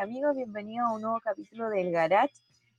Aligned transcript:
Amigos, 0.00 0.34
bienvenidos 0.34 0.88
a 0.88 0.94
un 0.94 1.02
nuevo 1.02 1.20
capítulo 1.20 1.68
del 1.68 1.92
Garage. 1.92 2.32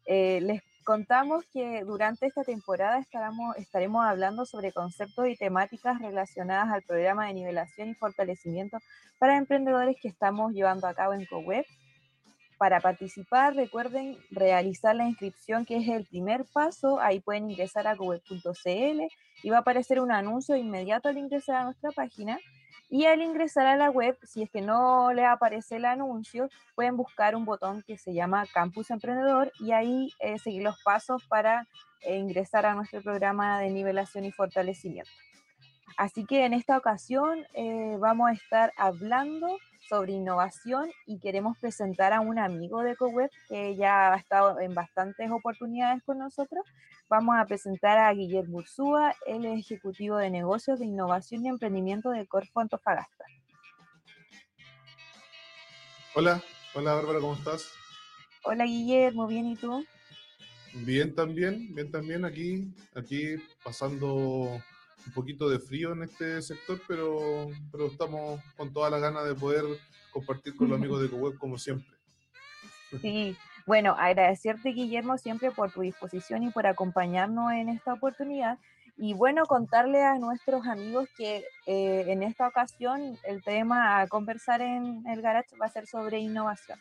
Eh, 0.08 0.40
les 0.42 0.64
contamos 0.84 1.46
que 1.54 1.84
durante 1.84 2.26
esta 2.26 2.44
temporada 2.44 2.98
estaremos, 2.98 3.56
estaremos 3.58 4.04
hablando 4.04 4.44
sobre 4.44 4.72
conceptos 4.72 5.28
y 5.28 5.36
temáticas 5.36 6.02
relacionadas 6.02 6.74
al 6.74 6.82
programa 6.82 7.28
de 7.28 7.36
nivelación 7.36 7.90
y 7.90 7.94
fortalecimiento 7.94 8.80
para 9.20 9.38
emprendedores 9.38 9.98
que 10.02 10.08
estamos 10.08 10.54
llevando 10.54 10.88
a 10.88 10.96
cabo 10.96 11.14
en 11.14 11.28
CoWeb. 11.28 11.64
Para 12.58 12.80
participar, 12.80 13.54
recuerden 13.54 14.18
realizar 14.32 14.96
la 14.96 15.08
inscripción, 15.08 15.64
que 15.64 15.78
es 15.78 15.88
el 15.90 16.08
primer 16.08 16.46
paso. 16.52 17.00
Ahí 17.00 17.20
pueden 17.20 17.52
ingresar 17.52 17.86
a 17.86 17.96
coweb.cl 17.96 19.02
y 19.44 19.50
va 19.52 19.58
a 19.58 19.60
aparecer 19.60 20.00
un 20.00 20.12
anuncio 20.12 20.56
inmediato 20.56 21.08
al 21.08 21.20
ingresar 21.20 21.58
a 21.58 21.64
nuestra 21.66 21.92
página. 21.92 22.40
Y 22.94 23.06
al 23.06 23.22
ingresar 23.22 23.68
a 23.68 23.78
la 23.78 23.90
web, 23.90 24.18
si 24.22 24.44
es 24.44 24.50
que 24.50 24.60
no 24.60 25.14
les 25.14 25.26
aparece 25.26 25.78
el 25.78 25.86
anuncio, 25.86 26.50
pueden 26.76 26.98
buscar 26.98 27.38
un 27.38 27.46
botón 27.46 27.84
que 27.88 27.98
se 27.98 28.14
llama 28.14 28.46
Campus 28.54 28.92
Emprendedor 28.92 29.50
y 29.62 29.72
ahí 29.72 30.12
eh, 30.20 30.38
seguir 30.38 30.64
los 30.64 30.84
pasos 30.84 31.26
para 31.26 31.70
eh, 32.02 32.18
ingresar 32.18 32.66
a 32.66 32.76
nuestro 32.76 33.02
programa 33.02 33.62
de 33.62 33.70
nivelación 33.70 34.26
y 34.26 34.34
fortalecimiento. 34.34 35.10
Así 35.96 36.26
que 36.26 36.44
en 36.44 36.54
esta 36.54 36.78
ocasión 36.78 37.48
eh, 37.54 37.96
vamos 37.98 38.30
a 38.30 38.34
estar 38.34 38.74
hablando 38.76 39.58
sobre 39.92 40.14
innovación 40.14 40.90
y 41.06 41.20
queremos 41.20 41.58
presentar 41.58 42.14
a 42.14 42.22
un 42.22 42.40
amigo 42.40 42.82
de 42.82 42.96
CoWeb 42.96 43.30
que 43.50 43.76
ya 43.76 44.14
ha 44.14 44.16
estado 44.16 44.62
en 44.62 44.74
bastantes 44.74 45.30
oportunidades 45.30 46.02
con 46.04 46.18
nosotros. 46.18 46.66
Vamos 47.10 47.36
a 47.38 47.46
presentar 47.46 47.98
a 47.98 48.14
Guillermo 48.14 48.60
Ursúa, 48.60 49.14
el 49.28 49.44
ejecutivo 49.44 50.16
de 50.16 50.30
negocios 50.30 50.80
de 50.80 50.86
innovación 50.86 51.46
y 51.46 51.50
emprendimiento 51.50 52.10
de 52.10 52.26
Corfo 52.26 52.62
Antofagasta. 52.62 53.26
Hola, 56.16 56.42
hola 56.74 56.94
Bárbara, 56.94 57.20
¿cómo 57.20 57.34
estás? 57.34 57.70
Hola 58.46 58.64
Guillermo, 58.64 59.28
¿bien 59.28 59.46
y 59.46 59.58
tú? 59.58 59.86
Bien 60.74 61.14
también, 61.14 61.76
bien 61.76 61.92
también 61.92 62.24
aquí, 62.24 62.74
aquí 62.96 63.36
pasando 63.62 64.64
un 65.06 65.14
poquito 65.14 65.50
de 65.50 65.60
frío 65.60 65.94
en 65.94 66.04
este 66.04 66.42
sector, 66.42 66.82
pero, 66.88 67.50
pero 67.72 67.88
estamos 67.88 68.42
con 68.58 68.72
toda 68.72 68.90
la 68.90 69.00
gana 69.00 69.24
de 69.24 69.36
poder 69.36 69.64
compartir 70.12 70.56
con 70.56 70.70
los 70.70 70.78
amigos 70.78 71.02
de 71.02 71.10
CoWeb 71.10 71.38
como 71.38 71.58
siempre. 71.58 71.88
Sí, 73.02 73.38
bueno, 73.66 73.96
agradecerte 73.98 74.70
Guillermo 74.70 75.18
siempre 75.18 75.52
por 75.52 75.72
tu 75.72 75.82
disposición 75.82 76.44
y 76.44 76.50
por 76.50 76.68
acompañarnos 76.68 77.54
en 77.54 77.70
esta 77.70 77.94
oportunidad. 77.94 78.58
Y 78.98 79.14
bueno, 79.14 79.46
contarle 79.46 80.04
a 80.04 80.18
nuestros 80.20 80.68
amigos 80.68 81.08
que 81.18 81.46
eh, 81.66 82.06
en 82.08 82.24
esta 82.24 82.48
ocasión 82.48 83.18
el 83.24 83.42
tema 83.44 84.02
a 84.02 84.08
conversar 84.08 84.62
en 84.62 85.04
el 85.08 85.22
garage 85.22 85.56
va 85.56 85.68
a 85.68 85.70
ser 85.70 85.88
sobre 85.88 86.20
innovación. 86.20 86.78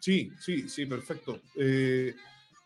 Sí, 0.00 0.32
sí, 0.40 0.68
sí, 0.68 0.86
perfecto. 0.86 1.40
Eh, 1.56 2.14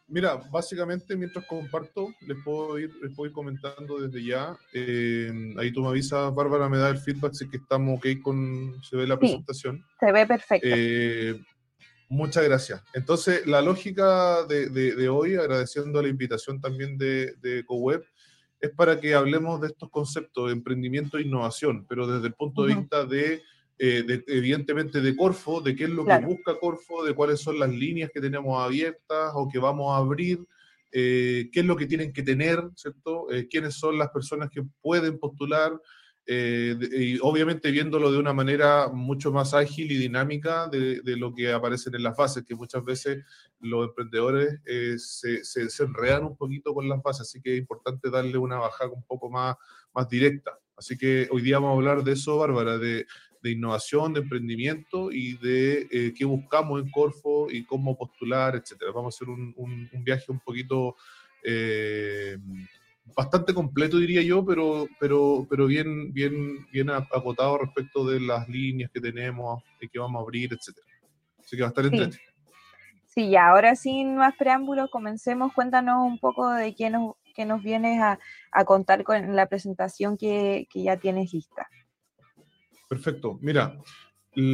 Mira, 0.06 0.36
básicamente 0.50 1.16
mientras 1.16 1.46
comparto, 1.46 2.14
les 2.20 2.36
puedo 2.44 2.78
ir, 2.78 2.94
les 3.02 3.14
puedo 3.14 3.28
ir 3.28 3.34
comentando 3.34 3.98
desde 3.98 4.24
ya. 4.24 4.56
Eh, 4.72 5.54
ahí 5.58 5.72
tú 5.72 5.80
me 5.80 5.88
avisas, 5.88 6.34
Bárbara, 6.34 6.68
me 6.68 6.76
da 6.76 6.90
el 6.90 6.98
feedback 6.98 7.32
si 7.32 7.48
que 7.48 7.56
estamos 7.56 7.98
ok 7.98 8.06
con, 8.22 8.82
se 8.82 8.96
ve 8.96 9.06
la 9.06 9.18
presentación. 9.18 9.82
Se 9.98 10.12
ve 10.12 10.26
perfecto. 10.26 10.68
Eh, 10.70 11.40
muchas 12.10 12.44
gracias. 12.44 12.82
Entonces, 12.92 13.46
la 13.46 13.62
lógica 13.62 14.44
de, 14.44 14.68
de, 14.68 15.08
hoy, 15.08 15.36
agradeciendo 15.36 16.02
la 16.02 16.08
invitación 16.08 16.60
también 16.60 16.98
de, 16.98 17.34
de 17.40 17.64
CoWeb, 17.64 18.04
es 18.60 18.70
para 18.72 19.00
que 19.00 19.14
hablemos 19.14 19.60
de 19.60 19.68
estos 19.68 19.90
conceptos 19.90 20.46
de 20.46 20.52
emprendimiento 20.52 21.16
e 21.16 21.22
innovación, 21.22 21.86
pero 21.88 22.06
desde 22.06 22.26
el 22.26 22.34
punto 22.34 22.64
de 22.64 22.74
vista 22.74 23.04
de 23.04 23.42
eh, 23.76 24.22
evidentemente 24.28 25.00
de 25.00 25.16
Corfo, 25.16 25.60
de 25.60 25.74
qué 25.74 25.84
es 25.84 25.90
lo 25.90 26.04
que 26.04 26.18
busca 26.18 26.58
Corfo, 26.58 27.04
de 27.04 27.12
cuáles 27.12 27.40
son 27.40 27.58
las 27.58 27.70
líneas 27.70 28.10
que 28.14 28.20
tenemos 28.20 28.62
abiertas 28.62 29.32
o 29.34 29.48
que 29.48 29.58
vamos 29.58 29.92
a 29.92 29.96
abrir, 29.96 30.44
eh, 30.92 31.48
qué 31.52 31.60
es 31.60 31.66
lo 31.66 31.76
que 31.76 31.86
tienen 31.86 32.12
que 32.12 32.22
tener, 32.22 32.62
¿cierto? 32.76 33.30
Eh, 33.32 33.48
quiénes 33.48 33.74
son 33.74 33.98
las 33.98 34.10
personas 34.10 34.48
que 34.50 34.62
pueden 34.80 35.18
postular, 35.18 35.72
y 36.26 37.18
obviamente 37.20 37.70
viéndolo 37.70 38.10
de 38.10 38.16
una 38.16 38.32
manera 38.32 38.88
mucho 38.88 39.30
más 39.30 39.52
ágil 39.52 39.92
y 39.92 39.98
dinámica 39.98 40.68
de, 40.68 41.02
lo 41.18 41.34
que 41.34 41.52
aparecen 41.52 41.94
en 41.96 42.02
las 42.02 42.16
bases, 42.16 42.44
que 42.46 42.54
muchas 42.54 42.82
veces 42.82 43.22
los 43.60 43.88
emprendedores 43.88 44.58
se, 44.96 45.44
se, 45.44 45.68
se, 45.68 45.84
enredan 45.84 46.24
un 46.24 46.34
poquito 46.34 46.72
con 46.72 46.88
las 46.88 47.02
bases, 47.02 47.28
así 47.28 47.42
que 47.42 47.52
es 47.52 47.58
importante 47.58 48.08
darle 48.08 48.38
una 48.38 48.56
bajada 48.56 48.90
un 48.90 49.02
poco 49.02 49.28
más, 49.28 49.56
más 49.92 50.08
directa. 50.08 50.58
Así 50.78 50.96
que 50.96 51.28
hoy 51.30 51.42
día 51.42 51.58
vamos 51.58 51.72
a 51.72 51.74
hablar 51.74 52.02
de 52.02 52.12
eso, 52.12 52.38
Bárbara, 52.38 52.78
de, 52.78 53.04
de 53.44 53.50
innovación, 53.50 54.14
de 54.14 54.20
emprendimiento 54.20 55.12
y 55.12 55.36
de 55.36 55.86
eh, 55.90 56.14
qué 56.16 56.24
buscamos 56.24 56.80
en 56.80 56.90
Corfo 56.90 57.50
y 57.50 57.62
cómo 57.66 57.94
postular, 57.94 58.56
etcétera. 58.56 58.90
Vamos 58.90 59.14
a 59.14 59.16
hacer 59.16 59.28
un, 59.28 59.52
un, 59.58 60.02
viaje 60.02 60.32
un 60.32 60.40
poquito 60.40 60.96
eh, 61.44 62.38
bastante 63.14 63.52
completo, 63.52 63.98
diría 63.98 64.22
yo, 64.22 64.42
pero, 64.46 64.88
pero, 64.98 65.46
pero 65.50 65.66
bien, 65.66 66.10
bien, 66.14 66.66
bien 66.72 66.88
acotado 66.88 67.58
respecto 67.58 68.06
de 68.06 68.18
las 68.18 68.48
líneas 68.48 68.90
que 68.90 69.00
tenemos 69.02 69.62
y 69.78 69.88
que 69.90 69.98
vamos 69.98 70.20
a 70.20 70.22
abrir, 70.22 70.50
etcétera. 70.54 70.86
Así 71.38 71.54
que 71.54 71.62
va 71.62 71.68
a 71.68 71.82
estar 71.82 72.10
sí. 72.10 72.18
Sí, 73.04 73.26
y 73.26 73.36
ahora 73.36 73.76
sin 73.76 74.16
más 74.16 74.34
preámbulos, 74.38 74.90
comencemos. 74.90 75.52
Cuéntanos 75.52 75.98
un 75.98 76.18
poco 76.18 76.50
de 76.50 76.74
qué 76.74 76.88
nos, 76.88 77.16
qué 77.34 77.44
nos 77.44 77.62
vienes 77.62 78.00
a, 78.00 78.18
a 78.50 78.64
contar 78.64 79.04
con 79.04 79.36
la 79.36 79.46
presentación 79.46 80.16
que, 80.16 80.66
que 80.70 80.82
ya 80.82 80.96
tienes 80.96 81.34
lista. 81.34 81.68
Perfecto. 82.94 83.40
Mira, 83.42 83.76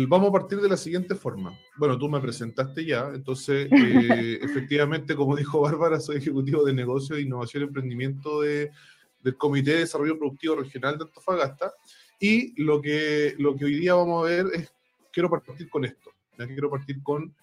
vamos 0.08 0.30
a 0.30 0.32
partir 0.32 0.62
de 0.62 0.68
la 0.70 0.78
siguiente 0.78 1.14
forma. 1.14 1.58
Bueno, 1.76 1.98
tú 1.98 2.08
me 2.08 2.20
presentaste 2.20 2.86
ya, 2.86 3.10
entonces, 3.14 3.68
eh, 3.70 4.38
efectivamente, 4.40 5.14
como 5.14 5.36
dijo 5.36 5.60
Bárbara, 5.60 6.00
soy 6.00 6.16
ejecutivo 6.16 6.64
de 6.64 6.72
negocio 6.72 7.16
de 7.16 7.22
innovación 7.22 7.62
y 7.62 7.66
emprendimiento 7.66 8.40
de, 8.40 8.70
del 9.22 9.36
Comité 9.36 9.72
de 9.72 9.78
Desarrollo 9.80 10.18
Productivo 10.18 10.56
Regional 10.56 10.96
de 10.96 11.04
Antofagasta. 11.04 11.70
Y 12.18 12.58
lo 12.62 12.80
que, 12.80 13.34
lo 13.38 13.54
que 13.54 13.66
hoy 13.66 13.74
día 13.74 13.92
vamos 13.92 14.24
a 14.24 14.30
ver 14.30 14.46
es, 14.54 14.72
quiero 15.12 15.28
partir 15.28 15.68
con 15.68 15.84
esto, 15.84 16.10
¿ya? 16.38 16.46
quiero 16.46 16.70
partir 16.70 17.02
con 17.02 17.34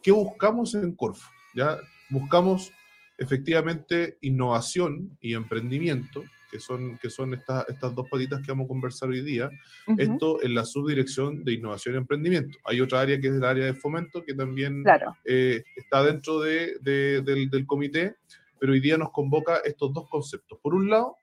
qué 0.00 0.12
buscamos 0.12 0.76
en 0.76 0.94
Corfo. 0.94 1.28
¿ya? 1.56 1.76
Buscamos 2.08 2.70
efectivamente 3.18 4.16
innovación 4.20 5.18
y 5.20 5.34
emprendimiento 5.34 6.22
que 6.56 6.60
son, 6.60 6.96
que 6.96 7.10
son 7.10 7.34
estas, 7.34 7.68
estas 7.68 7.94
dos 7.94 8.08
patitas 8.08 8.40
que 8.40 8.50
vamos 8.50 8.64
a 8.64 8.68
conversar 8.68 9.10
hoy 9.10 9.20
día, 9.20 9.50
esto 9.98 10.42
en 10.42 10.54
la 10.54 10.64
subdirección 10.64 11.44
de 11.44 11.52
innovación 11.52 11.94
y 11.94 11.98
emprendimiento. 11.98 12.58
Hay 12.64 12.80
otra 12.80 13.00
área 13.00 13.20
que 13.20 13.28
es 13.28 13.34
el 13.34 13.44
área 13.44 13.66
de 13.66 13.74
fomento, 13.74 14.24
que 14.24 14.32
también 14.32 14.82
eh, 15.26 15.62
está 15.76 16.02
dentro 16.02 16.40
de, 16.40 16.78
del, 16.80 17.50
del, 17.50 17.66
comité, 17.66 18.16
pero 18.58 18.72
hoy 18.72 18.80
día 18.80 18.96
nos 18.96 19.10
convoca 19.10 19.58
estos 19.66 19.92
dos 19.92 20.08
conceptos. 20.08 20.58
Por 20.62 20.74
un 20.74 20.88
lado, 20.88 21.16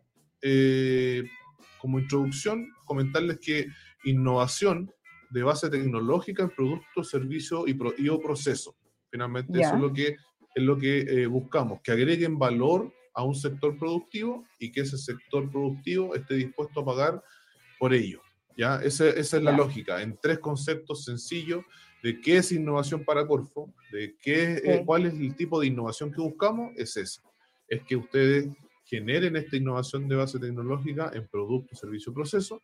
eh, 0.44 1.24
como 1.80 1.98
introducción, 1.98 2.70
comentarles 2.86 3.40
que 3.40 3.68
innovación 4.04 4.92
de 5.32 5.42
base 5.42 5.68
tecnológica 5.68 6.44
en 6.44 6.52
productos, 6.52 7.10
servicios 7.10 7.64
y, 7.66 7.74
pro, 7.74 7.92
y 7.98 8.08
o 8.08 8.20
procesos. 8.20 8.76
Finalmente, 9.10 9.60
eso 9.60 9.74
es 9.74 9.82
lo 9.82 9.92
que, 9.92 10.16
es 10.54 10.64
lo 10.64 10.78
que 10.78 11.00
eh, 11.00 11.26
buscamos, 11.26 11.82
que 11.82 11.92
agreguen 11.92 12.38
valor 12.38 12.94
a 13.14 13.24
un 13.24 13.36
sector 13.36 13.78
productivo 13.78 14.46
y 14.60 14.72
que 14.72 14.82
ese 14.82 14.98
sector 14.98 15.50
productivo 15.52 16.16
esté 16.16 16.36
dispuesto 16.36 16.82
a 16.82 16.86
pagar 16.86 17.24
por 17.80 17.94
ello. 17.94 18.22
¿ya? 18.58 18.82
Esa, 18.84 19.10
esa 19.10 19.38
es 19.38 19.44
la 19.44 19.52
lógica, 19.52 20.02
en 20.02 20.18
tres 20.22 20.40
conceptos 20.40 21.06
sencillos 21.06 21.64
de 22.02 22.20
qué 22.20 22.38
es 22.38 22.52
innovación 22.52 23.06
para 23.06 23.26
Corfo, 23.26 23.74
de 23.92 24.16
qué, 24.22 24.62
eh, 24.64 24.84
cuál 24.86 25.06
es 25.06 25.14
el 25.14 25.36
tipo 25.36 25.60
de 25.60 25.68
innovación 25.68 26.12
que 26.12 26.22
buscamos, 26.22 26.72
es 26.76 26.98
esa. 26.98 27.22
Es 27.68 27.82
que 27.84 27.96
ustedes 27.96 28.50
generen 28.84 29.38
esta 29.38 29.56
innovación 29.56 30.08
de 30.10 30.18
base 30.18 30.38
tecnológica 30.38 31.12
en 31.14 31.28
producto, 31.28 31.76
servicio, 31.76 32.14
proceso, 32.14 32.62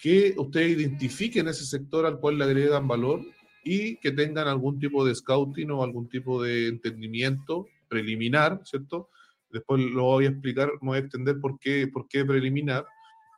que 0.00 0.34
ustedes 0.38 0.78
identifiquen 0.78 1.48
ese 1.48 1.66
sector 1.66 2.06
al 2.06 2.18
cual 2.18 2.38
le 2.38 2.44
agregan 2.44 2.88
valor 2.88 3.20
y 3.62 3.96
que 3.96 4.10
tengan 4.12 4.48
algún 4.48 4.78
tipo 4.78 5.04
de 5.04 5.14
scouting 5.14 5.70
o 5.70 5.84
algún 5.84 6.08
tipo 6.08 6.42
de 6.42 6.68
entendimiento 6.68 7.68
preliminar, 7.88 8.62
¿cierto? 8.64 9.10
Después 9.52 9.80
lo 9.80 10.02
voy 10.02 10.26
a 10.26 10.30
explicar, 10.30 10.70
me 10.80 10.88
voy 10.88 10.96
a 10.98 11.00
extender 11.00 11.40
por 11.40 11.58
qué, 11.58 11.88
por 11.88 12.08
qué 12.08 12.24
preliminar, 12.24 12.86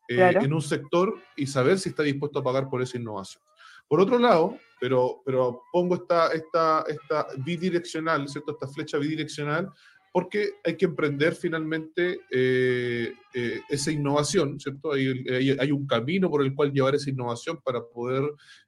eh, 0.08 0.34
en 0.40 0.52
un 0.52 0.62
sector 0.62 1.14
y 1.36 1.46
saber 1.46 1.78
si 1.78 1.90
está 1.90 2.02
dispuesto 2.02 2.40
a 2.40 2.44
pagar 2.44 2.68
por 2.68 2.82
esa 2.82 2.98
innovación. 2.98 3.42
Por 3.88 4.00
otro 4.00 4.18
lado, 4.18 4.58
pero, 4.80 5.22
pero 5.24 5.62
pongo 5.72 5.94
esta, 5.94 6.32
esta, 6.32 6.84
esta 6.88 7.26
bidireccional, 7.38 8.28
¿cierto? 8.28 8.52
esta 8.52 8.66
flecha 8.66 8.98
bidireccional, 8.98 9.70
porque 10.12 10.54
hay 10.64 10.76
que 10.76 10.84
emprender 10.84 11.34
finalmente 11.34 12.20
eh, 12.30 13.14
eh, 13.32 13.60
esa 13.68 13.90
innovación, 13.90 14.60
¿cierto? 14.60 14.92
Hay, 14.92 15.56
hay, 15.58 15.72
un 15.72 15.86
camino 15.86 16.28
por 16.30 16.42
el 16.42 16.54
cual 16.54 16.70
llevar 16.70 16.94
esa 16.94 17.08
innovación 17.08 17.60
para 17.64 17.82
poder 17.82 18.22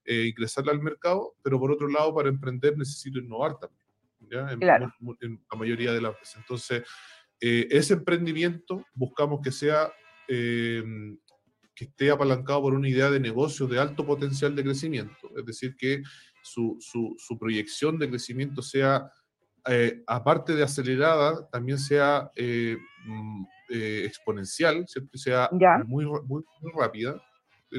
ingresarla 0.07 0.73
al 0.73 0.81
mercado, 0.81 1.35
pero 1.43 1.59
por 1.59 1.71
otro 1.71 1.89
lado, 1.89 2.15
para 2.15 2.31
emprender 2.31 2.79
necesito 2.79 3.19
innovar 3.19 3.59
también, 3.59 3.85
¿ya? 4.31 4.53
En, 4.53 4.63
en 5.21 5.45
la 5.51 5.59
mayoría 5.59 5.93
de 5.93 6.01
las 6.01 6.15
veces. 6.15 6.37
Entonces, 6.37 6.83
eh, 7.41 7.69
ese 7.71 7.95
emprendimiento 7.95 8.85
buscamos 8.95 9.41
que 9.43 9.53
sea 9.53 9.93
eh, 10.29 10.83
que 11.75 11.87
esté 11.87 12.11
apalancado 12.11 12.63
por 12.63 12.75
una 12.75 12.89
idea 12.89 13.11
de 13.11 13.19
negocio 13.19 13.67
de 13.67 13.81
alto 13.81 14.07
potencial 14.07 14.55
de 14.55 14.63
crecimiento, 14.63 15.29
es 15.37 15.45
decir, 15.45 15.75
que 15.77 16.03
su, 16.41 16.79
su, 16.81 17.39
proyección 17.39 17.99
de 17.99 18.09
crecimiento 18.09 18.63
sea, 18.63 19.11
eh, 19.69 20.03
aparte 20.07 20.55
de 20.55 20.63
acelerada, 20.63 21.49
también 21.51 21.79
sea 21.79 22.31
eh, 22.37 22.77
mm, 23.07 23.45
exponencial, 24.05 24.87
¿cierto? 24.87 25.19
sea 25.19 25.51
muy, 25.87 26.05
muy, 26.07 26.45
muy, 26.61 26.73
rápida. 26.79 27.15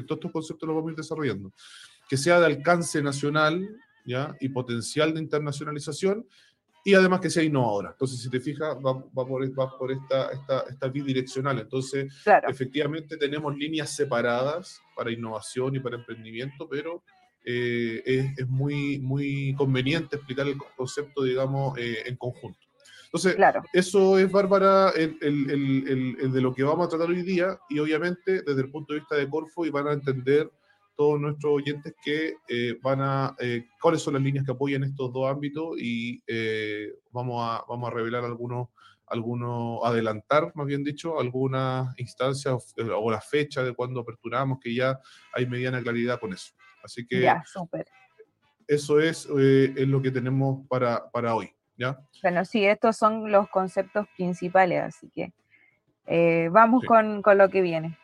Todos 0.06 0.18
estos 0.18 0.32
conceptos 0.32 0.66
los 0.66 0.76
vamos 0.76 0.90
a 0.90 0.92
ir 0.92 0.96
desarrollando. 0.96 1.52
Que 2.06 2.18
sea 2.18 2.38
de 2.38 2.46
alcance 2.46 3.00
nacional 3.02 3.66
¿ya? 4.04 4.36
y 4.40 4.50
potencial 4.50 5.14
de 5.14 5.20
internacionalización 5.20 6.26
y 6.86 6.94
además 6.94 7.20
que 7.20 7.30
sea 7.30 7.42
innovadora. 7.42 7.90
Entonces, 7.90 8.22
si 8.22 8.30
te 8.30 8.38
fijas, 8.38 8.76
va, 8.76 9.04
por, 9.12 9.76
por 9.76 9.90
esta, 9.90 10.30
esta, 10.30 10.60
esta, 10.70 10.86
bidireccional. 10.86 11.58
Entonces, 11.58 12.14
efectivamente 12.48 13.16
tenemos 13.16 13.56
líneas 13.56 13.90
separadas 13.96 14.80
para 14.94 15.10
innovación 15.10 15.74
y 15.74 15.80
para 15.80 15.96
emprendimiento, 15.96 16.68
pero 16.68 17.02
eh, 17.44 18.04
es, 18.06 18.38
es, 18.38 18.48
muy, 18.48 19.00
muy 19.00 19.52
conveniente 19.58 20.14
explicar 20.14 20.46
el 20.46 20.56
concepto, 20.76 21.24
digamos, 21.24 21.76
eh, 21.76 22.04
en 22.06 22.14
conjunto. 22.14 22.60
Entonces, 23.06 23.34
claro. 23.34 23.64
eso 23.72 24.16
es, 24.16 24.30
Bárbara, 24.30 24.90
el, 24.90 25.18
el, 25.22 26.16
el, 26.20 26.32
de 26.32 26.40
lo 26.40 26.54
que 26.54 26.62
vamos 26.62 26.86
a 26.86 26.90
tratar 26.90 27.08
hoy 27.08 27.22
día 27.22 27.58
y 27.68 27.80
obviamente 27.80 28.42
desde 28.42 28.60
el 28.60 28.70
punto 28.70 28.92
de 28.92 29.00
vista 29.00 29.16
de 29.16 29.28
Corfo 29.28 29.66
y 29.66 29.70
van 29.70 29.88
a 29.88 29.92
entender 29.92 30.48
todos 30.96 31.20
nuestros 31.20 31.52
oyentes 31.52 31.94
que 32.02 32.36
eh, 32.48 32.78
van 32.82 33.00
a, 33.00 33.36
eh, 33.38 33.66
cuáles 33.80 34.02
son 34.02 34.14
las 34.14 34.22
líneas 34.22 34.44
que 34.44 34.52
apoyan 34.52 34.82
estos 34.82 35.12
dos 35.12 35.30
ámbitos 35.30 35.78
y 35.78 36.22
eh, 36.26 36.92
vamos, 37.12 37.42
a, 37.44 37.64
vamos 37.68 37.90
a 37.90 37.94
revelar 37.94 38.24
algunos, 38.24 38.68
algunos, 39.06 39.80
adelantar, 39.84 40.52
más 40.54 40.66
bien 40.66 40.82
dicho, 40.82 41.20
algunas 41.20 41.96
instancias 41.98 42.74
o 42.78 43.10
la 43.10 43.20
fecha 43.20 43.62
de 43.62 43.74
cuando 43.74 44.00
aperturamos, 44.00 44.58
que 44.58 44.74
ya 44.74 44.98
hay 45.32 45.46
mediana 45.46 45.82
claridad 45.82 46.18
con 46.18 46.32
eso. 46.32 46.54
Así 46.82 47.06
que 47.06 47.20
ya, 47.20 47.44
eso 48.66 49.00
es, 49.00 49.26
es, 49.26 49.88
lo 49.88 50.02
que 50.02 50.10
tenemos 50.10 50.66
para, 50.68 51.08
para 51.10 51.34
hoy. 51.34 51.50
¿ya? 51.76 51.98
Bueno, 52.22 52.44
sí, 52.44 52.64
estos 52.64 52.96
son 52.96 53.30
los 53.30 53.48
conceptos 53.48 54.06
principales, 54.16 54.82
así 54.82 55.10
que 55.14 56.48
vamos 56.50 56.84
con, 56.84 57.22
con 57.22 57.38
lo 57.38 57.48
que 57.50 57.60
viene. 57.60 57.98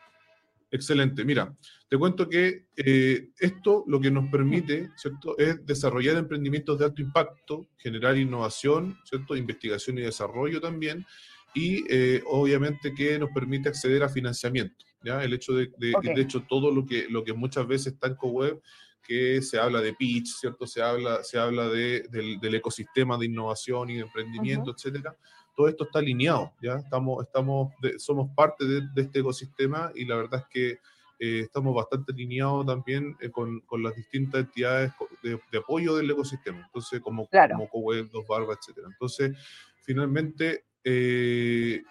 Excelente. 0.73 1.23
Mira, 1.23 1.55
te 1.87 1.99
cuento 1.99 2.27
que 2.27 2.65
eh, 2.75 3.29
esto 3.39 3.83
lo 3.85 4.01
que 4.01 4.09
nos 4.09 4.27
permite, 4.31 4.89
¿cierto?, 4.95 5.37
es 5.37 5.63
desarrollar 5.63 6.17
emprendimientos 6.17 6.79
de 6.79 6.85
alto 6.85 6.99
impacto, 6.99 7.67
generar 7.77 8.17
innovación, 8.17 8.97
¿cierto?, 9.05 9.35
investigación 9.35 9.99
y 9.99 10.01
desarrollo 10.01 10.59
también, 10.59 11.05
y 11.53 11.83
eh, 11.87 12.23
obviamente 12.25 12.91
que 12.95 13.19
nos 13.19 13.29
permite 13.29 13.69
acceder 13.69 14.01
a 14.01 14.09
financiamiento, 14.09 14.83
¿ya? 15.03 15.23
El 15.23 15.33
hecho 15.33 15.53
de, 15.53 15.69
de, 15.77 15.93
hecho, 16.17 16.41
todo 16.49 16.71
lo 16.71 16.87
que, 16.87 17.05
lo 17.07 17.23
que 17.23 17.33
muchas 17.33 17.67
veces 17.67 17.93
está 17.93 18.07
en 18.07 18.15
CoWeb, 18.15 18.59
que 19.03 19.43
se 19.43 19.59
habla 19.59 19.79
de 19.79 19.93
pitch, 19.93 20.39
¿cierto?, 20.39 20.65
se 20.65 20.81
habla, 20.81 21.23
se 21.23 21.37
habla 21.37 21.69
de, 21.69 22.07
del, 22.09 22.55
ecosistema 22.55 23.15
de 23.19 23.27
innovación 23.27 23.91
y 23.91 23.97
de 23.97 24.01
emprendimiento, 24.01 24.71
etcétera, 24.71 25.15
todo 25.55 25.67
esto 25.67 25.85
está 25.85 25.99
alineado, 25.99 26.53
¿ya? 26.61 26.75
Estamos, 26.75 27.23
estamos 27.23 27.73
somos 27.97 28.29
parte 28.35 28.65
de, 28.65 28.81
de, 28.93 29.01
este 29.01 29.19
ecosistema 29.19 29.91
y 29.95 30.05
la 30.05 30.15
verdad 30.15 30.41
es 30.41 30.47
que 30.49 30.79
eh, 31.25 31.39
estamos 31.39 31.73
bastante 31.73 32.11
alineados 32.11 32.65
también 32.65 33.15
eh, 33.21 33.29
con, 33.29 33.61
con, 33.61 33.81
las 33.81 33.95
distintas 33.95 34.41
entidades 34.41 34.91
de, 35.21 35.39
apoyo 35.57 35.95
del 35.95 36.11
ecosistema, 36.11 36.63
entonces 36.65 36.99
como, 36.99 37.27
como 37.27 37.69
CoWeb, 37.69 38.09
Dos 38.11 38.25
Barbas, 38.27 38.57
etc. 38.57 38.79
Entonces, 38.91 39.37
finalmente, 39.83 40.65
eh, 40.83 41.81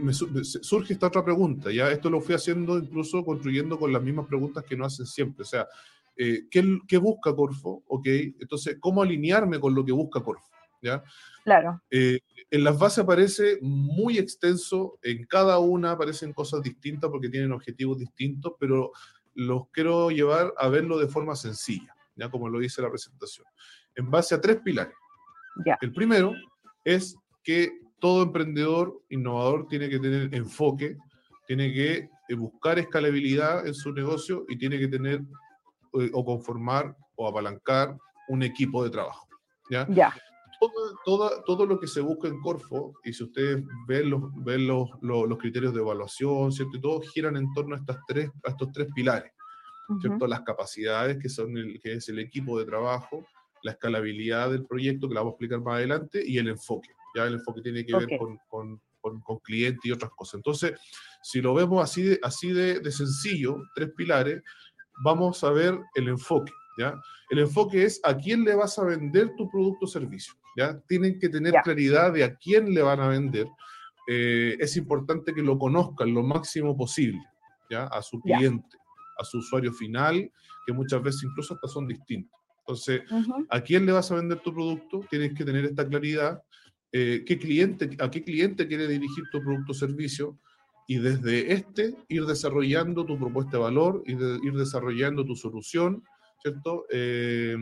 me, 0.00 0.14
surge 0.14 0.94
esta 0.94 1.08
otra 1.08 1.22
pregunta, 1.22 1.70
ya 1.70 1.90
esto 1.90 2.08
lo 2.08 2.22
fui 2.22 2.34
haciendo 2.34 2.78
incluso 2.78 3.22
construyendo 3.24 3.78
con 3.78 3.92
las 3.92 4.02
mismas 4.02 4.26
preguntas 4.26 4.64
que 4.64 4.74
nos 4.74 4.94
hacen 4.94 5.06
siempre, 5.06 5.42
o 5.42 5.46
sea, 5.46 5.66
¿qué, 6.16 6.78
¿qué, 6.88 6.96
busca 6.96 7.34
Corfo? 7.34 7.82
Ok, 7.88 8.06
entonces, 8.06 8.78
¿cómo 8.80 9.02
alinearme 9.02 9.60
con 9.60 9.74
lo 9.74 9.84
que 9.84 9.92
busca 9.92 10.22
Corfo? 10.22 10.53
¿Ya? 10.84 11.02
Claro. 11.44 11.80
Eh, 11.90 12.20
en 12.50 12.62
las 12.62 12.78
bases 12.78 12.98
aparece 12.98 13.58
muy 13.62 14.18
extenso, 14.18 14.98
en 15.02 15.24
cada 15.24 15.58
una 15.58 15.92
aparecen 15.92 16.34
cosas 16.34 16.62
distintas 16.62 17.10
porque 17.10 17.30
tienen 17.30 17.52
objetivos 17.52 17.98
distintos, 17.98 18.52
pero 18.60 18.92
los 19.34 19.68
quiero 19.70 20.10
llevar 20.10 20.52
a 20.58 20.68
verlo 20.68 20.98
de 20.98 21.08
forma 21.08 21.36
sencilla, 21.36 21.96
ya 22.16 22.30
como 22.30 22.50
lo 22.50 22.58
dice 22.58 22.82
la 22.82 22.90
presentación, 22.90 23.46
en 23.94 24.10
base 24.10 24.34
a 24.34 24.40
tres 24.42 24.58
pilares. 24.62 24.94
Ya. 25.64 25.78
El 25.80 25.92
primero 25.92 26.34
es 26.84 27.16
que 27.42 27.72
todo 27.98 28.24
emprendedor 28.24 29.00
innovador 29.08 29.66
tiene 29.66 29.88
que 29.88 29.98
tener 29.98 30.34
enfoque, 30.34 30.98
tiene 31.46 31.72
que 31.72 32.10
eh, 32.28 32.34
buscar 32.34 32.78
escalabilidad 32.78 33.66
en 33.66 33.74
su 33.74 33.90
negocio 33.90 34.44
y 34.48 34.58
tiene 34.58 34.78
que 34.78 34.88
tener 34.88 35.22
eh, 35.98 36.10
o 36.12 36.24
conformar 36.24 36.94
o 37.16 37.26
apalancar 37.26 37.96
un 38.28 38.42
equipo 38.42 38.84
de 38.84 38.90
trabajo. 38.90 39.26
¿ya? 39.70 39.86
ya 39.88 40.14
todo, 41.04 41.42
todo, 41.44 41.66
lo 41.66 41.78
que 41.78 41.86
se 41.86 42.00
busca 42.00 42.28
en 42.28 42.40
Corfo, 42.40 42.94
y 43.04 43.12
si 43.12 43.24
ustedes 43.24 43.62
ven 43.86 44.10
los, 44.10 44.22
ven 44.44 44.66
los, 44.66 44.88
los, 45.02 45.38
criterios 45.38 45.74
de 45.74 45.80
evaluación, 45.80 46.52
¿cierto? 46.52 46.76
Y 46.76 46.80
todo 46.80 47.00
giran 47.00 47.36
en 47.36 47.52
torno 47.52 47.74
a, 47.74 47.78
estas 47.78 47.98
tres, 48.06 48.30
a 48.44 48.50
estos 48.50 48.72
tres 48.72 48.88
pilares, 48.94 49.32
¿cierto? 50.00 50.26
Las 50.26 50.42
capacidades, 50.42 51.18
que, 51.18 51.28
son 51.28 51.56
el, 51.56 51.80
que 51.80 51.94
es 51.94 52.08
el 52.08 52.18
equipo 52.18 52.58
de 52.58 52.64
trabajo, 52.64 53.26
la 53.62 53.72
escalabilidad 53.72 54.50
del 54.50 54.66
proyecto, 54.66 55.08
que 55.08 55.14
la 55.14 55.20
vamos 55.20 55.32
a 55.32 55.34
explicar 55.34 55.60
más 55.60 55.76
adelante, 55.76 56.22
y 56.24 56.38
el 56.38 56.48
enfoque. 56.48 56.90
Ya 57.16 57.24
el 57.24 57.34
enfoque 57.34 57.62
tiene 57.62 57.84
que 57.84 57.96
ver 57.96 58.18
con, 58.18 58.38
con, 58.48 58.80
con, 59.00 59.20
con 59.20 59.38
clientes 59.38 59.84
y 59.84 59.92
otras 59.92 60.10
cosas. 60.16 60.34
Entonces, 60.34 60.78
si 61.22 61.40
lo 61.40 61.54
vemos 61.54 61.82
así 61.82 62.02
de, 62.02 62.20
así 62.22 62.52
de, 62.52 62.80
de 62.80 62.90
sencillo, 62.90 63.62
tres 63.74 63.90
pilares, 63.96 64.42
vamos 65.02 65.42
a 65.44 65.50
ver 65.50 65.78
el 65.94 66.08
enfoque. 66.08 66.52
¿ya? 66.78 67.00
El 67.30 67.40
enfoque 67.40 67.84
es 67.84 68.00
a 68.04 68.16
quién 68.16 68.44
le 68.44 68.54
vas 68.54 68.78
a 68.78 68.84
vender 68.84 69.34
tu 69.36 69.48
producto 69.48 69.86
o 69.86 69.88
servicio. 69.88 70.34
¿Ya? 70.56 70.80
Tienen 70.88 71.18
que 71.18 71.28
tener 71.28 71.54
claridad 71.62 72.12
de 72.12 72.24
a 72.24 72.34
quién 72.34 72.72
le 72.72 72.82
van 72.82 73.00
a 73.00 73.08
vender. 73.08 73.46
Eh, 74.06 74.56
es 74.60 74.76
importante 74.76 75.32
que 75.32 75.42
lo 75.42 75.58
conozcan 75.58 76.12
lo 76.12 76.22
máximo 76.22 76.76
posible, 76.76 77.22
¿ya? 77.70 77.84
A 77.84 78.02
su 78.02 78.20
cliente, 78.20 78.76
a 79.18 79.24
su 79.24 79.38
usuario 79.38 79.72
final, 79.72 80.30
que 80.66 80.72
muchas 80.72 81.02
veces 81.02 81.24
incluso 81.24 81.54
hasta 81.54 81.68
son 81.68 81.86
distintos. 81.86 82.38
Entonces, 82.60 83.02
¿a 83.50 83.60
quién 83.60 83.84
le 83.84 83.92
vas 83.92 84.10
a 84.10 84.16
vender 84.16 84.40
tu 84.40 84.52
producto? 84.52 85.04
Tienes 85.10 85.34
que 85.34 85.44
tener 85.44 85.64
esta 85.66 85.86
claridad. 85.86 86.42
Eh, 86.92 87.22
¿qué 87.26 87.38
cliente, 87.38 87.90
¿A 88.00 88.10
qué 88.10 88.22
cliente 88.22 88.66
quiere 88.66 88.86
dirigir 88.86 89.24
tu 89.30 89.42
producto 89.42 89.72
o 89.72 89.74
servicio? 89.74 90.38
Y 90.86 90.98
desde 90.98 91.52
este 91.52 91.94
ir 92.08 92.24
desarrollando 92.24 93.04
tu 93.04 93.18
propuesta 93.18 93.52
de 93.52 93.62
valor, 93.64 94.02
y 94.06 94.12
ir 94.12 94.54
desarrollando 94.54 95.24
tu 95.24 95.34
solución, 95.34 96.02
¿cierto? 96.42 96.86
Eh, 96.90 97.56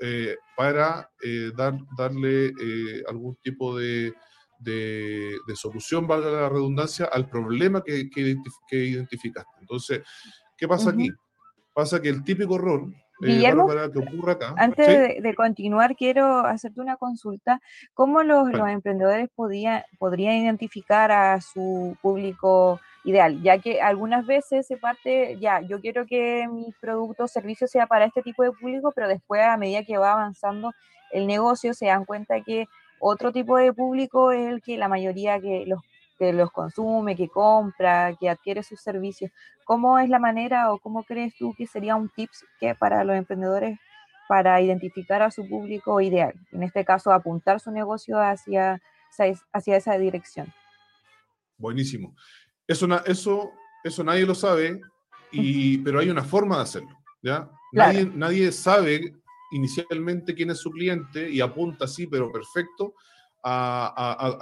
eh, 0.00 0.36
para 0.56 1.10
eh, 1.22 1.50
dar, 1.56 1.74
darle 1.96 2.48
eh, 2.48 3.02
algún 3.08 3.36
tipo 3.36 3.76
de, 3.76 4.12
de, 4.58 5.38
solución, 5.54 6.06
valga 6.06 6.30
la 6.30 6.48
redundancia, 6.48 7.06
al 7.06 7.28
problema 7.28 7.82
que, 7.82 8.10
que, 8.10 8.36
identificaste. 8.76 9.50
Entonces, 9.60 10.02
¿qué 10.56 10.68
pasa 10.68 10.90
aquí? 10.90 11.10
Pasa 11.72 12.00
que 12.00 12.08
el 12.08 12.24
típico 12.24 12.56
error 12.56 12.86
Guillermo, 13.20 13.66
que 13.68 13.98
ocurre 13.98 14.32
acá, 14.32 14.54
antes 14.58 15.22
de, 15.22 15.34
continuar, 15.34 15.96
quiero 15.96 16.40
hacerte 16.40 16.80
una 16.80 16.96
consulta. 16.96 17.60
¿Cómo 17.94 18.22
los, 18.22 18.50
los 18.50 18.68
emprendedores 18.68 19.28
podía, 19.34 19.86
podrían 19.98 20.36
identificar 20.36 21.10
a 21.10 21.40
su 21.40 21.96
público 22.02 22.80
ideal, 23.06 23.40
ya 23.40 23.58
que 23.58 23.80
algunas 23.80 24.26
veces 24.26 24.66
se 24.66 24.76
parte, 24.76 25.38
ya, 25.38 25.60
yo 25.60 25.80
quiero 25.80 26.06
que 26.06 26.48
mi 26.48 26.74
producto 26.80 27.24
o 27.24 27.28
servicio 27.28 27.68
sea 27.68 27.86
para 27.86 28.04
este 28.04 28.20
tipo 28.20 28.42
de 28.42 28.50
público, 28.50 28.90
pero 28.94 29.06
después 29.06 29.42
a 29.42 29.56
medida 29.56 29.84
que 29.84 29.96
va 29.96 30.12
avanzando 30.12 30.72
el 31.12 31.28
negocio 31.28 31.72
se 31.72 31.86
dan 31.86 32.04
cuenta 32.04 32.40
que 32.40 32.66
otro 32.98 33.30
tipo 33.30 33.56
de 33.56 33.72
público 33.72 34.32
es 34.32 34.48
el 34.48 34.60
que 34.60 34.76
la 34.76 34.88
mayoría 34.88 35.40
que 35.40 35.64
los, 35.66 35.80
que 36.18 36.32
los 36.32 36.50
consume, 36.50 37.14
que 37.14 37.28
compra, 37.28 38.12
que 38.18 38.28
adquiere 38.28 38.64
sus 38.64 38.80
servicios. 38.80 39.30
¿Cómo 39.64 40.00
es 40.00 40.08
la 40.08 40.18
manera 40.18 40.72
o 40.72 40.80
cómo 40.80 41.04
crees 41.04 41.32
tú 41.36 41.54
que 41.56 41.68
sería 41.68 41.94
un 41.94 42.08
tips 42.08 42.44
que 42.58 42.74
para 42.74 43.04
los 43.04 43.14
emprendedores 43.14 43.78
para 44.28 44.60
identificar 44.60 45.22
a 45.22 45.30
su 45.30 45.48
público 45.48 46.00
ideal? 46.00 46.34
En 46.50 46.64
este 46.64 46.84
caso, 46.84 47.12
apuntar 47.12 47.60
su 47.60 47.70
negocio 47.70 48.18
hacia, 48.18 48.80
hacia 49.52 49.76
esa 49.76 49.96
dirección. 49.96 50.52
Buenísimo. 51.56 52.14
Eso, 52.66 52.88
eso, 53.04 53.52
eso 53.84 54.04
nadie 54.04 54.26
lo 54.26 54.34
sabe, 54.34 54.80
y, 55.32 55.78
pero 55.78 56.00
hay 56.00 56.10
una 56.10 56.24
forma 56.24 56.56
de 56.56 56.62
hacerlo. 56.62 56.98
¿ya? 57.22 57.50
Nadie, 57.72 58.10
nadie 58.14 58.52
sabe 58.52 59.14
inicialmente 59.52 60.34
quién 60.34 60.50
es 60.50 60.58
su 60.58 60.70
cliente 60.70 61.30
y 61.30 61.40
apunta 61.40 61.84
así, 61.84 62.06
pero 62.06 62.30
perfecto, 62.32 62.94
a, 63.42 64.36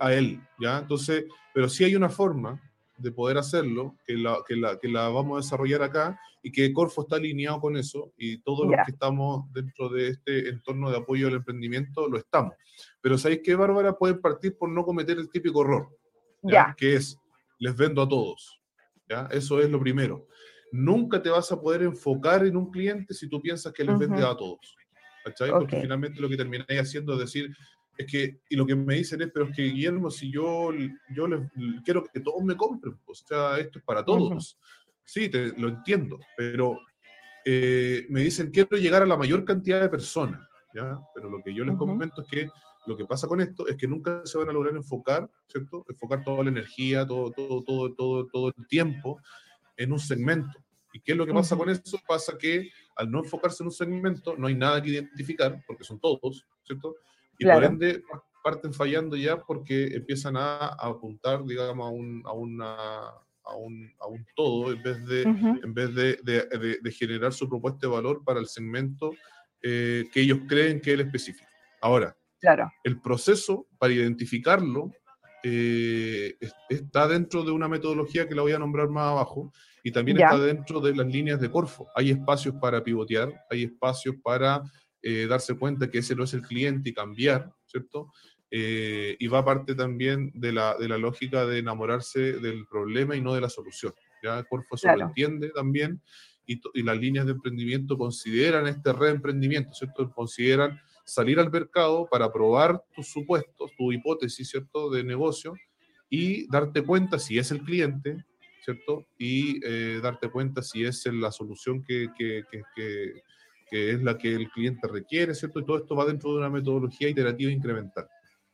a, 0.00 0.14
él. 0.14 0.40
¿ya? 0.60 0.78
Entonces, 0.78 1.24
pero 1.52 1.68
sí 1.68 1.84
hay 1.84 1.96
una 1.96 2.08
forma 2.08 2.60
de 2.96 3.10
poder 3.10 3.38
hacerlo, 3.38 3.96
que 4.06 4.14
la, 4.14 4.38
que 4.46 4.56
la, 4.56 4.78
que 4.78 4.88
la 4.88 5.08
vamos 5.08 5.34
a 5.36 5.44
desarrollar 5.44 5.82
acá 5.82 6.18
y 6.42 6.52
que 6.52 6.72
Corfo 6.72 7.02
está 7.02 7.16
alineado 7.16 7.60
con 7.60 7.76
eso 7.76 8.12
y 8.16 8.38
todos 8.38 8.68
los 8.68 8.76
que 8.84 8.92
estamos 8.92 9.52
dentro 9.52 9.88
de 9.88 10.08
este 10.08 10.48
entorno 10.48 10.90
de 10.90 10.98
apoyo 10.98 11.26
al 11.26 11.34
emprendimiento 11.34 12.08
lo 12.08 12.18
estamos. 12.18 12.54
Pero 13.00 13.18
¿sabéis 13.18 13.40
qué, 13.42 13.54
Bárbara? 13.54 13.96
Pueden 13.96 14.20
partir 14.20 14.56
por 14.56 14.68
no 14.68 14.84
cometer 14.84 15.18
el 15.18 15.30
típico 15.30 15.62
error, 15.62 15.88
¿ya? 16.42 16.74
que 16.76 16.96
es 16.96 17.18
les 17.64 17.74
vendo 17.74 18.02
a 18.02 18.08
todos. 18.08 18.60
¿ya? 19.08 19.26
Eso 19.30 19.58
es 19.60 19.70
lo 19.70 19.80
primero. 19.80 20.28
nunca 20.70 21.22
te 21.22 21.30
vas 21.30 21.50
a 21.52 21.60
poder 21.60 21.82
enfocar 21.82 22.44
en 22.44 22.56
un 22.56 22.70
cliente 22.70 23.14
si 23.14 23.28
tú 23.28 23.40
piensas 23.40 23.72
que 23.72 23.84
les 23.84 23.96
vende 23.98 24.22
a 24.22 24.36
todos. 24.36 24.76
¿Cachai? 25.24 25.50
Porque 25.50 25.80
finalmente 25.80 26.20
lo 26.20 26.28
que 26.28 26.36
termináis 26.36 26.80
haciendo 26.80 27.14
es 27.14 27.20
decir, 27.20 27.56
es 27.96 28.06
que, 28.06 28.40
y 28.50 28.56
lo 28.56 28.66
que 28.66 28.74
me 28.74 28.96
dicen 28.96 29.22
es, 29.22 29.30
pero 29.32 29.46
es 29.46 29.56
que 29.56 29.62
Guillermo, 29.62 30.10
si 30.10 30.30
yo, 30.30 30.70
yo 31.14 31.26
les, 31.28 31.40
quiero 31.84 32.04
que 32.04 32.20
todos 32.20 32.42
me 32.42 32.56
compren, 32.56 32.98
pues, 33.06 33.22
o 33.22 33.26
sea, 33.26 33.58
esto 33.58 33.78
es 33.78 33.84
para 33.84 34.04
todos. 34.04 34.58
Sí, 35.04 35.28
te, 35.28 35.58
lo 35.58 35.68
entiendo, 35.68 36.18
pero 36.36 36.78
eh, 37.44 38.04
me 38.10 38.22
dicen, 38.22 38.50
quiero 38.50 38.76
llegar 38.76 39.02
a 39.02 39.06
la 39.06 39.16
mayor 39.16 39.44
cantidad 39.44 39.80
de 39.80 39.88
personas, 39.88 40.40
¿ya? 40.74 40.98
Pero 41.14 41.30
lo 41.30 41.42
que 41.42 41.54
yo 41.54 41.64
les 41.64 41.76
comento 41.76 42.22
es 42.22 42.28
que 42.28 42.50
lo 42.86 42.96
que 42.96 43.04
pasa 43.04 43.26
con 43.26 43.40
esto 43.40 43.66
es 43.66 43.76
que 43.76 43.88
nunca 43.88 44.22
se 44.24 44.38
van 44.38 44.48
a 44.48 44.52
lograr 44.52 44.74
enfocar, 44.74 45.28
¿cierto? 45.46 45.84
Enfocar 45.88 46.22
toda 46.22 46.44
la 46.44 46.50
energía, 46.50 47.06
todo, 47.06 47.30
todo, 47.30 47.62
todo, 47.62 47.94
todo, 47.94 48.26
todo 48.26 48.52
el 48.56 48.66
tiempo 48.66 49.20
en 49.76 49.92
un 49.92 49.98
segmento. 49.98 50.58
¿Y 50.92 51.00
qué 51.00 51.12
es 51.12 51.18
lo 51.18 51.26
que 51.26 51.34
pasa 51.34 51.56
con 51.56 51.70
eso? 51.70 51.98
Pasa 52.06 52.38
que 52.38 52.70
al 52.96 53.10
no 53.10 53.20
enfocarse 53.20 53.62
en 53.62 53.66
un 53.66 53.72
segmento, 53.72 54.36
no 54.36 54.46
hay 54.46 54.54
nada 54.54 54.80
que 54.80 54.90
identificar, 54.90 55.62
porque 55.66 55.82
son 55.82 55.98
todos, 55.98 56.46
¿cierto? 56.64 56.94
Y 57.38 57.44
por 57.46 57.64
ende 57.64 58.02
parten 58.44 58.74
fallando 58.74 59.16
ya 59.16 59.38
porque 59.38 59.86
empiezan 59.96 60.36
a, 60.36 60.66
apuntar, 60.66 61.44
digamos, 61.44 61.86
a, 61.86 61.90
un, 61.90 62.22
a, 62.26 62.32
una, 62.32 62.74
a, 63.42 63.56
un, 63.56 63.90
a 63.98 64.06
un 64.06 64.24
todo 64.36 64.70
en 64.72 64.82
vez 64.82 65.04
de, 65.06 65.22
en 65.22 65.74
vez 65.74 65.94
de, 65.94 66.18
de, 66.22 66.78
de, 66.80 66.92
generar 66.92 67.32
su 67.32 67.48
propuesta 67.48 67.86
de 67.86 67.92
valor 67.94 68.22
para 68.22 68.38
el 68.38 68.46
segmento 68.46 69.12
eh, 69.62 70.04
que 70.12 70.20
ellos 70.20 70.40
creen 70.46 70.78
que 70.80 70.90
es 70.92 71.00
el 71.00 71.06
específico. 71.06 71.48
Ahora, 71.80 72.14
claro. 72.44 72.72
el 72.84 73.00
proceso 73.00 73.66
para 73.78 73.92
identificarlo 73.92 74.92
eh, 75.46 76.38
está 76.70 77.06
dentro 77.06 77.44
de 77.44 77.50
una 77.50 77.68
metodología 77.68 78.26
que 78.26 78.34
la 78.34 78.40
voy 78.40 78.52
a 78.52 78.58
nombrar 78.58 78.88
más 78.88 79.10
abajo 79.10 79.52
y 79.82 79.92
también 79.92 80.18
está 80.18 80.38
dentro 80.38 80.80
de 80.80 80.96
las 80.96 81.06
líneas 81.06 81.38
de 81.38 81.50
Corfo. 81.50 81.86
Hay 81.94 82.10
espacios 82.10 82.54
para 82.54 82.82
pivotear, 82.82 83.30
hay 83.50 83.64
espacios 83.64 84.16
para 84.22 84.62
eh, 85.02 85.26
darse 85.28 85.54
cuenta 85.58 85.90
que 85.90 85.98
ese 85.98 86.16
no 86.16 86.24
es 86.24 86.32
el 86.32 86.40
cliente 86.40 86.88
y 86.88 86.94
cambiar, 86.94 87.52
¿cierto? 87.66 88.10
Eh, 88.50 89.16
y 89.18 89.26
va 89.26 89.44
parte 89.44 89.74
también 89.74 90.30
de 90.32 90.52
la, 90.52 90.78
de 90.78 90.88
la 90.88 90.96
lógica 90.96 91.44
de 91.44 91.58
enamorarse 91.58 92.34
del 92.40 92.66
problema 92.66 93.14
y 93.14 93.20
no 93.20 93.34
de 93.34 93.42
la 93.42 93.50
solución. 93.50 93.92
¿ya? 94.22 94.42
Corfo 94.44 94.76
lo 94.96 95.04
entiende 95.08 95.50
también 95.50 96.00
y, 96.46 96.58
y, 96.72 96.82
las 96.82 96.96
líneas 96.96 97.26
de 97.26 97.32
emprendimiento 97.32 97.98
consideran 97.98 98.66
este 98.66 98.94
reemprendimiento, 98.94 99.74
¿cierto? 99.74 100.10
Consideran 100.10 100.80
salir 101.04 101.38
al 101.38 101.50
mercado 101.50 102.08
para 102.10 102.32
probar 102.32 102.82
tus 102.94 103.08
supuestos, 103.08 103.70
tu 103.76 103.92
hipótesis, 103.92 104.48
¿cierto?, 104.48 104.90
de 104.90 105.04
negocio 105.04 105.54
y 106.08 106.48
darte 106.50 106.82
cuenta 106.82 107.18
si 107.18 107.38
es 107.38 107.50
el 107.50 107.62
cliente, 107.62 108.24
¿cierto? 108.64 109.06
Y 109.18 109.60
eh, 109.64 110.00
darte 110.02 110.30
cuenta 110.30 110.62
si 110.62 110.84
es 110.84 111.06
la 111.06 111.30
solución 111.30 111.82
que, 111.82 112.08
que, 112.16 112.44
que, 112.50 113.22
que, 113.68 113.90
es 113.90 114.02
la 114.02 114.16
que 114.16 114.34
el 114.34 114.48
cliente 114.50 114.88
requiere, 114.88 115.34
¿cierto? 115.34 115.60
Y 115.60 115.64
todo 115.64 115.78
esto 115.78 115.96
va 115.96 116.06
dentro 116.06 116.32
de 116.32 116.38
una 116.38 116.50
metodología 116.50 117.08
iterativa 117.08 117.50
incremental, 117.50 118.08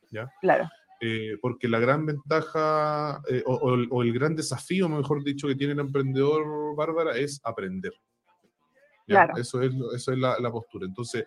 ¿ya? 0.09 0.29
Claro. 0.41 0.69
Eh, 0.99 1.37
porque 1.41 1.67
la 1.67 1.79
gran 1.79 2.05
ventaja 2.05 3.21
eh, 3.27 3.41
o, 3.45 3.55
o, 3.89 4.03
el 4.03 4.13
gran 4.13 4.35
desafío, 4.35 4.87
mejor 4.87 5.23
dicho, 5.23 5.47
que 5.47 5.55
tiene 5.55 5.73
el 5.73 5.79
emprendedor, 5.79 6.75
Bárbara, 6.75 7.17
es 7.17 7.39
aprender. 7.43 7.93
Claro. 9.07 9.33
Eso 9.35 9.61
es, 9.61 9.73
eso 9.95 10.11
es 10.11 10.17
la, 10.17 10.39
la 10.39 10.51
postura. 10.51 10.85
Entonces, 10.85 11.25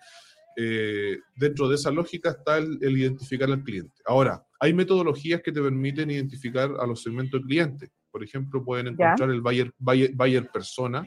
eh, 0.56 1.18
dentro 1.36 1.68
de 1.68 1.74
esa 1.74 1.90
lógica 1.90 2.30
está 2.30 2.58
el, 2.58 2.78
identificar 2.80 3.50
al 3.50 3.62
cliente. 3.62 3.94
Ahora, 4.06 4.44
hay 4.60 4.72
metodologías 4.72 5.42
que 5.42 5.52
te 5.52 5.60
permiten 5.60 6.10
identificar 6.10 6.70
a 6.78 6.86
los 6.86 7.02
segmentos 7.02 7.40
de 7.40 7.46
clientes. 7.46 7.90
Por 8.10 8.22
ejemplo, 8.22 8.64
pueden 8.64 8.88
encontrar 8.88 9.30
el 9.30 9.40
buyer, 9.40 9.72
buyer, 9.78 10.48
persona, 10.52 11.06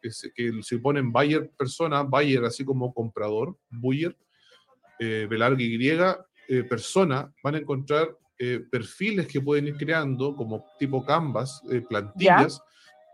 que, 0.00 0.10
se, 0.10 0.30
si 0.62 0.78
ponen 0.78 1.10
buyer 1.10 1.50
persona, 1.56 2.02
buyer 2.02 2.44
así 2.44 2.64
como 2.64 2.92
comprador, 2.92 3.56
buyer, 3.70 4.16
eh, 4.98 5.28
Y, 5.58 5.88
eh, 6.48 6.64
persona, 6.64 7.32
van 7.42 7.54
a 7.54 7.58
encontrar 7.58 8.16
eh, 8.38 8.60
perfiles 8.70 9.26
que 9.26 9.40
pueden 9.40 9.68
ir 9.68 9.76
creando 9.76 10.36
como 10.36 10.66
tipo 10.78 11.04
Canvas, 11.04 11.62
plantillas, 11.88 12.60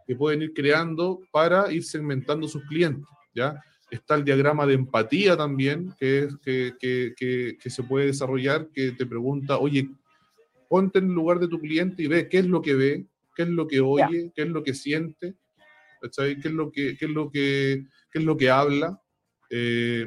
que 0.07 0.17
pueden 0.17 0.43
ir 0.43 0.53
creando 0.55 1.21
para 1.31 1.71
ir 1.71 1.85
segmentando 1.85 2.49
sus 2.49 2.63
clientes. 2.65 3.07
¿ya? 3.35 3.63
Está 3.91 4.17
el 4.17 4.25
diagrama 4.25 4.67
de 4.67 4.75
empatía 4.75 5.37
también, 5.37 5.95
que, 5.99 6.25
es, 6.25 6.37
que, 6.39 6.75
que, 6.79 7.57
que, 7.61 7.71
se 7.71 7.83
puede 7.83 8.07
desarrollar, 8.07 8.69
que 8.69 8.93
te 8.93 9.07
pregunta, 9.07 9.59
oye, 9.59 9.89
ponte 10.69 10.99
en 10.99 11.07
el 11.07 11.13
lugar 11.13 11.39
de 11.39 11.49
tu 11.49 11.59
cliente 11.59 12.03
y 12.03 12.07
ve 12.07 12.29
qué 12.29 12.39
es 12.39 12.47
lo 12.47 12.61
que 12.61 12.75
ve, 12.75 13.07
qué 13.35 13.43
es 13.45 13.49
lo 13.49 13.67
que 13.67 13.81
oye, 13.81 14.31
qué 14.35 14.43
es 14.43 14.49
lo 14.49 14.63
que 14.63 14.75
siente, 14.75 15.37
¿qué 16.01 16.37
es 16.45 16.53
lo 16.53 16.71
que, 16.71 16.97
qué 16.97 17.05
es 17.07 17.11
lo 17.11 17.31
que, 17.31 17.87
qué 18.11 18.19
es 18.19 18.25
lo 18.25 18.37
que 18.37 18.51
habla. 18.51 19.01
Eh, 19.51 20.07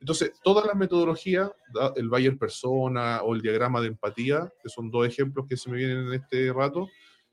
entonces, 0.00 0.32
todas 0.42 0.66
las 0.66 0.74
metodologías, 0.74 1.50
el 1.94 2.08
Bayer 2.08 2.36
Persona 2.36 3.22
o 3.22 3.34
el 3.34 3.40
diagrama 3.40 3.80
de 3.80 3.88
empatía, 3.88 4.52
que 4.62 4.68
son 4.68 4.90
dos 4.90 5.06
ejemplos 5.06 5.46
que 5.48 5.56
se 5.56 5.70
me 5.70 5.76
vienen 5.76 6.08
en 6.08 6.14
este 6.14 6.52
rato, 6.52 6.88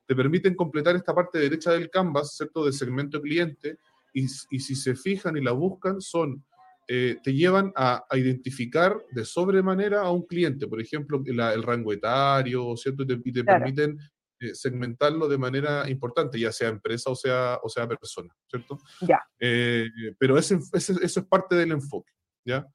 te 0.06 0.16
permiten 0.16 0.56
completar 0.56 0.96
esta 0.96 1.14
parte 1.14 1.40
derecha 1.40 1.72
del 1.72 1.90
canvas, 1.90 2.36
¿cierto? 2.36 2.64
Del 2.64 2.74
segmento 2.74 3.22
cliente, 3.22 3.78
y, 4.14 4.28
si 4.28 4.76
se 4.76 4.96
fijan 4.96 5.38
y 5.38 5.42
la 5.42 5.52
buscan, 5.52 6.02
son, 6.02 6.44
eh, 6.88 7.18
te 7.24 7.34
llevan 7.34 7.72
a, 7.76 8.04
identificar 8.14 8.98
de 9.12 9.26
sobremanera 9.26 10.02
a 10.02 10.12
un 10.12 10.26
cliente, 10.26 10.68
por 10.68 10.82
ejemplo, 10.82 11.22
el 11.26 11.64
rango 11.64 11.94
etario, 11.94 12.76
¿cierto? 12.76 13.04
Y 13.04 13.32
te, 13.32 13.44
permiten 13.44 13.98
eh, 14.40 14.56
segmentarlo 14.56 15.28
de 15.28 15.38
manera 15.38 15.90
importante, 15.90 16.40
ya 16.40 16.52
sea 16.52 16.70
empresa 16.70 17.10
o 17.10 17.16
sea, 17.16 17.60
o 17.62 17.70
sea 17.70 17.88
persona, 17.88 18.34
¿cierto? 18.48 18.80
Ya. 19.02 19.22
Eh, 19.40 19.88
pero 20.18 20.38
ese, 20.38 20.60
eso 20.74 20.94
es 21.02 21.26
parte 21.28 21.56
del 21.56 21.72
enfoque, 21.72 22.12
¿ya? 22.46 22.66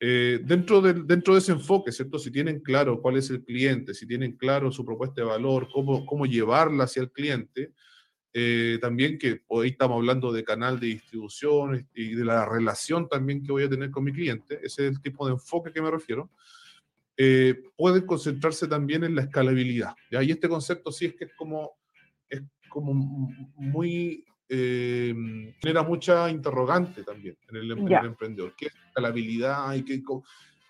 dentro, 0.00 0.80
de, 0.80 0.92
dentro 0.92 1.34
de 1.34 1.40
ese 1.40 1.50
enfoque, 1.50 1.90
¿cierto? 1.90 2.20
Si 2.20 2.30
tienen 2.30 2.60
claro 2.60 3.02
cuál 3.02 3.16
es 3.16 3.30
el 3.30 3.44
cliente, 3.44 3.94
si 3.94 4.06
tienen 4.06 4.36
claro 4.36 4.70
su 4.70 4.84
propuesta 4.84 5.22
de 5.22 5.26
valor, 5.26 5.68
cómo, 5.74 6.06
cómo 6.06 6.24
llevarla 6.24 6.84
hacia 6.84 7.02
el 7.02 7.10
cliente, 7.10 7.72
eh, 8.34 8.78
también 8.80 9.18
que 9.18 9.42
hoy 9.48 9.68
estamos 9.68 9.96
hablando 9.96 10.30
de 10.30 10.44
canal 10.44 10.78
de 10.78 10.88
distribución 10.88 11.88
y 11.94 12.14
de 12.14 12.24
la 12.24 12.44
relación 12.44 13.08
también 13.08 13.42
que 13.42 13.52
voy 13.52 13.64
a 13.64 13.70
tener 13.70 13.90
con 13.90 14.04
mi 14.04 14.12
cliente, 14.12 14.60
ese 14.62 14.86
es 14.86 14.92
el 14.92 15.02
tipo 15.02 15.26
de 15.26 15.32
enfoque 15.32 15.72
que 15.72 15.80
me 15.80 15.90
refiero, 15.90 16.30
eh, 17.16 17.62
pueden 17.76 18.06
concentrarse 18.06 18.68
también 18.68 19.02
en 19.04 19.14
la 19.14 19.22
escalabilidad. 19.22 19.94
¿ya? 20.10 20.22
Y 20.22 20.30
este 20.30 20.48
concepto 20.48 20.92
sí 20.92 21.06
es 21.06 21.14
que 21.14 21.24
es 21.24 21.32
como, 21.36 21.78
es 22.28 22.42
como 22.68 22.94
muy, 23.56 24.24
eh, 24.48 25.14
genera 25.60 25.82
mucha 25.82 26.30
interrogante 26.30 27.02
también 27.02 27.36
en 27.48 27.56
el, 27.56 27.72
emprendedor. 27.72 28.54
¿Qué 28.56 28.66
es 28.66 28.74
escalabilidad? 28.88 29.74
Y 29.74 29.84
qué, 29.84 30.02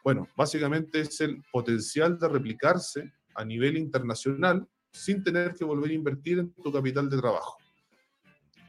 bueno, 0.03 0.29
básicamente 0.37 1.01
es 1.01 1.21
el 1.21 1.43
potencial 1.53 2.19
de 2.19 2.29
replicarse 2.29 3.13
a 3.35 3.45
nivel 3.45 3.77
internacional 3.77 4.67
sin 4.99 5.23
tener 5.23 5.55
que 5.55 5.65
volver 5.65 5.91
a 5.91 5.95
invertir 5.95 6.39
en 6.39 6.53
tu 6.53 6.73
capital 6.73 7.09
de 7.09 7.19
trabajo. 7.19 7.57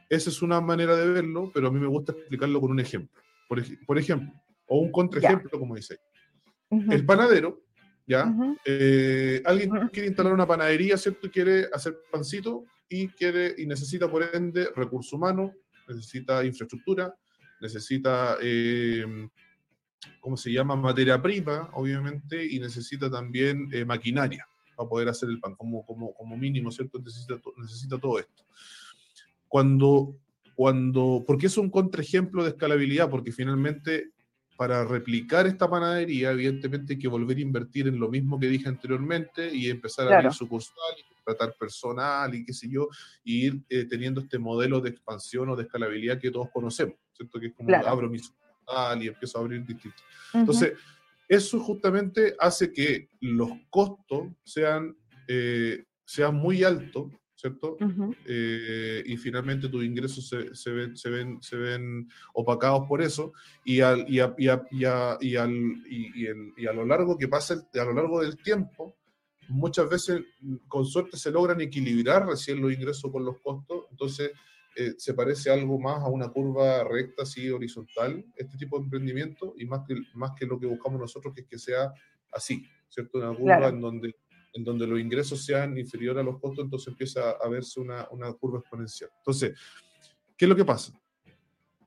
Esa 0.08 0.30
es 0.30 0.42
una 0.42 0.62
manera 0.62 0.96
de 0.96 1.08
verlo, 1.10 1.52
pero 1.54 1.68
a 1.68 1.72
mí 1.72 1.80
me 1.80 1.88
gusta 1.88 2.14
explicarlo 2.14 2.62
con 2.62 2.72
un 2.72 2.80
ejemplo. 2.80 3.22
Por, 3.48 3.64
por 3.86 3.98
ejemplo, 3.98 4.32
o 4.68 4.80
un 4.80 4.92
contraejemplo, 4.92 5.60
como 5.60 5.76
dice. 5.76 6.00
El 6.70 7.06
panadero, 7.06 7.64
¿ya? 8.06 8.32
Eh, 8.64 9.42
alguien 9.46 9.72
quiere 9.92 10.08
instalar 10.08 10.34
una 10.34 10.48
panadería, 10.48 10.98
¿cierto? 10.98 11.30
Quiere 11.32 11.68
hacer 11.74 11.98
pancito 12.12 12.66
y, 12.88 13.08
quiere, 13.10 13.56
y 13.58 13.66
necesita, 13.66 14.10
por 14.10 14.24
ende, 14.34 14.70
recurso 14.76 15.16
humano, 15.16 15.54
necesita 15.88 16.44
infraestructura, 16.44 17.14
necesita, 17.60 18.38
eh, 18.42 19.04
¿cómo 20.20 20.38
se 20.38 20.52
llama? 20.52 20.76
Materia 20.76 21.20
prima, 21.20 21.70
obviamente, 21.74 22.46
y 22.46 22.60
necesita 22.60 23.10
también 23.10 23.68
eh, 23.72 23.84
maquinaria 23.86 24.49
para 24.80 24.90
poder 24.90 25.10
hacer 25.10 25.28
el 25.28 25.42
pan, 25.42 25.56
como, 25.56 25.86
como, 25.86 26.14
como 26.14 26.38
mínimo, 26.38 26.72
¿cierto? 26.72 27.00
Necesita, 27.00 27.36
necesita 27.58 27.98
todo 27.98 28.18
esto. 28.18 28.46
Cuando, 29.50 30.16
cuando, 30.56 31.22
porque 31.28 31.48
es 31.48 31.58
un 31.58 31.70
contraejemplo 31.70 32.44
de 32.44 32.52
escalabilidad, 32.52 33.10
porque 33.10 33.34
finalmente 33.34 34.12
para 34.56 34.86
replicar 34.86 35.48
esta 35.48 35.70
panadería, 35.70 36.32
evidentemente 36.32 36.94
hay 36.94 37.00
que 37.00 37.10
volver 37.10 37.36
a 37.36 37.42
invertir 37.42 37.90
en 37.90 38.00
lo 38.00 38.08
mismo 38.08 38.40
que 38.40 38.48
dije 38.48 38.70
anteriormente 38.70 39.54
y 39.54 39.70
empezar 39.70 40.08
a 40.08 40.18
abrir 40.18 40.32
sucursal 40.32 40.96
y 40.98 41.24
tratar 41.26 41.54
personal 41.60 42.34
y 42.34 42.46
qué 42.46 42.54
sé 42.54 42.70
yo, 42.70 42.88
y 43.26 43.48
ir 43.48 43.62
eh, 43.68 43.84
teniendo 43.84 44.22
este 44.22 44.40
modelo 44.40 44.80
de 44.80 44.92
expansión 44.92 45.50
o 45.50 45.58
de 45.58 45.64
escalabilidad 45.64 46.20
que 46.20 46.32
todos 46.32 46.48
conocemos, 46.54 46.96
¿cierto? 47.12 47.38
Que 47.38 47.48
es 47.48 47.54
como 47.54 47.76
abro 47.76 48.10
mi 48.10 48.20
sucursal 48.20 49.04
y 49.04 49.08
empiezo 49.08 49.38
a 49.38 49.42
abrir 49.42 49.66
distintos. 49.66 50.04
Entonces, 50.34 50.74
eso 51.30 51.60
justamente 51.60 52.36
hace 52.40 52.74
que 52.74 53.08
los 53.22 53.52
costos 53.70 54.30
sean, 54.44 54.98
eh, 55.28 55.86
sean 56.04 56.36
muy 56.36 56.64
altos, 56.64 57.12
¿cierto? 57.36 57.78
Eh, 58.26 59.04
y 59.06 59.16
finalmente 59.16 59.70
tus 59.70 59.86
ingresos 59.86 60.28
se, 60.28 60.56
se, 60.56 60.72
ven, 60.72 60.98
se, 60.98 61.10
ven, 61.10 61.42
se 61.42 61.56
ven 61.56 62.10
opacados 62.34 62.88
por 62.88 63.04
eso. 63.04 63.32
Y, 63.64 63.80
al, 63.82 64.10
y, 64.10 64.20
a, 64.20 64.34
y, 64.40 64.48
a, 64.48 64.64
y, 64.72 64.86
a, 64.86 65.18
y, 65.22 65.36
al, 65.36 65.54
y, 65.88 66.28
y, 66.58 66.66
a 66.66 66.74
lo 66.74 66.84
largo 66.84 67.16
que 67.16 67.28
pasa, 67.28 67.64
a 67.74 67.86
lo 67.86 67.94
largo 67.94 68.22
del 68.22 68.36
tiempo, 68.38 68.96
muchas 69.50 69.88
veces 69.88 70.22
con 70.68 70.84
suerte 70.86 71.16
se 71.16 71.32
logran 71.32 71.62
equilibrar 71.62 72.26
recién 72.26 72.60
los 72.60 72.74
ingresos 72.74 73.12
con 73.12 73.24
los 73.24 73.40
costos, 73.40 73.86
entonces 73.92 74.32
eh, 74.80 74.96
se 74.98 75.14
parece 75.14 75.52
algo 75.52 75.78
más 75.78 76.02
a 76.02 76.08
una 76.08 76.30
curva 76.30 76.86
recta, 76.86 77.24
así 77.24 77.50
horizontal, 77.50 78.24
este 78.34 78.58
tipo 78.58 78.78
de 78.78 78.86
emprendimiento, 78.86 79.54
y 79.58 79.66
más 79.66 79.82
que, 79.86 79.94
más 80.14 80.32
que 80.40 80.46
lo 80.46 80.58
que 80.58 80.68
buscamos 80.68 81.02
nosotros, 81.02 81.34
que 81.36 81.42
es 81.42 81.48
que 81.48 81.60
sea 81.60 81.92
así, 82.32 82.66
¿cierto? 82.88 83.18
Una 83.18 83.36
curva 83.36 83.68
en, 83.68 83.82
donde, 83.82 84.16
en 84.54 84.64
donde 84.64 84.88
los 84.88 84.98
ingresos 84.98 85.44
sean 85.44 85.78
inferiores 85.78 86.22
a 86.22 86.24
los 86.24 86.40
costos, 86.40 86.64
entonces 86.64 86.88
empieza 86.88 87.32
a 87.32 87.50
verse 87.50 87.82
una, 87.82 88.08
una 88.12 88.32
curva 88.32 88.60
exponencial. 88.60 89.10
Entonces, 89.18 89.60
¿qué 90.38 90.46
es 90.46 90.50
lo 90.50 90.56
que 90.56 90.64
pasa? 90.64 90.98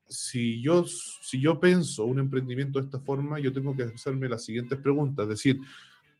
Si 0.06 0.60
yo, 0.60 0.84
si 0.84 1.40
yo 1.40 1.58
pienso 1.58 2.04
un 2.04 2.18
emprendimiento 2.18 2.78
de 2.78 2.84
esta 2.84 3.00
forma, 3.00 3.40
yo 3.40 3.54
tengo 3.54 3.74
que 3.74 3.84
hacerme 3.84 4.28
las 4.28 4.44
siguientes 4.44 4.78
preguntas, 4.78 5.22
es 5.22 5.30
decir, 5.30 5.58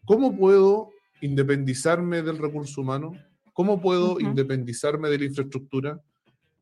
¿cómo 0.06 0.34
puedo 0.34 0.88
independizarme 1.20 2.22
del 2.22 2.38
recurso 2.38 2.80
humano? 2.80 3.12
¿Cómo 3.52 3.78
puedo 3.78 4.18
independizarme 4.18 5.10
de 5.10 5.18
la 5.18 5.24
infraestructura? 5.26 6.02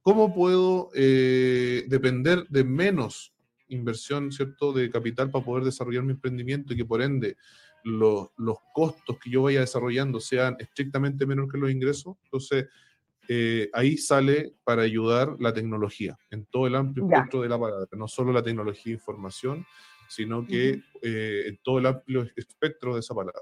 ¿Cómo 0.03 0.35
puedo 0.35 0.91
eh, 0.95 1.85
depender 1.89 2.47
de 2.49 2.65
menos 2.65 3.35
inversión, 3.69 4.33
¿cierto?, 4.33 4.73
de 4.73 4.91
capital 4.91 5.31
para 5.31 5.45
poder 5.45 5.65
desarrollar 5.65 6.03
mi 6.03 6.13
emprendimiento 6.13 6.73
y 6.73 6.77
que 6.77 6.85
por 6.85 7.03
ende 7.03 7.37
los, 7.85 8.29
los 8.37 8.59
costos 8.75 9.19
que 9.19 9.31
yo 9.31 9.43
vaya 9.43 9.61
desarrollando 9.61 10.21
sean 10.21 10.57
estrictamente 10.59 11.27
menor 11.27 11.51
que 11.51 11.59
los 11.59 11.71
ingresos. 11.71 12.17
Entonces, 12.25 12.67
eh, 13.29 13.69
ahí 13.73 13.97
sale 13.97 14.55
para 14.65 14.83
ayudar 14.83 15.37
la 15.39 15.53
tecnología 15.53 16.19
en 16.31 16.47
todo 16.47 16.67
el 16.67 16.75
amplio 16.75 17.07
espectro 17.07 17.43
de 17.43 17.49
la 17.49 17.59
palabra, 17.59 17.87
no 17.93 18.09
solo 18.09 18.33
la 18.33 18.43
tecnología 18.43 18.85
de 18.87 18.99
información, 18.99 19.65
sino 20.09 20.45
que 20.45 20.83
eh, 21.03 21.45
en 21.47 21.59
todo 21.63 21.79
el 21.79 21.87
amplio 21.87 22.27
espectro 22.35 22.95
de 22.95 23.01
esa 23.01 23.15
palabra 23.15 23.41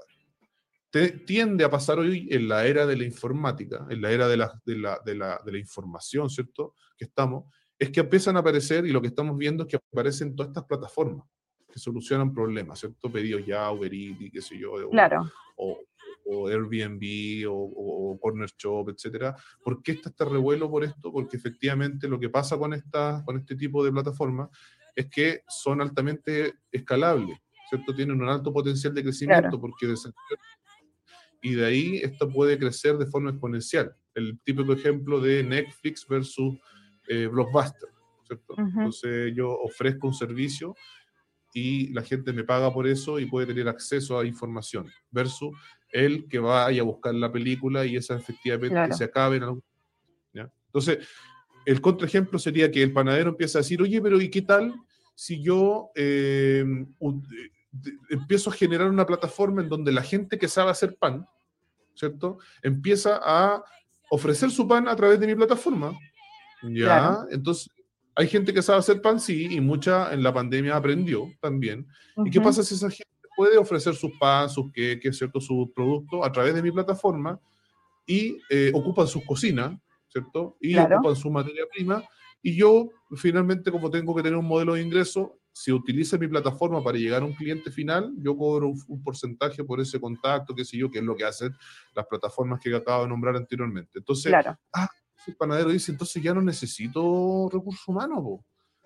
tiende 1.25 1.63
a 1.63 1.69
pasar 1.69 1.99
hoy 1.99 2.27
en 2.31 2.47
la 2.47 2.65
era 2.65 2.85
de 2.85 2.97
la 2.97 3.03
informática, 3.03 3.85
en 3.89 4.01
la 4.01 4.11
era 4.11 4.27
de 4.27 4.37
la, 4.37 4.61
de 4.65 4.77
la, 4.77 4.99
de 5.05 5.15
la, 5.15 5.41
de 5.45 5.51
la 5.51 5.57
información, 5.57 6.29
¿cierto? 6.29 6.73
Que 6.97 7.05
estamos, 7.05 7.45
es 7.77 7.91
que 7.91 7.99
empiezan 7.99 8.35
a 8.37 8.39
aparecer 8.39 8.85
y 8.85 8.91
lo 8.91 9.01
que 9.01 9.07
estamos 9.07 9.37
viendo 9.37 9.63
es 9.63 9.69
que 9.69 9.77
aparecen 9.77 10.35
todas 10.35 10.49
estas 10.49 10.65
plataformas 10.65 11.25
que 11.71 11.79
solucionan 11.79 12.33
problemas, 12.33 12.79
¿cierto? 12.79 13.11
Pedidos 13.11 13.45
ya, 13.45 13.71
Uber 13.71 13.93
Eats, 13.93 14.31
qué 14.33 14.41
sé 14.41 14.57
yo, 14.57 14.89
claro. 14.89 15.31
o, 15.55 15.79
o, 16.25 16.47
Airbnb 16.47 17.47
o, 17.47 17.53
o, 17.53 18.19
Corner 18.19 18.49
Shop, 18.57 18.89
etcétera. 18.89 19.35
¿Por 19.63 19.81
qué 19.83 19.93
está 19.93 20.09
este 20.09 20.25
revuelo 20.25 20.69
por 20.69 20.83
esto? 20.83 21.11
Porque 21.11 21.37
efectivamente 21.37 22.07
lo 22.07 22.19
que 22.19 22.29
pasa 22.29 22.57
con, 22.57 22.73
esta, 22.73 23.23
con 23.25 23.37
este 23.37 23.55
tipo 23.55 23.83
de 23.83 23.91
plataformas 23.91 24.49
es 24.95 25.07
que 25.07 25.43
son 25.47 25.81
altamente 25.81 26.55
escalables, 26.71 27.37
¿cierto? 27.69 27.93
Tienen 27.93 28.21
un 28.21 28.27
alto 28.27 28.51
potencial 28.51 28.93
de 28.93 29.03
crecimiento 29.03 29.59
porque 29.61 29.87
y 31.41 31.53
de 31.55 31.65
ahí 31.65 31.97
esto 31.97 32.29
puede 32.29 32.57
crecer 32.57 32.97
de 32.97 33.05
forma 33.05 33.31
exponencial. 33.31 33.95
El 34.13 34.39
típico 34.43 34.73
ejemplo 34.73 35.19
de 35.19 35.43
Netflix 35.43 36.05
versus 36.07 36.57
eh, 37.07 37.27
Blockbuster, 37.27 37.89
¿cierto? 38.25 38.55
Entonces 38.57 39.33
yo 39.35 39.51
ofrezco 39.51 40.07
un 40.07 40.13
servicio 40.13 40.75
y 41.53 41.91
la 41.93 42.03
gente 42.03 42.33
me 42.33 42.43
paga 42.43 42.71
por 42.73 42.87
eso 42.87 43.19
y 43.19 43.25
puede 43.25 43.47
tener 43.47 43.67
acceso 43.67 44.19
a 44.19 44.25
información, 44.25 44.87
versus 45.09 45.51
el 45.91 46.27
que 46.27 46.39
vaya 46.39 46.81
a 46.81 46.85
buscar 46.85 47.15
la 47.15 47.31
película 47.31 47.85
y 47.85 47.95
esa 47.95 48.15
efectivamente 48.15 48.93
se 48.93 49.05
acabe 49.05 49.37
en 49.37 49.43
algún... 49.43 49.63
¿ya? 50.33 50.51
Entonces, 50.67 51.07
el 51.65 51.81
contraejemplo 51.81 52.37
sería 52.37 52.71
que 52.71 52.83
el 52.83 52.93
panadero 52.93 53.31
empieza 53.31 53.59
a 53.59 53.61
decir, 53.61 53.81
oye, 53.81 54.01
pero 54.01 54.21
¿y 54.21 54.29
qué 54.29 54.41
tal 54.41 54.73
si 55.15 55.41
yo 55.41 55.89
eh, 55.95 56.63
empiezo 58.09 58.49
a 58.49 58.53
generar 58.53 58.89
una 58.89 59.05
plataforma 59.05 59.61
en 59.61 59.69
donde 59.69 59.91
la 59.91 60.01
gente 60.01 60.37
que 60.37 60.47
sabe 60.47 60.71
hacer 60.71 60.95
pan, 60.97 61.25
¿cierto? 61.99 62.37
Empieza 62.63 63.19
a 63.21 63.63
ofrecer 64.09 64.49
su 64.49 64.67
pan 64.67 64.87
a 64.87 64.95
través 64.95 65.19
de 65.19 65.27
mi 65.27 65.35
plataforma. 65.35 65.93
Ya, 66.63 67.25
entonces 67.29 67.69
hay 68.15 68.27
gente 68.27 68.53
que 68.53 68.61
sabe 68.61 68.79
hacer 68.79 69.01
pan, 69.01 69.19
sí, 69.19 69.47
y 69.49 69.61
mucha 69.61 70.13
en 70.13 70.23
la 70.23 70.33
pandemia 70.33 70.75
aprendió 70.75 71.27
también. 71.41 71.87
¿Y 72.25 72.29
qué 72.29 72.41
pasa 72.41 72.63
si 72.63 72.75
esa 72.75 72.89
gente 72.89 73.05
puede 73.35 73.57
ofrecer 73.57 73.95
sus 73.95 74.11
pan, 74.19 74.49
sus 74.49 74.71
queques, 74.71 75.17
¿cierto? 75.17 75.39
Sus 75.39 75.69
productos 75.73 76.25
a 76.25 76.31
través 76.31 76.53
de 76.53 76.61
mi 76.61 76.71
plataforma 76.71 77.39
y 78.05 78.37
eh, 78.49 78.71
ocupan 78.73 79.07
sus 79.07 79.23
cocinas, 79.25 79.77
¿cierto? 80.07 80.57
Y 80.59 80.77
ocupan 80.77 81.15
su 81.15 81.29
materia 81.29 81.63
prima. 81.71 82.03
Y 82.41 82.55
yo, 82.55 82.89
finalmente, 83.15 83.71
como 83.71 83.89
tengo 83.89 84.15
que 84.15 84.23
tener 84.23 84.37
un 84.37 84.47
modelo 84.47 84.73
de 84.73 84.81
ingreso, 84.81 85.38
si 85.59 85.73
utiliza 85.73 86.17
mi 86.17 86.29
plataforma 86.29 86.81
para 86.81 86.97
llegar 86.97 87.21
a 87.21 87.25
un 87.25 87.33
cliente 87.33 87.69
final, 87.69 88.13
yo 88.17 88.37
cobro 88.37 88.69
un, 88.87 89.03
porcentaje 89.03 89.61
por 89.61 89.81
ese 89.81 89.99
contacto, 89.99 90.55
qué 90.55 90.63
sé 90.63 90.77
yo, 90.77 90.89
que 90.89 90.99
es 90.99 91.03
lo 91.03 91.17
que 91.17 91.25
hacen 91.25 91.53
las 91.93 92.05
plataformas 92.05 92.61
que 92.61 92.73
acabo 92.73 93.03
de 93.03 93.09
nombrar 93.09 93.35
anteriormente. 93.35 93.99
Entonces, 93.99 94.33
ah, 94.73 94.89
el 95.27 95.35
panadero 95.35 95.69
dice, 95.69 95.91
entonces 95.91 96.23
ya 96.23 96.33
no 96.33 96.41
necesito 96.41 97.49
recursos 97.51 97.85
humanos, 97.85 98.39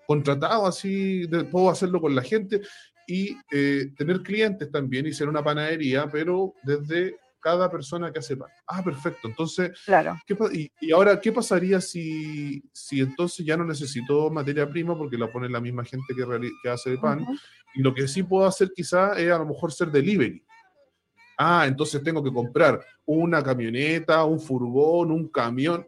contratado 0.04 0.66
así, 0.66 1.28
puedo 1.52 1.70
hacerlo 1.70 2.00
con 2.00 2.12
la 2.12 2.22
gente 2.22 2.60
y 3.06 3.36
eh, 3.52 3.92
tener 3.96 4.22
clientes 4.22 4.68
también 4.68 5.06
y 5.06 5.12
ser 5.12 5.28
una 5.28 5.44
panadería, 5.44 6.08
pero 6.10 6.54
desde 6.64 7.16
cada 7.44 7.70
persona 7.70 8.10
que 8.10 8.20
hace 8.20 8.38
pan. 8.38 8.48
Ah, 8.66 8.82
perfecto. 8.82 9.28
Entonces, 9.28 9.78
claro. 9.84 10.16
y, 10.50 10.72
y, 10.80 10.92
ahora, 10.92 11.20
¿qué 11.20 11.30
pasaría 11.30 11.78
si, 11.78 12.64
si 12.72 13.00
entonces 13.00 13.44
ya 13.44 13.54
no 13.54 13.66
necesito 13.66 14.30
materia 14.30 14.66
prima 14.66 14.96
porque 14.96 15.18
la 15.18 15.30
pone 15.30 15.50
la 15.50 15.60
misma 15.60 15.84
gente 15.84 16.14
que, 16.16 16.24
que 16.62 16.70
hace 16.70 16.92
el 16.92 16.98
pan? 16.98 17.26
Y 17.74 17.82
lo 17.82 17.92
que 17.92 18.08
sí 18.08 18.22
puedo 18.22 18.46
hacer 18.46 18.72
quizá 18.74 19.12
es 19.18 19.30
a 19.30 19.36
lo 19.36 19.44
mejor 19.44 19.70
ser 19.70 19.90
delivery. 19.90 20.42
Ah, 21.36 21.66
entonces 21.68 22.02
tengo 22.02 22.24
que 22.24 22.32
comprar 22.32 22.80
una 23.04 23.42
camioneta, 23.42 24.24
un 24.24 24.40
furgón, 24.40 25.10
un 25.10 25.28
camión. 25.28 25.86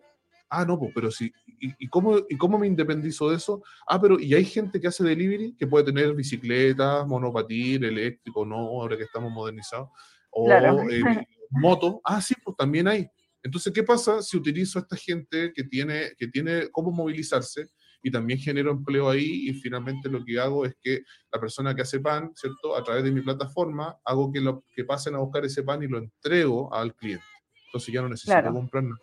Ah, 0.50 0.66
no, 0.66 0.78
pues, 0.78 0.92
pero 0.94 1.10
sí. 1.10 1.32
¿Y, 1.58 1.88
cómo, 1.88 2.18
¿Y 2.28 2.36
cómo 2.36 2.58
me 2.58 2.66
independizo 2.66 3.30
de 3.30 3.36
eso? 3.36 3.62
Ah, 3.86 3.98
pero 3.98 4.20
y 4.20 4.34
hay 4.34 4.44
gente 4.44 4.78
que 4.78 4.88
hace 4.88 5.02
delivery 5.02 5.56
que 5.58 5.66
puede 5.66 5.86
tener 5.86 6.14
bicicleta, 6.14 7.02
monopatín, 7.06 7.82
eléctrico, 7.82 8.44
no, 8.44 8.56
ahora 8.56 8.94
que 8.98 9.04
estamos 9.04 9.32
modernizados. 9.32 9.88
O 10.36 10.50
eh, 10.52 11.02
moto, 11.50 12.00
ah, 12.04 12.20
sí, 12.20 12.34
pues 12.44 12.56
también 12.56 12.86
hay. 12.88 13.08
Entonces, 13.42 13.72
¿qué 13.72 13.82
pasa 13.82 14.20
si 14.22 14.36
utilizo 14.36 14.78
a 14.78 14.82
esta 14.82 14.96
gente 14.96 15.52
que 15.54 15.64
tiene, 15.64 16.12
que 16.18 16.28
tiene 16.28 16.68
cómo 16.70 16.90
movilizarse 16.90 17.68
y 18.02 18.10
también 18.10 18.38
genero 18.38 18.72
empleo 18.72 19.08
ahí 19.08 19.48
y 19.48 19.54
finalmente 19.54 20.08
lo 20.08 20.24
que 20.24 20.38
hago 20.38 20.66
es 20.66 20.74
que 20.82 21.02
la 21.32 21.40
persona 21.40 21.74
que 21.74 21.82
hace 21.82 22.00
pan, 22.00 22.32
¿cierto? 22.34 22.76
A 22.76 22.84
través 22.84 23.04
de 23.04 23.12
mi 23.12 23.22
plataforma, 23.22 23.98
hago 24.04 24.30
que, 24.30 24.40
lo, 24.40 24.64
que 24.74 24.84
pasen 24.84 25.14
a 25.14 25.18
buscar 25.18 25.44
ese 25.44 25.62
pan 25.62 25.82
y 25.82 25.88
lo 25.88 25.98
entrego 25.98 26.72
al 26.74 26.94
cliente. 26.94 27.24
Entonces 27.66 27.94
ya 27.94 28.02
no 28.02 28.08
necesito 28.08 28.52
comprar 28.52 28.84
nada. 28.84 29.00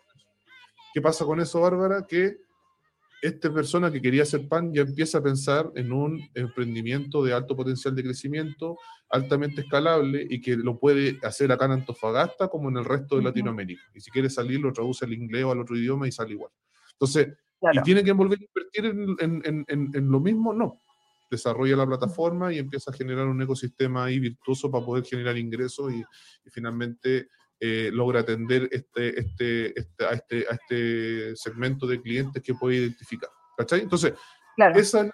¿Qué 0.92 1.00
pasa 1.00 1.24
con 1.24 1.40
eso, 1.40 1.60
Bárbara? 1.60 2.06
Que 2.06 2.36
esta 3.24 3.50
persona 3.50 3.90
que 3.90 4.02
quería 4.02 4.24
hacer 4.24 4.46
pan 4.48 4.70
ya 4.74 4.82
empieza 4.82 5.16
a 5.16 5.22
pensar 5.22 5.72
en 5.76 5.92
un 5.92 6.20
emprendimiento 6.34 7.24
de 7.24 7.32
alto 7.32 7.56
potencial 7.56 7.94
de 7.94 8.02
crecimiento, 8.02 8.76
altamente 9.08 9.62
escalable 9.62 10.26
y 10.28 10.42
que 10.42 10.56
lo 10.56 10.78
puede 10.78 11.18
hacer 11.22 11.50
acá 11.50 11.64
en 11.64 11.70
Antofagasta 11.72 12.48
como 12.48 12.68
en 12.68 12.76
el 12.76 12.84
resto 12.84 13.16
de 13.16 13.22
Latinoamérica. 13.22 13.82
Y 13.94 14.00
si 14.00 14.10
quiere 14.10 14.28
salir, 14.28 14.60
lo 14.60 14.74
traduce 14.74 15.06
al 15.06 15.14
inglés 15.14 15.44
o 15.44 15.52
al 15.52 15.60
otro 15.60 15.74
idioma 15.74 16.06
y 16.06 16.12
sale 16.12 16.32
igual. 16.32 16.52
Entonces, 16.92 17.28
¿y 17.72 17.80
tiene 17.80 18.04
que 18.04 18.12
volver 18.12 18.40
a 18.40 18.44
invertir 18.44 19.16
en, 19.20 19.64
en, 19.68 20.10
lo 20.10 20.20
mismo? 20.20 20.52
No. 20.52 20.82
Desarrolla 21.30 21.76
la 21.76 21.86
plataforma 21.86 22.52
y 22.52 22.58
empieza 22.58 22.90
a 22.90 22.94
generar 22.94 23.26
un 23.26 23.40
ecosistema 23.40 24.04
ahí 24.04 24.18
virtuoso 24.18 24.70
para 24.70 24.84
poder 24.84 25.02
generar 25.02 25.38
ingresos 25.38 25.94
y, 25.94 26.00
y 26.00 26.50
finalmente 26.50 27.28
eh, 27.60 27.90
logra 27.92 28.20
atender 28.20 28.68
este, 28.70 29.18
este, 29.18 29.78
este, 29.78 30.04
a, 30.04 30.10
este, 30.10 30.46
a 30.50 30.54
este 30.54 31.36
segmento 31.36 31.86
de 31.86 32.00
clientes 32.00 32.42
que 32.42 32.54
puede 32.54 32.76
identificar. 32.76 33.30
¿Cachai? 33.56 33.80
Entonces, 33.80 34.14
esa, 34.74 35.10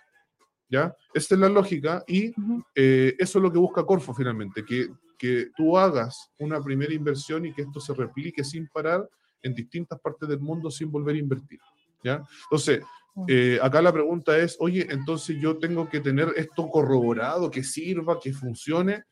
¿ya? 0.68 0.94
esa 1.12 1.34
es 1.34 1.40
la 1.40 1.48
lógica 1.48 2.02
y 2.06 2.32
eh, 2.74 3.14
eso 3.18 3.38
es 3.38 3.42
lo 3.42 3.52
que 3.52 3.58
busca 3.58 3.84
Corfo 3.84 4.14
finalmente, 4.14 4.64
que, 4.64 4.88
que 5.18 5.50
tú 5.56 5.76
hagas 5.76 6.30
una 6.38 6.60
primera 6.62 6.92
inversión 6.92 7.44
y 7.44 7.52
que 7.52 7.62
esto 7.62 7.80
se 7.80 7.94
replique 7.94 8.42
sin 8.42 8.68
parar 8.68 9.08
en 9.42 9.54
distintas 9.54 10.00
partes 10.00 10.28
del 10.28 10.40
mundo 10.40 10.70
sin 10.70 10.90
volver 10.90 11.16
a 11.16 11.18
invertir. 11.18 11.60
¿ya? 12.02 12.22
Entonces, 12.44 12.82
mm. 13.14 13.24
eh, 13.28 13.58
acá 13.62 13.82
la 13.82 13.92
pregunta 13.92 14.36
es, 14.38 14.56
oye, 14.60 14.86
entonces 14.90 15.36
yo 15.40 15.58
tengo 15.58 15.88
que 15.88 16.00
tener 16.00 16.32
esto 16.36 16.68
corroborado, 16.68 17.50
que 17.50 17.62
sirva, 17.62 18.18
que 18.18 18.32
funcione. 18.32 19.04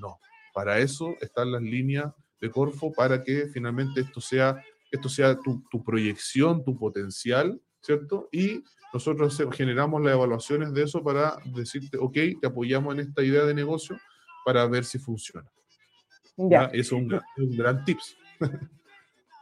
No, 0.00 0.18
para 0.54 0.78
eso 0.78 1.14
están 1.20 1.52
las 1.52 1.62
líneas 1.62 2.14
de 2.40 2.50
Corfo 2.50 2.92
para 2.92 3.22
que 3.22 3.48
finalmente 3.48 4.00
esto 4.00 4.20
sea, 4.20 4.62
esto 4.90 5.08
sea 5.08 5.38
tu, 5.38 5.62
tu 5.70 5.82
proyección, 5.82 6.64
tu 6.64 6.76
potencial, 6.76 7.60
¿cierto? 7.80 8.28
Y 8.32 8.62
nosotros 8.92 9.40
generamos 9.52 10.02
las 10.02 10.14
evaluaciones 10.14 10.72
de 10.72 10.82
eso 10.84 11.02
para 11.02 11.36
decirte, 11.54 11.98
ok, 11.98 12.16
te 12.40 12.46
apoyamos 12.46 12.94
en 12.94 13.00
esta 13.00 13.22
idea 13.22 13.44
de 13.44 13.54
negocio 13.54 13.98
para 14.44 14.66
ver 14.66 14.84
si 14.84 14.98
funciona. 14.98 15.48
Ya. 16.36 16.66
Eso 16.66 16.96
es 16.96 17.02
un, 17.02 17.20
un 17.36 17.56
gran 17.56 17.84
tips. 17.84 18.16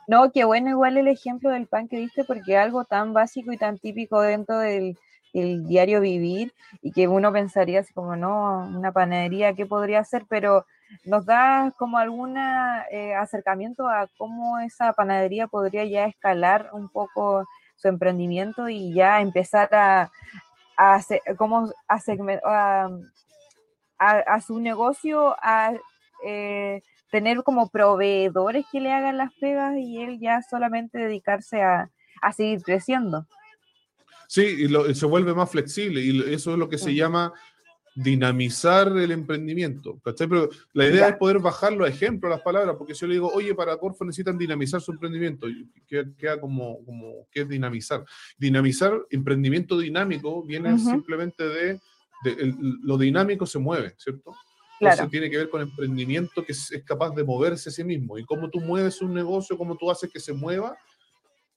No, 0.06 0.30
qué 0.32 0.44
bueno 0.44 0.68
igual 0.68 0.98
el 0.98 1.08
ejemplo 1.08 1.50
del 1.50 1.66
pan 1.66 1.88
que 1.88 1.96
diste, 1.96 2.24
porque 2.24 2.58
algo 2.58 2.84
tan 2.84 3.14
básico 3.14 3.52
y 3.52 3.56
tan 3.56 3.78
típico 3.78 4.20
dentro 4.20 4.58
del, 4.58 4.98
del, 5.32 5.64
diario 5.64 6.00
vivir, 6.00 6.52
y 6.82 6.92
que 6.92 7.08
uno 7.08 7.32
pensaría 7.32 7.80
así 7.80 7.94
como, 7.94 8.14
no, 8.14 8.68
una 8.68 8.92
panadería, 8.92 9.54
¿qué 9.54 9.64
podría 9.64 10.04
ser? 10.04 10.26
Pero 10.28 10.66
¿Nos 11.04 11.26
da 11.26 11.72
como 11.78 11.98
algún 11.98 12.36
eh, 12.36 13.14
acercamiento 13.14 13.88
a 13.88 14.08
cómo 14.16 14.58
esa 14.58 14.92
panadería 14.92 15.46
podría 15.46 15.84
ya 15.84 16.06
escalar 16.06 16.70
un 16.72 16.88
poco 16.88 17.46
su 17.76 17.88
emprendimiento 17.88 18.68
y 18.68 18.94
ya 18.94 19.20
empezar 19.20 19.74
a, 19.74 20.10
a, 20.76 21.00
como 21.36 21.72
a, 21.88 22.88
a, 23.98 24.40
su 24.40 24.60
negocio, 24.60 25.36
a 25.42 25.72
eh, 26.24 26.82
tener 27.10 27.42
como 27.42 27.68
proveedores 27.68 28.66
que 28.72 28.80
le 28.80 28.92
hagan 28.92 29.18
las 29.18 29.32
pegas 29.34 29.76
y 29.78 30.02
él 30.02 30.18
ya 30.20 30.42
solamente 30.42 30.98
dedicarse 30.98 31.62
a, 31.62 31.90
seguir 32.34 32.62
creciendo. 32.62 33.26
Sí, 34.26 34.66
y, 34.66 34.94
se 34.94 35.06
vuelve 35.06 35.34
más 35.34 35.50
flexible 35.50 36.00
y 36.00 36.34
eso 36.34 36.52
es 36.52 36.58
lo 36.58 36.68
que 36.68 36.78
se 36.78 36.94
llama 36.94 37.32
dinamizar 37.94 38.88
el 38.96 39.12
emprendimiento. 39.12 40.00
Pero 40.02 40.48
la 40.72 40.86
idea 40.86 41.08
es 41.08 41.16
poder 41.16 41.38
bajar 41.38 41.72
los 41.72 41.88
ejemplos, 41.88 42.30
las 42.30 42.42
palabras, 42.42 42.74
porque 42.76 42.94
si 42.94 43.02
yo 43.02 43.06
le 43.06 43.14
digo, 43.14 43.28
oye, 43.32 43.54
para 43.54 43.76
Corfo 43.76 44.04
necesitan 44.04 44.36
dinamizar 44.36 44.80
su 44.80 44.92
emprendimiento, 44.92 45.46
queda, 46.18 46.40
como, 46.40 46.84
como, 46.84 47.26
¿qué 47.30 47.42
es 47.42 47.48
dinamizar? 47.48 48.04
Dinamizar, 48.36 48.92
emprendimiento 49.10 49.78
dinámico, 49.78 50.42
viene 50.42 50.78
simplemente 50.78 51.44
de, 51.44 51.80
lo 52.82 52.98
dinámico 52.98 53.46
se 53.46 53.58
mueve, 53.58 53.94
¿cierto? 53.98 54.32
Claro. 54.80 55.08
tiene 55.08 55.30
que 55.30 55.36
ver 55.38 55.48
con 55.48 55.62
emprendimiento 55.62 56.44
que 56.44 56.50
es, 56.50 56.72
es, 56.72 56.82
capaz 56.82 57.14
de 57.14 57.22
moverse 57.22 57.68
a 57.68 57.72
sí 57.72 57.84
mismo. 57.84 58.18
Y 58.18 58.24
cómo 58.24 58.50
tú 58.50 58.60
mueves 58.60 59.00
un 59.02 59.14
negocio, 59.14 59.56
cómo 59.56 59.76
tú 59.76 59.88
haces 59.88 60.10
que 60.10 60.18
se 60.18 60.32
mueva, 60.32 60.76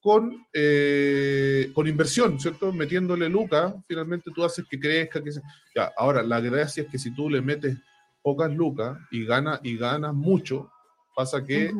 con, 0.07 0.47
eh, 0.53 1.69
con 1.73 1.85
inversión, 1.85 2.39
¿cierto? 2.39 2.71
Metiéndole 2.71 3.27
lucas, 3.27 3.73
finalmente 3.89 4.31
tú 4.33 4.41
haces 4.41 4.65
que 4.65 4.79
crezca. 4.79 5.21
Que 5.21 5.31
Ya, 5.75 5.91
ahora, 5.97 6.23
la 6.23 6.39
gracia 6.39 6.83
es 6.83 6.89
que 6.89 6.97
si 6.97 7.13
tú 7.13 7.29
le 7.29 7.41
metes 7.41 7.77
pocas 8.21 8.49
lucas 8.49 8.97
y, 9.11 9.25
gana, 9.25 9.59
y 9.63 9.75
ganas 9.75 10.13
mucho, 10.13 10.71
pasa 11.13 11.45
que 11.45 11.73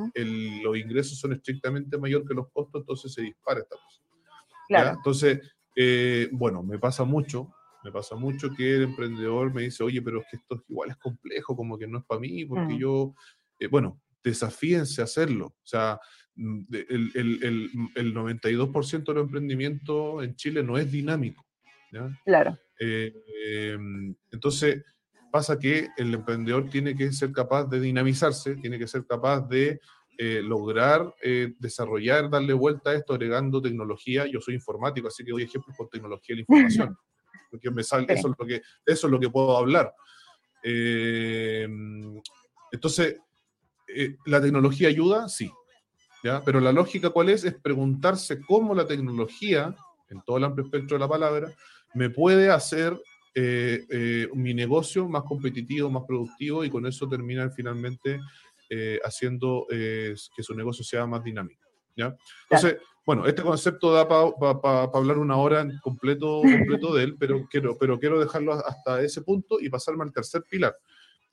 los 0.61 0.77
ingresos 0.77 1.17
son 1.17 1.31
estrictamente 1.31 1.97
mayor 1.97 2.27
que 2.27 2.33
los 2.33 2.51
costos, 2.51 2.81
entonces 2.81 3.13
se 3.13 3.21
dispara 3.21 3.61
esta 3.61 3.77
cosa. 3.77 4.01
Claro. 4.67 4.97
Entonces, 4.97 5.39
eh, 5.73 6.27
bueno, 6.33 6.63
me 6.63 6.79
pasa 6.79 7.05
mucho, 7.05 7.53
me 7.81 7.93
pasa 7.93 8.17
mucho 8.17 8.49
que 8.53 8.75
el 8.75 8.83
emprendedor 8.83 9.53
me 9.53 9.61
dice, 9.61 9.85
oye, 9.85 10.01
pero 10.01 10.19
es 10.19 10.25
que 10.29 10.35
esto 10.35 10.65
igual 10.67 10.89
es 10.89 10.97
complejo, 10.97 11.55
como 11.55 11.77
que 11.77 11.87
no 11.87 11.99
es 11.99 12.03
para 12.03 12.19
mí, 12.19 12.43
porque 12.43 12.73
mm. 12.73 12.77
yo, 12.77 13.15
eh, 13.57 13.67
bueno, 13.67 14.01
desafíense 14.21 14.99
a 14.99 15.05
hacerlo. 15.05 15.45
O 15.45 15.65
sea, 15.65 15.97
mm, 16.37 16.61
el, 16.71 17.11
el, 17.15 17.69
el, 17.95 18.13
92% 18.13 19.03
de 19.03 19.13
los 19.13 19.23
emprendimientos 19.23 20.23
en 20.23 20.35
Chile 20.35 20.63
no 20.63 20.77
es 20.77 20.91
dinámico. 20.91 21.45
Claro. 22.25 22.57
Eh, 22.79 23.13
em, 23.45 24.15
entonces, 24.31 24.83
pasa 25.31 25.57
que 25.57 25.89
el 25.97 26.13
emprendedor 26.13 26.69
tiene 26.69 26.95
que 26.95 27.11
ser 27.11 27.31
capaz 27.31 27.65
de 27.65 27.79
dinamizarse, 27.79 28.55
tiene 28.55 28.77
que 28.77 28.87
ser 28.87 29.05
capaz 29.05 29.41
de 29.47 29.79
eh, 30.17 30.41
lograr 30.43 31.13
eh, 31.21 31.53
desarrollar, 31.59 32.29
darle 32.29 32.53
vuelta 32.53 32.91
a 32.91 32.95
esto 32.95 33.13
agregando 33.13 33.61
tecnología. 33.61 34.25
Yo 34.25 34.41
soy 34.41 34.55
informático, 34.55 35.07
así 35.07 35.23
que 35.23 35.31
doy 35.31 35.43
ejemplos 35.43 35.75
con 35.77 35.89
tecnología 35.89 36.35
de 36.35 36.37
la 36.37 36.41
información, 36.41 36.97
porque 37.51 37.71
me 37.71 37.83
sale, 37.83 38.05
eso, 38.09 38.29
es 38.29 38.35
lo 38.37 38.45
que, 38.45 38.61
eso 38.85 39.07
es 39.07 39.11
lo 39.11 39.19
que 39.19 39.29
puedo 39.29 39.57
hablar. 39.57 39.93
Em, 40.63 42.19
entonces, 42.71 43.19
¿la 44.25 44.41
tecnología 44.41 44.89
ayuda? 44.89 45.29
Sí. 45.29 45.49
¿Ya? 46.23 46.41
Pero 46.43 46.59
la 46.59 46.71
lógica 46.71 47.09
cuál 47.09 47.29
es? 47.29 47.43
Es 47.43 47.55
preguntarse 47.55 48.41
cómo 48.41 48.73
la 48.73 48.85
tecnología, 48.85 49.75
en 50.09 50.21
todo 50.25 50.37
el 50.37 50.43
amplio 50.43 50.65
espectro 50.65 50.95
de 50.95 50.99
la 50.99 51.07
palabra, 51.07 51.51
me 51.93 52.09
puede 52.09 52.49
hacer 52.49 52.99
eh, 53.35 53.85
eh, 53.89 54.29
mi 54.33 54.53
negocio 54.53 55.07
más 55.07 55.23
competitivo, 55.23 55.89
más 55.89 56.03
productivo 56.07 56.63
y 56.63 56.69
con 56.69 56.85
eso 56.85 57.07
terminan 57.07 57.51
finalmente 57.51 58.19
haciendo 59.05 59.65
que 59.69 60.43
su 60.43 60.53
negocio 60.53 60.83
sea 60.83 61.07
más 61.07 61.23
dinámico. 61.23 61.65
¿ya? 61.95 62.13
Entonces, 62.49 62.81
bueno, 63.07 63.25
este 63.25 63.41
concepto 63.41 63.93
da 63.93 64.05
para 64.05 64.83
hablar 64.93 65.17
una 65.17 65.37
hora 65.37 65.61
en 65.61 65.79
completo, 65.79 66.41
completo 66.81 66.93
de 66.93 67.05
él, 67.05 67.15
pero 67.17 67.47
quiero, 67.49 67.77
pero 67.77 67.97
quiero 67.97 68.19
dejarlo 68.19 68.51
hasta 68.51 69.01
ese 69.01 69.21
punto 69.21 69.61
y 69.61 69.69
pasarme 69.69 70.03
al 70.03 70.11
tercer 70.11 70.43
pilar, 70.43 70.75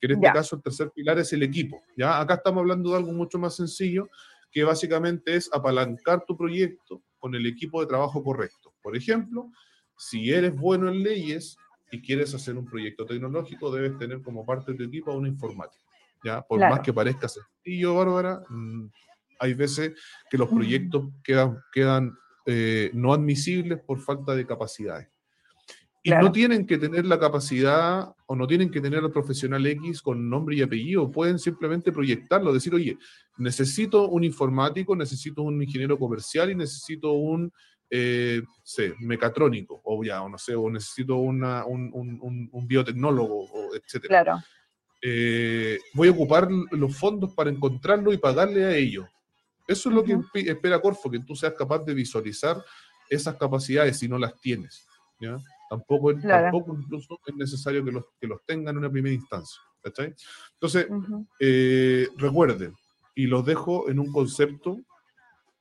que 0.00 0.06
en 0.06 0.12
este 0.12 0.32
caso 0.32 0.54
el 0.54 0.62
tercer 0.62 0.92
pilar 0.94 1.18
es 1.18 1.32
el 1.32 1.42
equipo. 1.42 1.82
¿ya? 1.96 2.20
Acá 2.20 2.34
estamos 2.34 2.60
hablando 2.60 2.90
de 2.90 2.98
algo 2.98 3.12
mucho 3.12 3.40
más 3.40 3.56
sencillo, 3.56 4.08
que 4.54 4.62
básicamente 4.62 5.34
es 5.34 5.50
apalancar 5.52 6.24
tu 6.24 6.36
proyecto 6.36 7.02
con 7.18 7.34
el 7.34 7.44
equipo 7.44 7.80
de 7.80 7.88
trabajo 7.88 8.22
correcto. 8.22 8.72
Por 8.80 8.96
ejemplo, 8.96 9.50
si 9.98 10.30
eres 10.30 10.54
bueno 10.54 10.88
en 10.88 11.02
leyes 11.02 11.56
y 11.90 12.00
quieres 12.00 12.32
hacer 12.36 12.56
un 12.56 12.64
proyecto 12.64 13.04
tecnológico, 13.04 13.72
debes 13.72 13.98
tener 13.98 14.22
como 14.22 14.46
parte 14.46 14.70
de 14.70 14.78
tu 14.78 14.84
equipo 14.84 15.10
a 15.10 15.16
un 15.16 15.26
informático. 15.26 15.84
¿ya? 16.22 16.40
Por 16.42 16.60
más 16.60 16.80
que 16.80 16.92
parezca 16.92 17.28
sencillo, 17.28 17.96
Bárbara, 17.96 18.44
mm, 18.48 18.86
hay 19.40 19.54
veces 19.54 19.92
que 20.30 20.38
los 20.38 20.48
proyectos 20.48 21.10
quedan, 21.24 21.58
quedan 21.72 22.16
eh, 22.46 22.92
no 22.94 23.12
admisibles 23.12 23.80
por 23.80 23.98
falta 23.98 24.36
de 24.36 24.46
capacidades. 24.46 25.08
Y 26.06 26.10
no 26.10 26.30
tienen 26.30 26.66
que 26.66 26.76
tener 26.76 27.06
la 27.06 27.18
capacidad 27.18 28.14
o 28.26 28.36
no 28.36 28.46
tienen 28.46 28.70
que 28.70 28.82
tener 28.82 29.02
al 29.02 29.10
profesional 29.10 29.66
X 29.66 30.02
con 30.02 30.28
nombre 30.28 30.54
y 30.54 30.60
apellido, 30.60 31.10
pueden 31.10 31.38
simplemente 31.38 31.92
proyectarlo, 31.92 32.52
decir, 32.52 32.74
oye, 32.74 32.98
necesito 33.38 34.06
un 34.08 34.22
informático, 34.22 34.94
necesito 34.94 35.40
un 35.40 35.62
ingeniero 35.62 35.98
comercial 35.98 36.50
y 36.50 36.56
necesito 36.56 37.12
un 37.12 37.50
eh, 37.88 38.42
sé, 38.62 38.94
mecatrónico, 39.00 39.80
o 39.82 40.04
ya, 40.04 40.20
o 40.22 40.28
no 40.28 40.36
sé, 40.36 40.54
o 40.54 40.68
necesito 40.68 41.16
una, 41.16 41.64
un, 41.64 41.90
un, 41.94 42.50
un, 42.52 42.66
biotecnólogo, 42.68 43.74
etc. 43.74 44.06
Claro. 44.06 44.42
Eh, 45.00 45.78
voy 45.94 46.08
a 46.08 46.10
ocupar 46.10 46.48
los 46.50 46.96
fondos 46.96 47.32
para 47.32 47.48
encontrarlo 47.48 48.12
y 48.12 48.18
pagarle 48.18 48.64
a 48.66 48.76
ellos. 48.76 49.06
Eso 49.66 49.88
es 49.88 49.94
lo 49.94 50.04
que 50.04 50.18
espera 50.50 50.82
Corfo, 50.82 51.10
que 51.10 51.20
tú 51.20 51.34
seas 51.34 51.54
capaz 51.54 51.78
de 51.78 51.94
visualizar 51.94 52.62
esas 53.08 53.36
capacidades 53.36 53.98
si 53.98 54.06
no 54.06 54.18
las 54.18 54.38
tienes. 54.38 54.86
¿ya? 55.18 55.38
Tampoco, 55.68 56.12
incluso 56.12 57.20
es 57.26 57.34
necesario 57.34 57.84
que 57.84 57.92
los, 57.92 58.04
que 58.20 58.26
los 58.26 58.44
tengan 58.44 58.74
en 58.74 58.78
una 58.78 58.90
primera 58.90 59.14
instancia. 59.14 59.60
Entonces, 59.84 60.86
eh, 61.40 62.08
recuerden, 62.16 62.74
y 63.14 63.26
los 63.26 63.44
dejo 63.44 63.88
en 63.88 63.98
un 63.98 64.12
concepto, 64.12 64.80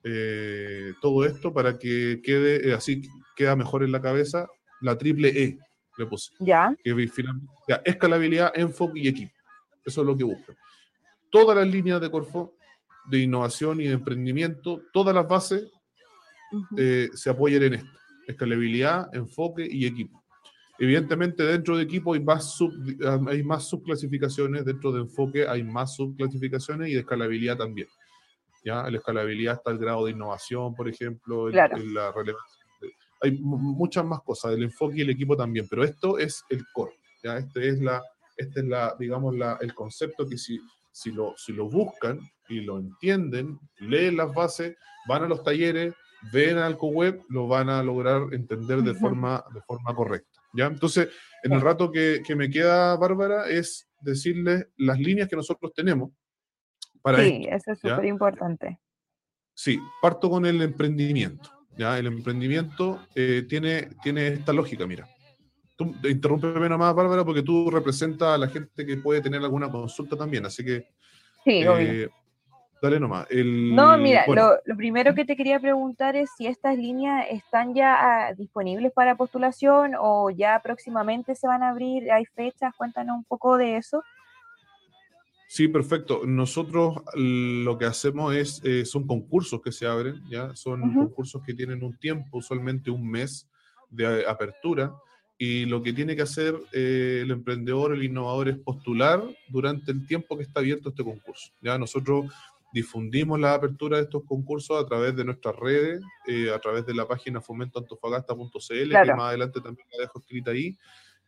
eh, 0.04 0.94
todo 1.02 1.26
esto 1.26 1.54
para 1.54 1.78
que 1.78 2.22
quede 2.24 2.70
eh, 2.70 2.74
así, 2.74 3.04
queda 3.36 3.56
mejor 3.56 3.84
en 3.84 3.92
la 3.92 4.02
cabeza, 4.02 4.48
la 4.82 4.98
triple 4.98 5.30
E, 5.30 5.58
le 5.98 6.06
puse. 6.06 6.32
Ya. 6.40 6.76
Que 6.84 6.96
finalmente, 7.08 7.52
escalabilidad, 7.86 8.52
enfoque 8.56 9.00
y 9.00 9.08
equipo. 9.08 9.34
Eso 9.86 10.02
es 10.02 10.08
lo 10.08 10.16
que 10.16 10.24
busco. 10.24 10.54
Todas 11.30 11.58
las 11.58 11.68
líneas 11.68 12.00
de 12.00 12.12
Corfo 12.12 12.56
de 13.06 13.20
innovación 13.20 13.82
y 13.82 13.86
de 13.86 13.94
emprendimiento, 13.94 14.82
todas 14.94 15.14
las 15.14 15.28
bases 15.28 15.70
se 17.14 17.30
apoyan 17.30 17.64
en 17.64 17.74
esto 17.74 18.03
escalabilidad, 18.28 19.14
enfoque 19.14 19.68
y 19.70 19.86
equipo. 19.86 20.24
Evidentemente, 20.80 21.44
dentro 21.44 21.78
de 21.78 21.84
equipo 21.84 22.14
hay 22.14 22.20
más, 22.20 22.58
hay 23.28 23.44
más 23.44 23.66
subclasificaciones, 23.66 24.66
dentro 24.66 24.92
de 24.92 25.02
enfoque 25.02 25.48
hay 25.48 25.64
más 25.64 25.96
subclasificaciones 25.96 26.90
y 26.90 26.94
de 26.94 27.02
escalabilidad 27.02 27.58
también. 27.58 27.88
¿ya? 28.66 28.90
La 28.90 28.98
escalabilidad 28.98 29.56
está 29.56 29.72
el 29.72 29.78
grado 29.78 30.06
de 30.06 30.12
innovación, 30.12 30.76
por 30.76 30.90
ejemplo, 30.90 31.50
la 31.50 32.12
relevancia. 32.12 32.66
Hay 33.22 33.40
muchas 33.40 34.04
más 34.04 34.22
cosas, 34.22 34.54
el 34.54 34.64
enfoque 34.64 34.98
y 34.98 35.02
el 35.02 35.12
equipo 35.12 35.38
también, 35.38 35.68
pero 35.70 35.84
esto 35.84 36.18
es 36.18 36.44
el 36.50 36.66
core. 36.74 36.94
¿ya? 37.24 37.38
Este 37.38 37.70
es, 37.70 37.80
la, 37.80 38.02
este 38.36 38.62
es 38.62 38.66
la, 38.66 38.96
digamos, 39.00 39.36
la, 39.36 39.58
el 39.62 39.74
concepto 39.74 40.28
que 40.28 40.38
si, 40.38 40.60
si, 40.92 41.12
lo, 41.12 41.34
si 41.38 41.54
lo 41.54 41.70
buscan 41.70 42.20
y 42.50 42.62
lo 42.62 42.80
entienden, 42.80 43.60
leen 43.80 44.18
las 44.18 44.34
bases, 44.34 44.76
van 45.08 45.24
a 45.24 45.28
los 45.28 45.44
talleres, 45.44 45.94
ven 46.32 46.58
al 46.58 46.76
web 46.76 47.22
lo 47.30 47.48
van 47.48 47.70
a 47.70 47.84
lograr 47.84 48.34
entender 48.34 48.82
de 48.82 48.94
forma, 48.94 49.44
de 49.54 49.62
forma 49.62 49.94
correcta. 49.94 50.42
¿ya? 50.54 50.68
Entonces, 50.68 51.10
en 51.44 51.54
el 51.54 51.62
rato 51.62 51.92
que, 51.92 52.22
que 52.26 52.36
me 52.36 52.50
queda, 52.50 52.96
Bárbara, 52.96 53.50
es 53.50 53.90
decirles 54.00 54.68
las 54.78 55.00
líneas 55.00 55.28
que 55.28 55.36
nosotros 55.36 55.74
tenemos 55.74 56.12
para 57.02 57.22
Sí, 57.22 57.46
eso 57.50 57.72
es 57.72 57.80
súper 57.80 58.06
importante. 58.06 58.80
Sí, 59.54 59.80
parto 60.02 60.30
con 60.30 60.46
el 60.46 60.62
emprendimiento. 60.62 61.50
¿ya? 61.78 62.00
El 62.00 62.08
emprendimiento 62.08 63.06
eh, 63.16 63.46
tiene, 63.48 63.90
tiene 64.02 64.28
esta 64.28 64.54
lógica, 64.54 64.88
mira. 64.88 65.08
Tú, 65.76 65.94
interrúmpeme 66.04 66.70
nomás, 66.70 66.94
Bárbara, 66.94 67.26
porque 67.26 67.42
tú 67.42 67.70
representas 67.70 68.30
a 68.30 68.38
la 68.38 68.48
gente 68.48 68.86
que 68.86 68.98
puede 68.98 69.22
tener 69.22 69.42
alguna 69.42 69.70
consulta 69.70 70.16
también, 70.16 70.46
así 70.46 70.64
que... 70.64 70.88
Sí, 71.44 71.62
eh, 71.66 72.10
Dale 72.84 73.00
nomás. 73.00 73.26
no, 73.32 73.98
mira, 73.98 74.26
lo, 74.28 74.76
primero 74.76 75.16
que 75.16 75.24
te 75.24 75.38
quería 75.38 75.58
preguntar 75.58 76.18
es 76.18 76.30
si 76.38 76.48
estas 76.48 76.78
líneas 76.78 77.28
están 77.30 77.74
ya 77.74 77.96
ah, 78.28 78.34
disponibles 78.34 78.92
para 78.92 79.16
postulación 79.16 79.94
o 79.98 80.30
ya 80.30 80.60
próximamente 80.62 81.34
se 81.34 81.48
van 81.48 81.64
a 81.64 81.70
abrir, 81.70 82.12
hay 82.12 82.26
fechas, 82.26 82.76
cuéntanos 82.76 83.16
un 83.16 83.24
poco 83.24 83.56
de 83.56 83.78
eso. 83.78 84.04
Sí, 85.48 85.70
perfecto. 85.70 86.24
Nosotros 86.26 86.96
lo 87.16 87.78
que 87.78 87.86
hacemos 87.86 88.36
es, 88.36 88.60
eh, 88.66 88.84
son 88.84 89.08
concursos 89.08 89.62
que 89.62 89.72
se 89.72 89.88
abren, 89.88 90.22
¿ya? 90.30 90.54
Son 90.54 90.82
concursos 90.94 91.42
que 91.42 91.54
tienen 91.54 91.86
un 91.86 91.98
tiempo, 91.98 92.40
usualmente 92.40 92.92
un 92.92 93.10
mes 93.10 93.48
de 93.92 94.28
apertura, 94.28 94.94
y 95.38 95.66
lo 95.66 95.82
que 95.82 95.94
tiene 95.94 96.18
que 96.18 96.22
hacer 96.24 96.54
eh, 96.74 97.20
el 97.24 97.32
emprendedor, 97.32 97.94
el 97.94 98.04
innovador, 98.04 98.50
es 98.50 98.58
postular 98.58 99.24
durante 99.48 99.94
el 99.94 100.06
tiempo 100.06 100.36
que 100.36 100.44
está 100.44 100.60
abierto 100.60 100.90
este 100.90 101.04
concurso. 101.04 101.54
¿ya? 101.62 101.78
Nosotros 101.78 102.26
difundimos 102.74 103.40
la 103.40 103.54
apertura 103.54 103.98
de 103.98 104.04
estos 104.04 104.24
concursos 104.26 104.84
a 104.84 104.86
través 104.86 105.16
de 105.16 105.24
nuestras 105.24 105.56
redes, 105.56 106.02
eh, 106.28 106.52
a 106.52 106.60
través 106.60 106.86
de 106.86 106.96
la 106.96 107.08
página 107.08 107.40
fomentoantofagasta.cl, 107.40 108.90
que 108.90 109.14
más 109.16 109.30
adelante 109.30 109.62
también 109.62 109.88
la 109.92 110.02
dejo 110.02 110.20
escrita 110.20 110.52
ahí. 110.52 110.76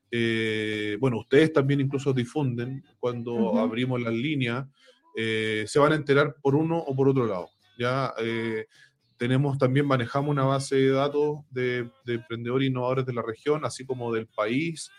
Eh, 0.09 0.97
bueno, 0.99 1.19
ustedes 1.19 1.53
también 1.53 1.81
incluso 1.81 2.13
difunden 2.13 2.83
cuando 2.99 3.59
abrimos 3.59 4.01
las 4.01 4.13
líneas, 4.13 4.65
eh, 5.15 5.65
se 5.67 5.77
van 5.77 5.91
a 5.91 5.95
enterar 5.95 6.35
por 6.41 6.55
uno 6.55 6.79
o 6.79 6.95
por 6.95 7.09
otro 7.09 7.27
lado. 7.27 7.49
Ya 7.77 8.13
tenemos 9.17 9.57
también, 9.57 9.85
manejamos 9.85 10.31
una 10.31 10.45
base 10.45 10.75
de 10.75 10.89
datos 10.89 11.39
de, 11.51 11.89
emprendedores 12.07 12.65
e 12.65 12.69
innovadores 12.69 13.05
de 13.05 13.13
la 13.13 13.21
región, 13.21 13.65
así 13.65 13.85
como 13.85 14.11
del 14.11 14.27
país, 14.27 14.89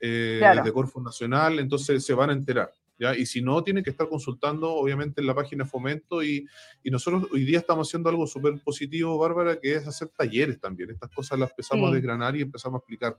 de 0.00 0.70
Corfo 0.74 1.00
Nacional, 1.00 1.58
entonces 1.58 2.04
se 2.04 2.12
van 2.12 2.30
a 2.30 2.34
enterar. 2.34 2.70
Y 2.98 3.26
si 3.26 3.42
no, 3.42 3.62
tienen 3.62 3.84
que 3.84 3.90
estar 3.90 4.08
consultando, 4.08 4.72
obviamente, 4.72 5.20
en 5.20 5.26
la 5.26 5.34
página 5.34 5.66
Fomento. 5.66 6.22
Y, 6.22 6.46
nosotros 6.84 7.26
hoy 7.32 7.44
día 7.44 7.58
estamos 7.58 7.88
haciendo 7.88 8.08
algo 8.08 8.26
súper 8.26 8.54
positivo, 8.62 9.18
Bárbara, 9.18 9.60
que 9.60 9.74
es 9.74 9.86
hacer 9.86 10.08
talleres 10.08 10.58
también. 10.60 10.90
Estas 10.90 11.10
cosas 11.10 11.38
las 11.38 11.50
empezamos 11.50 11.90
a 11.90 11.94
desgranar 11.94 12.36
y 12.36 12.42
empezamos 12.42 12.78
a 12.78 12.80
explicar 12.80 13.16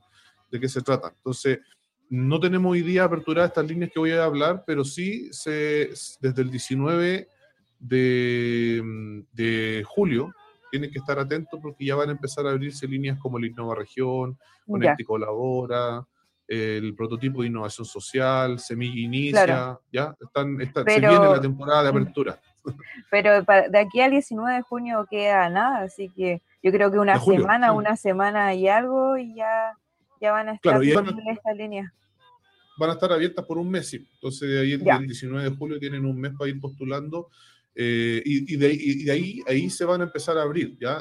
de 0.51 0.59
qué 0.59 0.67
se 0.67 0.81
trata. 0.81 1.13
Entonces, 1.15 1.59
no 2.09 2.39
tenemos 2.39 2.71
hoy 2.71 2.81
día 2.81 3.03
aperturadas 3.03 3.49
estas 3.49 3.67
líneas 3.67 3.91
que 3.93 3.99
voy 3.99 4.11
a 4.11 4.23
hablar, 4.23 4.63
pero 4.65 4.83
sí 4.83 5.27
se, 5.31 5.89
desde 6.21 6.41
el 6.41 6.49
19 6.49 7.27
de, 7.79 9.23
de 9.33 9.83
julio 9.85 10.33
tienen 10.71 10.91
que 10.91 10.99
estar 10.99 11.19
atentos 11.19 11.59
porque 11.61 11.85
ya 11.85 11.95
van 11.95 12.09
a 12.09 12.13
empezar 12.13 12.45
a 12.45 12.51
abrirse 12.51 12.87
líneas 12.87 13.19
como 13.19 13.39
la 13.39 13.47
Innova 13.47 13.75
Región, 13.75 14.37
Conecti 14.65 15.03
Colabora, 15.03 16.05
el 16.47 16.95
prototipo 16.95 17.41
de 17.41 17.47
innovación 17.47 17.85
social, 17.85 18.59
Semilla 18.59 18.99
Inicia, 18.99 19.79
ya 19.91 20.15
están, 20.19 20.57
se 20.57 20.83
viene 20.83 21.19
la 21.19 21.41
temporada 21.41 21.83
de 21.83 21.89
apertura. 21.89 22.39
Pero 23.11 23.41
de 23.41 23.79
aquí 23.79 24.01
al 24.01 24.11
19 24.11 24.55
de 24.55 24.61
junio 24.61 25.05
queda 25.09 25.49
nada, 25.49 25.79
así 25.79 26.09
que 26.09 26.41
yo 26.63 26.71
creo 26.71 26.91
que 26.91 26.99
una 26.99 27.19
semana, 27.19 27.73
una 27.73 27.95
semana 27.95 28.53
y 28.53 28.67
algo 28.67 29.17
y 29.17 29.35
ya, 29.35 29.73
ya 30.21 30.31
van 30.31 30.49
a 30.49 30.53
estar 30.53 30.83
en 30.83 31.27
esta 31.29 31.53
línea. 31.53 31.93
Van 32.77 32.91
a 32.91 32.93
estar 32.93 33.11
abiertas 33.11 33.45
por 33.45 33.57
un 33.57 33.69
mes, 33.69 33.89
sí. 33.89 34.07
Entonces 34.15 34.49
de 34.49 34.59
ahí 34.59 34.73
el 34.73 35.07
19 35.07 35.49
de 35.49 35.55
julio 35.55 35.79
tienen 35.79 36.05
un 36.05 36.19
mes 36.19 36.33
para 36.37 36.49
ir 36.49 36.59
postulando 36.59 37.29
eh, 37.79 38.21
y, 38.25 38.55
de, 38.55 39.11
ahí, 39.11 39.41
ahí 39.47 39.69
se 39.69 39.85
van 39.85 40.01
a 40.01 40.05
empezar 40.05 40.37
a 40.37 40.41
abrir, 40.41 40.77
¿ya? 40.79 40.99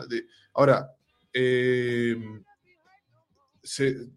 ahora, 0.52 0.90
eh, 1.32 2.16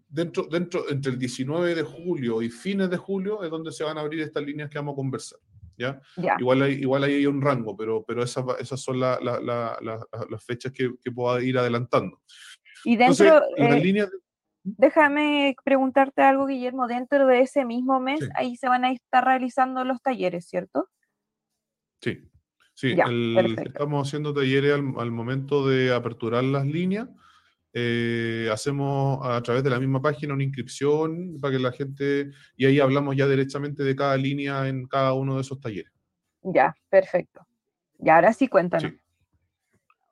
dentro, 0.08 0.44
dentro, 0.44 0.88
entre 0.88 1.12
el 1.12 1.18
19 1.18 1.74
de 1.74 1.82
julio 1.82 2.42
y 2.42 2.50
fines 2.50 2.90
de 2.90 2.96
julio 2.96 3.42
es 3.42 3.50
donde 3.50 3.72
se 3.72 3.84
van 3.84 3.98
a 3.98 4.00
abrir 4.00 4.20
estas 4.20 4.44
líneas 4.44 4.70
que 4.70 4.78
vamos 4.78 4.92
a 4.92 4.96
conversar. 4.96 5.38
¿ya? 5.76 6.00
Igual, 6.38 6.62
hay, 6.62 6.72
igual 6.74 7.04
hay 7.04 7.26
un 7.26 7.40
rango, 7.40 7.76
pero, 7.76 8.04
pero 8.04 8.22
esas, 8.22 8.44
esas 8.58 8.80
son 8.80 9.00
las 9.00 10.44
fechas 10.44 10.72
que, 10.72 10.92
que 11.02 11.10
puedo 11.10 11.40
ir 11.40 11.58
adelantando. 11.58 12.20
Y 12.84 12.96
dentro, 12.96 13.42
eh, 13.56 14.08
déjame 14.62 15.56
preguntarte 15.64 16.22
algo, 16.22 16.46
Guillermo, 16.46 16.86
dentro 16.86 17.26
de 17.26 17.40
ese 17.40 17.64
mismo 17.64 18.00
mes, 18.00 18.20
ahí 18.34 18.56
se 18.56 18.68
van 18.68 18.84
a 18.84 18.92
estar 18.92 19.24
realizando 19.24 19.84
los 19.84 20.00
talleres, 20.02 20.46
¿cierto? 20.46 20.88
Sí, 22.02 22.30
sí, 22.74 22.96
estamos 23.64 24.08
haciendo 24.08 24.32
talleres 24.32 24.74
al, 24.74 24.94
al 24.98 25.10
momento 25.10 25.66
de 25.66 25.92
aperturar 25.92 26.44
las 26.44 26.66
líneas 26.66 27.08
eh, 27.72 28.48
hacemos 28.52 29.20
a 29.22 29.40
través 29.42 29.62
de 29.62 29.70
la 29.70 29.78
misma 29.78 30.02
página 30.02 30.34
una 30.34 30.42
inscripción 30.42 31.38
para 31.40 31.52
que 31.52 31.62
la 31.62 31.72
gente, 31.72 32.30
y 32.56 32.66
ahí 32.66 32.80
hablamos 32.80 33.16
ya 33.16 33.28
directamente 33.28 33.84
de 33.84 33.94
cada 33.94 34.16
línea 34.16 34.68
en 34.68 34.86
cada 34.86 35.12
uno 35.12 35.36
de 35.36 35.42
esos 35.42 35.60
talleres. 35.60 35.92
Ya, 36.42 36.74
perfecto. 36.88 37.46
Y 37.98 38.08
ahora 38.08 38.32
sí 38.32 38.48
cuéntanos. 38.48 38.92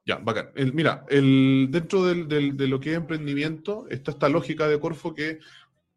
Ya, 0.04 0.16
bacán. 0.16 0.50
mira, 0.72 1.04
el, 1.08 1.68
dentro 1.70 2.04
del, 2.04 2.28
de 2.28 2.66
lo 2.66 2.80
que 2.80 2.92
es 2.92 2.96
emprendimiento, 2.96 3.86
está 3.90 4.10
esta 4.10 4.28
lógica 4.28 4.66
de 4.66 4.80
Corfo 4.80 5.14
que 5.14 5.38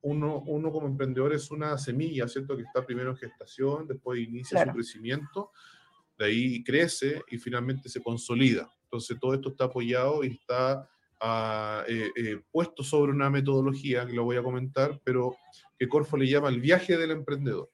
uno, 0.02 0.40
uno 0.48 0.72
como 0.72 0.88
emprendedor 0.88 1.34
es 1.34 1.52
una 1.52 1.78
semilla, 1.78 2.28
¿cierto? 2.28 2.58
Que 2.58 2.64
está 2.64 2.86
primero 2.86 3.12
en 3.12 3.18
gestación, 3.18 3.88
después 3.88 4.20
inicia 4.20 4.66
su 4.66 4.72
crecimiento, 4.72 5.52
de 6.18 6.26
ahí 6.26 6.64
crece 6.64 7.22
y 7.30 7.38
finalmente 7.38 7.88
se 7.88 8.02
consolida. 8.02 8.70
Entonces 8.84 9.18
todo 9.20 9.34
esto 9.34 9.50
está 9.50 9.66
apoyado 9.66 10.24
y 10.24 10.28
está 10.28 10.90
eh, 11.24 12.12
eh, 12.16 12.42
puesto 12.52 12.84
sobre 12.84 13.12
una 13.12 13.30
metodología 13.30 14.08
que 14.08 14.14
lo 14.14 14.24
voy 14.24 14.38
a 14.38 14.44
comentar, 14.44 15.00
pero 15.04 15.36
que 15.78 15.88
Corfo 15.88 16.18
le 16.18 16.28
llama 16.28 16.50
el 16.50 16.60
viaje 16.60 16.98
del 16.98 17.12
emprendedor. 17.12 17.70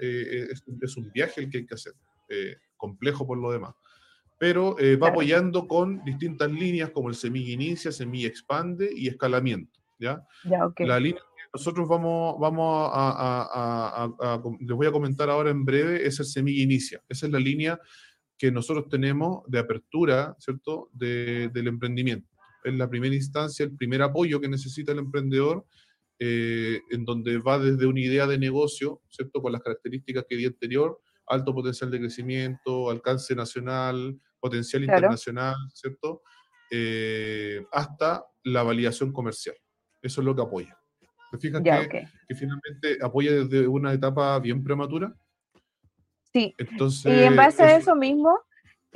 Eh, 0.00 0.48
es, 0.80 0.96
un 0.96 1.10
viaje 1.12 1.40
el 1.40 1.50
que 1.50 1.58
hay 1.58 1.66
que 1.66 1.74
hacer, 1.74 1.94
complejo 2.76 3.26
por 3.26 3.38
lo 3.38 3.52
demás. 3.52 3.74
Pero 4.38 4.76
va 5.00 5.08
apoyando 5.08 5.68
con 5.68 6.04
distintas 6.04 6.50
líneas 6.50 6.90
como 6.90 7.08
el 7.08 7.14
semilla 7.14 7.52
inicia, 7.52 7.92
semilla 7.92 8.28
expande 8.28 8.90
y 8.92 9.06
escalamiento. 9.08 9.80
¿ya? 9.98 10.22
La 10.78 10.98
línea 10.98 11.20
que 11.20 11.50
nosotros 11.54 11.88
vamos, 11.88 12.38
vamos 12.40 12.90
a, 12.92 14.10
les 14.60 14.76
voy 14.76 14.86
a 14.86 14.92
comentar 14.92 15.30
ahora 15.30 15.50
en 15.50 15.64
breve 15.64 16.04
es 16.04 16.18
el 16.18 16.26
semilla 16.26 16.62
inicia. 16.62 17.00
Esa 17.08 17.26
es 17.26 17.32
la 17.32 17.38
línea 17.38 17.80
que 18.36 18.50
nosotros 18.50 18.88
tenemos 18.88 19.44
de 19.46 19.60
apertura, 19.60 20.34
¿cierto?, 20.40 20.90
del 20.92 21.66
emprendimiento 21.68 22.33
en 22.64 22.78
la 22.78 22.88
primera 22.88 23.14
instancia, 23.14 23.64
el 23.64 23.76
primer 23.76 24.02
apoyo 24.02 24.40
que 24.40 24.48
necesita 24.48 24.92
el 24.92 24.98
emprendedor, 24.98 25.66
eh, 26.18 26.80
en 26.90 27.04
donde 27.04 27.38
va 27.38 27.58
desde 27.58 27.86
una 27.86 28.00
idea 28.00 28.26
de 28.26 28.38
negocio, 28.38 29.02
¿cierto? 29.08 29.42
Con 29.42 29.52
las 29.52 29.62
características 29.62 30.24
que 30.28 30.36
di 30.36 30.46
anterior, 30.46 31.00
alto 31.26 31.54
potencial 31.54 31.90
de 31.90 32.00
crecimiento, 32.00 32.90
alcance 32.90 33.34
nacional, 33.34 34.18
potencial 34.40 34.84
internacional, 34.84 35.56
¿cierto? 35.72 36.22
Eh, 36.70 37.64
hasta 37.72 38.24
la 38.44 38.62
validación 38.62 39.12
comercial. 39.12 39.56
Eso 40.02 40.20
es 40.20 40.24
lo 40.24 40.34
que 40.34 40.42
apoya. 40.42 40.78
¿Te 41.30 41.38
fijas 41.38 41.62
que, 41.62 42.06
que, 42.28 42.34
finalmente 42.34 42.98
apoya 43.02 43.32
desde 43.32 43.66
una 43.66 43.92
etapa 43.92 44.38
bien 44.38 44.62
prematura? 44.62 45.14
Sí. 46.32 46.54
Entonces, 46.58 47.12
y 47.12 47.24
en 47.24 47.36
base 47.36 47.62
a 47.62 47.76
eso 47.76 47.96
mismo, 47.96 48.38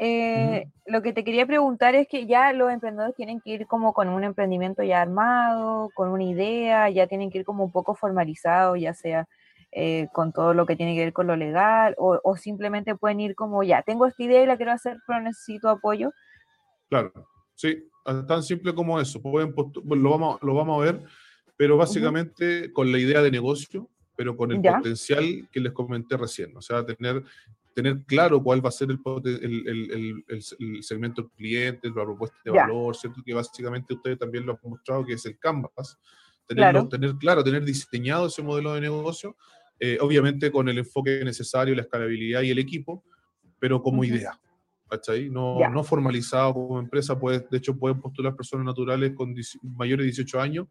eh, 0.00 0.70
lo 0.86 1.02
que 1.02 1.12
te 1.12 1.24
quería 1.24 1.44
preguntar 1.44 1.96
es 1.96 2.06
que 2.06 2.26
ya 2.26 2.52
los 2.52 2.70
emprendedores 2.70 3.16
tienen 3.16 3.40
que 3.40 3.50
ir 3.50 3.66
como 3.66 3.92
con 3.92 4.08
un 4.08 4.22
emprendimiento 4.22 4.84
ya 4.84 5.02
armado, 5.02 5.90
con 5.94 6.10
una 6.10 6.22
idea, 6.22 6.88
ya 6.88 7.08
tienen 7.08 7.30
que 7.30 7.38
ir 7.38 7.44
como 7.44 7.64
un 7.64 7.72
poco 7.72 7.96
formalizado, 7.96 8.76
ya 8.76 8.94
sea 8.94 9.26
eh, 9.72 10.06
con 10.12 10.32
todo 10.32 10.54
lo 10.54 10.66
que 10.66 10.76
tiene 10.76 10.94
que 10.94 11.00
ver 11.00 11.12
con 11.12 11.26
lo 11.26 11.34
legal, 11.34 11.96
o, 11.98 12.36
simplemente 12.36 12.94
pueden 12.94 13.18
ir 13.18 13.34
como 13.34 13.64
ya, 13.64 13.82
tengo 13.82 14.06
esta 14.06 14.22
idea 14.22 14.42
y 14.42 14.46
la 14.46 14.56
quiero 14.56 14.72
hacer, 14.72 14.98
pero 15.04 15.20
necesito 15.20 15.68
apoyo. 15.68 16.12
Claro, 16.88 17.12
sí, 17.56 17.84
tan 18.28 18.44
simple 18.44 18.74
como 18.74 19.00
eso. 19.00 19.20
Pueden 19.20 19.52
lo, 19.84 20.10
vamos, 20.10 20.38
lo 20.42 20.54
vamos 20.54 20.80
a 20.80 20.84
ver, 20.84 21.02
pero 21.56 21.76
básicamente 21.76 22.72
con 22.72 22.92
la 22.92 22.98
idea 22.98 23.20
de 23.20 23.32
negocio, 23.32 23.90
pero 24.16 24.36
con 24.36 24.52
el 24.52 24.62
potencial 24.62 25.48
que 25.50 25.60
les 25.60 25.72
comenté 25.72 26.16
recién, 26.16 26.56
o 26.56 26.62
sea, 26.62 26.86
tener 26.86 27.22
tener 27.78 28.02
claro 28.06 28.42
cuál 28.42 28.64
va 28.64 28.70
a 28.70 28.72
ser 28.72 28.90
el, 28.90 28.98
el, 29.06 30.24
el, 30.26 30.82
segmento 30.82 31.22
del 31.22 31.30
cliente, 31.30 31.88
la 31.94 32.02
propuesta 32.02 32.36
de 32.44 32.50
valor, 32.50 32.96
¿cierto? 32.96 33.22
Que 33.24 33.32
básicamente 33.32 33.94
ustedes 33.94 34.18
también 34.18 34.44
lo 34.44 34.54
han 34.54 34.58
mostrado 34.68 35.06
que 35.06 35.12
es 35.12 35.24
el 35.26 35.38
Canvas. 35.38 35.96
Tenerlo, 36.44 36.88
Tener 36.88 37.14
claro, 37.14 37.44
tener 37.44 37.64
diseñado 37.64 38.26
ese 38.26 38.42
modelo 38.42 38.74
de 38.74 38.80
negocio, 38.80 39.36
eh, 39.78 39.96
obviamente 40.00 40.50
con 40.50 40.68
el 40.68 40.78
enfoque 40.78 41.22
necesario, 41.24 41.72
la 41.76 41.82
escalabilidad 41.82 42.42
y 42.42 42.50
el 42.50 42.58
equipo, 42.58 43.04
pero 43.60 43.80
como 43.80 44.02
idea. 44.02 44.40
¿Cachai? 44.90 45.30
No, 45.30 45.60
no 45.70 45.84
formalizado 45.84 46.54
como 46.54 46.80
empresa, 46.80 47.16
pues, 47.16 47.48
de 47.48 47.58
hecho 47.58 47.78
pueden 47.78 48.00
postular 48.00 48.34
personas 48.34 48.66
naturales 48.66 49.12
con 49.14 49.36
mayores 49.62 50.02
de 50.02 50.10
18 50.10 50.40
años 50.40 50.66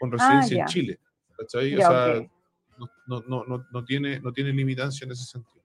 con 0.00 0.10
ah, 0.10 0.16
residencia 0.16 0.60
en 0.62 0.66
Chile. 0.66 1.00
¿cachai? 1.36 1.76
o 1.76 1.78
sea, 1.78 2.28
no, 3.06 3.22
no, 3.28 3.44
no, 3.46 3.66
no, 3.70 3.84
tiene, 3.84 4.18
no 4.18 4.32
tiene 4.32 4.52
limitancia 4.52 5.04
en 5.04 5.12
ese 5.12 5.24
sentido. 5.24 5.57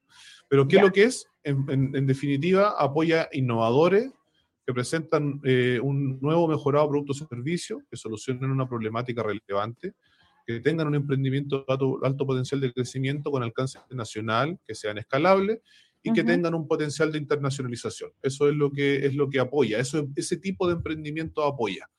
Pero 0.53 0.67
¿qué 0.67 0.75
es 0.75 0.81
lo 0.83 0.91
que 0.91 1.03
es? 1.05 1.27
En, 1.43 2.05
definitiva, 2.05 2.75
apoya 2.77 3.27
innovadores 3.31 4.11
que 4.63 4.71
presentan 4.71 5.41
eh, 5.43 5.79
un 5.81 6.19
nuevo 6.21 6.47
mejorado 6.47 6.87
producto 6.89 7.13
o 7.13 7.27
servicio, 7.27 7.81
que 7.89 7.97
solucionen 7.97 8.51
una 8.51 8.69
problemática 8.69 9.23
relevante, 9.23 9.93
que 10.45 10.59
tengan 10.59 10.89
un 10.89 10.93
emprendimiento 10.93 11.65
de 11.67 11.73
alto, 12.03 12.27
potencial 12.27 12.61
de 12.61 12.71
crecimiento 12.71 13.31
con 13.31 13.41
alcance 13.41 13.79
nacional, 13.89 14.59
que 14.67 14.75
sean 14.75 14.99
escalables 14.99 15.59
y 16.03 16.13
que 16.13 16.23
tengan 16.23 16.53
un 16.53 16.67
potencial 16.67 17.11
de 17.11 17.17
internacionalización. 17.17 18.11
Eso 18.21 18.47
es 18.47 18.53
lo 18.53 18.71
que, 18.71 19.07
es 19.07 19.15
lo 19.15 19.31
que 19.31 19.39
apoya, 19.39 19.79
eso, 19.79 20.07
ese 20.15 20.37
tipo 20.37 20.67
de 20.67 20.73
emprendimiento 20.73 21.43
apoya. 21.43 21.89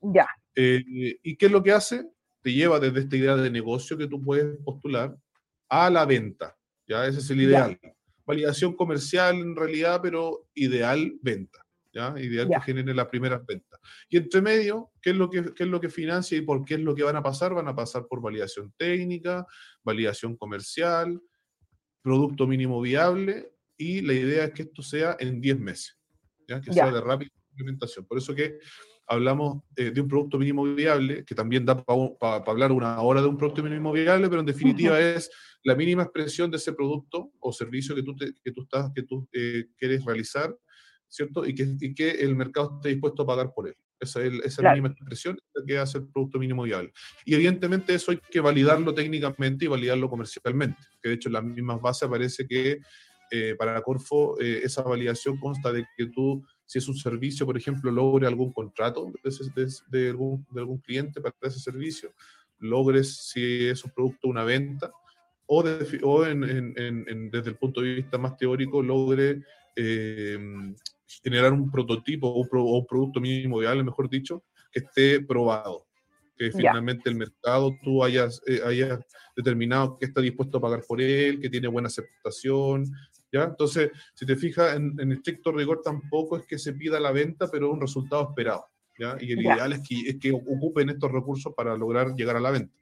Ya. 0.00 0.28
Eh, 0.54 0.82
¿Y 1.22 1.36
qué 1.36 1.44
es 1.44 1.52
lo 1.52 1.62
que 1.62 1.72
hace? 1.72 2.06
Te 2.40 2.54
lleva 2.54 2.80
desde 2.80 3.00
esta 3.00 3.16
idea 3.18 3.36
de 3.36 3.50
negocio 3.50 3.98
que 3.98 4.06
tú 4.06 4.24
puedes 4.24 4.56
postular 4.64 5.14
a 5.68 5.90
la 5.90 6.06
venta. 6.06 6.56
¿ya? 6.86 7.06
Ese 7.06 7.18
es 7.18 7.28
el 7.28 7.42
ideal 7.42 7.78
validación 8.28 8.74
comercial 8.74 9.36
en 9.36 9.56
realidad, 9.56 10.00
pero 10.02 10.48
ideal 10.54 11.18
venta. 11.22 11.64
¿ya? 11.90 12.14
Ideal 12.20 12.48
que 12.48 12.60
genere 12.60 12.94
las 12.94 13.08
primeras 13.08 13.44
ventas. 13.46 13.80
Y 14.10 14.18
entre 14.18 14.42
medio, 14.42 14.92
¿qué 15.00 15.10
es, 15.10 15.16
lo 15.16 15.30
que, 15.30 15.38
es 15.56 15.66
lo 15.66 15.80
que 15.80 15.88
financia 15.88 16.36
y 16.36 16.42
por 16.42 16.62
qué 16.62 16.74
es 16.74 16.80
lo 16.80 16.94
que 16.94 17.02
van 17.02 17.16
a 17.16 17.22
pasar? 17.22 17.54
Van 17.54 17.68
a 17.68 17.74
pasar 17.74 18.06
por 18.06 18.20
validación 18.20 18.74
técnica, 18.76 19.46
validación 19.82 20.36
comercial, 20.36 21.18
producto 22.02 22.46
mínimo 22.46 22.82
viable 22.82 23.50
y 23.78 24.02
la 24.02 24.12
idea 24.12 24.44
es 24.44 24.52
que 24.52 24.62
esto 24.62 24.82
sea 24.82 25.16
en 25.18 25.40
10 25.40 25.60
meses, 25.60 25.98
¿ya? 26.46 26.60
que 26.60 26.70
sea 26.70 26.90
de 26.90 27.00
rápida 27.00 27.30
implementación. 27.52 28.04
Por 28.04 28.18
eso 28.18 28.34
que 28.34 28.58
hablamos 29.08 29.62
eh, 29.76 29.90
de 29.90 30.00
un 30.00 30.08
producto 30.08 30.38
mínimo 30.38 30.64
viable, 30.64 31.24
que 31.24 31.34
también 31.34 31.64
da 31.64 31.82
para 31.82 32.36
hablar 32.46 32.72
una 32.72 33.00
hora 33.00 33.20
de 33.20 33.26
un 33.26 33.36
producto 33.36 33.62
mínimo 33.62 33.92
viable, 33.92 34.28
pero 34.28 34.40
en 34.40 34.46
definitiva 34.46 35.00
es 35.00 35.30
la 35.64 35.74
mínima 35.74 36.02
expresión 36.02 36.50
de 36.50 36.58
ese 36.58 36.72
producto 36.72 37.32
o 37.40 37.52
servicio 37.52 37.94
que 37.94 38.02
tú, 38.02 38.14
que 38.16 38.52
tú, 38.52 38.62
estás, 38.62 38.92
que 38.94 39.02
tú 39.02 39.28
eh, 39.32 39.66
quieres 39.76 40.04
realizar, 40.04 40.54
¿cierto? 41.08 41.46
Y 41.46 41.54
que, 41.54 41.76
y 41.80 41.94
que 41.94 42.10
el 42.10 42.36
mercado 42.36 42.76
esté 42.76 42.90
dispuesto 42.90 43.22
a 43.22 43.26
pagar 43.26 43.52
por 43.54 43.68
él. 43.68 43.76
Esa 44.00 44.22
es, 44.22 44.58
la 44.58 44.70
mínima 44.70 44.88
expresión 44.88 45.36
que 45.66 45.78
hace 45.78 45.98
el 45.98 46.08
producto 46.08 46.38
mínimo 46.38 46.62
viable. 46.62 46.92
Y 47.24 47.34
evidentemente 47.34 47.94
eso 47.94 48.12
hay 48.12 48.20
que 48.30 48.40
validarlo 48.40 48.94
técnicamente 48.94 49.64
y 49.64 49.68
validarlo 49.68 50.08
comercialmente, 50.08 50.80
que 51.02 51.08
de 51.08 51.14
hecho 51.16 51.28
en 51.28 51.32
las 51.32 51.44
mismas 51.44 51.80
bases 51.80 52.04
aparece 52.04 52.46
que 52.46 52.78
eh, 53.30 53.56
para 53.58 53.80
Corfo 53.82 54.40
eh, 54.40 54.60
esa 54.62 54.82
validación 54.82 55.38
consta 55.38 55.72
de 55.72 55.84
que 55.96 56.06
tú, 56.06 56.46
si 56.68 56.78
es 56.78 56.86
un 56.86 56.96
servicio, 56.96 57.46
por 57.46 57.56
ejemplo, 57.56 57.90
logre 57.90 58.26
algún 58.26 58.52
contrato 58.52 59.10
de, 59.24 59.72
de, 59.90 60.08
algún, 60.10 60.46
de 60.50 60.60
algún 60.60 60.78
cliente 60.78 61.18
para 61.18 61.34
ese 61.40 61.60
servicio, 61.60 62.12
logres 62.58 63.30
si 63.30 63.66
es 63.68 63.82
un 63.84 63.90
producto 63.90 64.28
una 64.28 64.44
venta, 64.44 64.92
o, 65.46 65.64
o 66.02 66.26
en, 66.26 66.44
en, 66.76 67.30
desde 67.30 67.50
el 67.50 67.56
punto 67.56 67.80
de 67.80 67.94
vista 67.94 68.18
más 68.18 68.36
teórico 68.36 68.82
logre 68.82 69.42
eh, 69.74 70.38
generar 71.22 71.54
un 71.54 71.70
prototipo 71.70 72.28
o, 72.28 72.46
un 72.76 72.86
producto 72.86 73.18
mínimo 73.18 73.60
viable, 73.60 73.82
mejor 73.82 74.10
dicho, 74.10 74.44
que 74.70 74.80
esté 74.80 75.20
probado. 75.20 75.86
Que 76.36 76.52
finalmente 76.52 77.08
el 77.08 77.16
mercado 77.16 77.74
tú 77.82 78.04
hayas, 78.04 78.42
eh, 78.46 78.60
hayas 78.62 79.00
determinado 79.34 79.98
que 79.98 80.04
está 80.04 80.20
dispuesto 80.20 80.58
a 80.58 80.60
pagar 80.60 80.82
por 80.86 81.00
él, 81.00 81.40
que 81.40 81.48
tiene 81.48 81.66
buena 81.66 81.88
aceptación, 81.88 82.84
¿ya? 83.32 83.44
Entonces, 83.44 83.90
si 84.14 84.26
te 84.26 84.36
fijas, 84.36 84.76
en, 84.76 85.12
estricto 85.12 85.52
rigor 85.52 85.80
tampoco 85.82 86.36
es 86.36 86.46
que 86.46 86.58
se 86.58 86.72
pida 86.72 87.00
la 87.00 87.12
venta, 87.12 87.48
pero 87.50 87.70
un 87.70 87.80
resultado 87.80 88.28
esperado, 88.28 88.66
¿ya? 88.98 89.16
Y 89.20 89.32
el 89.32 89.40
ideal 89.40 89.72
es 89.72 89.80
que, 89.86 90.08
es 90.08 90.16
que 90.18 90.32
ocupen 90.32 90.90
estos 90.90 91.10
recursos 91.10 91.52
para 91.54 91.76
lograr 91.76 92.14
llegar 92.14 92.36
a 92.36 92.40
la 92.40 92.50
venta. 92.50 92.74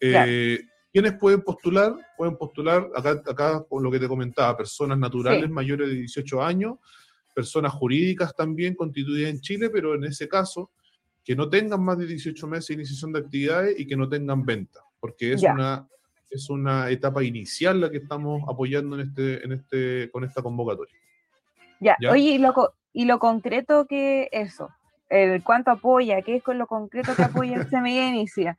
Eh, 0.00 0.60
¿Quiénes 0.92 1.14
pueden 1.14 1.42
postular? 1.42 1.94
Pueden 2.16 2.36
postular, 2.36 2.88
acá, 2.94 3.22
acá 3.26 3.64
con 3.68 3.82
lo 3.82 3.90
que 3.90 3.98
te 3.98 4.06
comentaba, 4.06 4.56
personas 4.56 4.98
naturales 4.98 5.50
mayores 5.50 5.88
de 5.88 5.94
18 5.94 6.42
años, 6.42 6.76
personas 7.34 7.72
jurídicas 7.72 8.34
también 8.34 8.74
constituidas 8.74 9.30
en 9.30 9.40
Chile, 9.40 9.70
pero 9.70 9.94
en 9.94 10.04
ese 10.04 10.28
caso, 10.28 10.70
que 11.24 11.34
no 11.34 11.48
tengan 11.48 11.82
más 11.82 11.98
de 11.98 12.06
18 12.06 12.46
meses 12.46 12.68
de 12.68 12.74
iniciación 12.74 13.12
de 13.12 13.18
actividades 13.20 13.80
y 13.80 13.86
que 13.86 13.96
no 13.96 14.08
tengan 14.08 14.44
venta, 14.44 14.80
porque 15.00 15.32
es 15.32 15.42
una 15.42 15.88
es 16.30 16.50
una 16.50 16.90
etapa 16.90 17.22
inicial 17.22 17.80
la 17.80 17.90
que 17.90 17.98
estamos 17.98 18.42
apoyando 18.48 18.98
en 18.98 19.08
este, 19.08 19.44
en 19.44 19.52
este, 19.52 20.10
con 20.10 20.24
esta 20.24 20.42
convocatoria. 20.42 20.94
Ya, 21.80 21.96
oye, 22.10 22.30
y 22.30 22.38
lo, 22.38 22.54
y 22.92 23.04
lo 23.04 23.18
concreto 23.18 23.86
que 23.86 24.28
eso, 24.32 24.70
el 25.08 25.42
cuánto 25.42 25.70
apoya, 25.70 26.22
qué 26.22 26.36
es 26.36 26.42
con 26.42 26.58
lo 26.58 26.66
concreto 26.66 27.14
que 27.14 27.22
apoya 27.22 27.56
el 27.56 27.68
CMI 27.68 27.98
Inicia. 28.08 28.56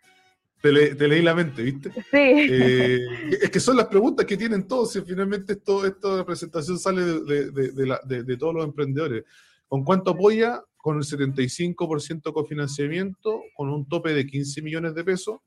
Te, 0.62 0.72
leí 0.72 1.22
la 1.22 1.36
mente, 1.36 1.62
¿viste? 1.62 1.92
Sí. 1.92 2.02
Eh, 2.12 3.06
es 3.42 3.52
que 3.52 3.60
son 3.60 3.78
las 3.78 3.86
preguntas 3.86 4.26
que 4.26 4.36
tienen 4.36 4.68
todos 4.68 4.96
y 4.96 5.02
finalmente 5.02 5.54
esto, 5.54 5.86
esta 5.86 6.26
presentación 6.26 6.80
sale 6.80 7.04
de, 7.04 7.52
de, 7.52 8.24
de, 8.24 8.38
todos 8.38 8.56
los 8.56 8.66
emprendedores. 8.66 9.26
¿Con 9.68 9.84
cuánto 9.84 10.12
apoya? 10.12 10.64
Con 10.78 10.98
el 10.98 11.04
75% 11.04 12.34
cofinanciamiento, 12.34 13.44
con 13.56 13.70
un 13.70 13.88
tope 13.88 14.14
de 14.14 14.26
15 14.26 14.64
millones 14.64 14.96
de 14.96 15.04
pesos. 15.04 15.40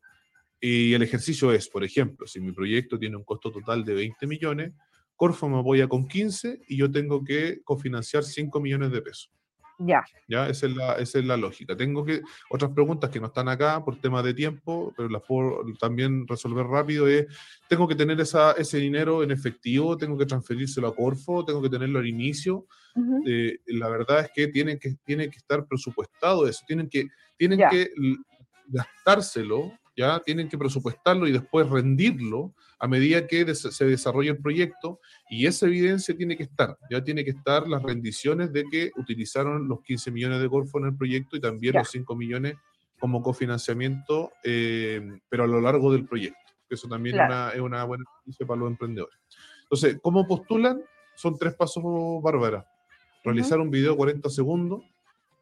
Y 0.61 0.93
el 0.95 1.03
ejercicio 1.03 1.53
es, 1.53 1.69
por 1.69 1.85
ejemplo, 1.85 2.27
si 2.27 2.41
mi 2.41 2.53
proyecto 2.53 2.99
tiene 2.99 3.17
un 3.17 3.25
costo 3.25 3.51
total 3.51 3.85
de 3.85 3.95
20 3.95 4.27
millones, 4.27 4.73
Corfo 5.15 5.49
me 5.49 5.59
apoya 5.59 5.89
con 5.89 6.07
15 6.07 6.61
y 6.69 6.77
yo 6.77 6.91
tengo 6.91 7.25
que 7.25 7.61
cofinanciar 7.65 8.25
5 8.25 8.61
millones 8.61 8.93
de 8.93 9.03
pesos. 9.03 9.33
Ya. 9.79 10.05
Ya, 10.27 10.49
esa 10.49 10.67
es, 10.67 10.75
la, 10.75 10.93
esa 10.95 11.19
es 11.21 11.25
la 11.25 11.37
lógica. 11.37 11.77
Tengo 11.77 12.05
que, 12.05 12.21
otras 12.51 12.73
preguntas 12.73 13.11
que 13.11 13.21
no 13.21 13.29
están 13.29 13.49
acá 13.49 13.85
por 13.85 14.01
temas 14.01 14.25
de 14.25 14.35
tiempo, 14.35 14.93
pero 14.97 15.09
las 15.09 15.23
puedo 15.23 15.65
también 15.79 16.27
resolver 16.27 16.67
rápido, 16.67 17.07
es, 17.09 17.27
tengo 17.69 17.87
que 17.87 17.95
tener 17.95 18.21
esa, 18.21 18.53
ese 18.53 18.79
dinero 18.79 19.23
en 19.23 19.31
efectivo, 19.31 19.97
tengo 19.97 20.19
que 20.19 20.27
transferírselo 20.27 20.89
a 20.89 20.95
Corfo, 20.95 21.45
tengo 21.45 21.63
que 21.63 21.71
tenerlo 21.71 22.01
al 22.01 22.07
inicio. 22.07 22.67
Eh, 23.25 23.59
la 23.67 23.89
verdad 23.89 24.21
es 24.21 24.31
que 24.35 24.49
tiene 24.49 24.77
que, 24.77 24.97
tiene 25.05 25.31
que 25.31 25.37
estar 25.37 25.65
presupuestado 25.67 26.49
eso, 26.49 26.65
tienen 26.67 26.89
que, 26.89 27.07
tienen 27.37 27.61
que 27.71 27.91
gastárselo, 28.67 29.73
ya, 29.99 30.21
tienen 30.21 30.49
que 30.49 30.57
presupuestarlo 30.57 31.27
y 31.27 31.33
después 31.33 31.69
rendirlo 31.69 32.55
a 32.79 32.87
medida 32.87 33.27
que 33.27 33.53
se 33.53 33.85
desarrolla 33.85 34.31
el 34.31 34.39
proyecto 34.39 35.01
y 35.29 35.47
esa 35.47 35.67
evidencia 35.67 36.17
tiene 36.17 36.37
que 36.37 36.45
estar, 36.45 36.79
ya 36.89 37.03
tiene 37.03 37.25
que 37.25 37.31
estar 37.31 37.67
las 37.67 37.83
rendiciones 37.83 38.53
de 38.53 38.65
que 38.71 38.93
utilizaron 38.97 39.67
los 39.67 39.83
15 39.83 40.13
millones 40.13 40.41
de 40.41 40.49
Corfo 40.49 40.79
en 40.79 40.87
el 40.87 40.97
proyecto 40.97 41.37
y 41.37 41.41
también 41.41 41.75
los 41.75 41.91
5 41.91 42.15
millones 42.15 42.55
como 43.01 43.23
cofinanciamiento, 43.23 44.31
eh, 44.45 45.19
pero 45.29 45.45
a 45.45 45.47
lo 45.49 45.61
largo 45.61 45.93
del 45.93 46.07
proyecto. 46.07 46.39
Eso 46.71 46.87
también 46.87 47.17
es 47.55 47.61
una 47.61 47.85
buena 47.85 48.05
noticia 48.21 48.47
para 48.47 48.61
los 48.61 48.71
emprendedores. 48.71 49.19
Entonces, 49.63 49.99
¿cómo 50.01 50.29
postulan? 50.29 50.81
Son 51.17 51.37
tres 51.37 51.55
pasos, 51.55 51.83
Bárbara. 52.23 52.65
Realizar 53.25 53.59
un 53.59 53.71
video 53.71 53.93
de 53.93 53.97
40 53.97 54.31
segundos, 54.31 54.85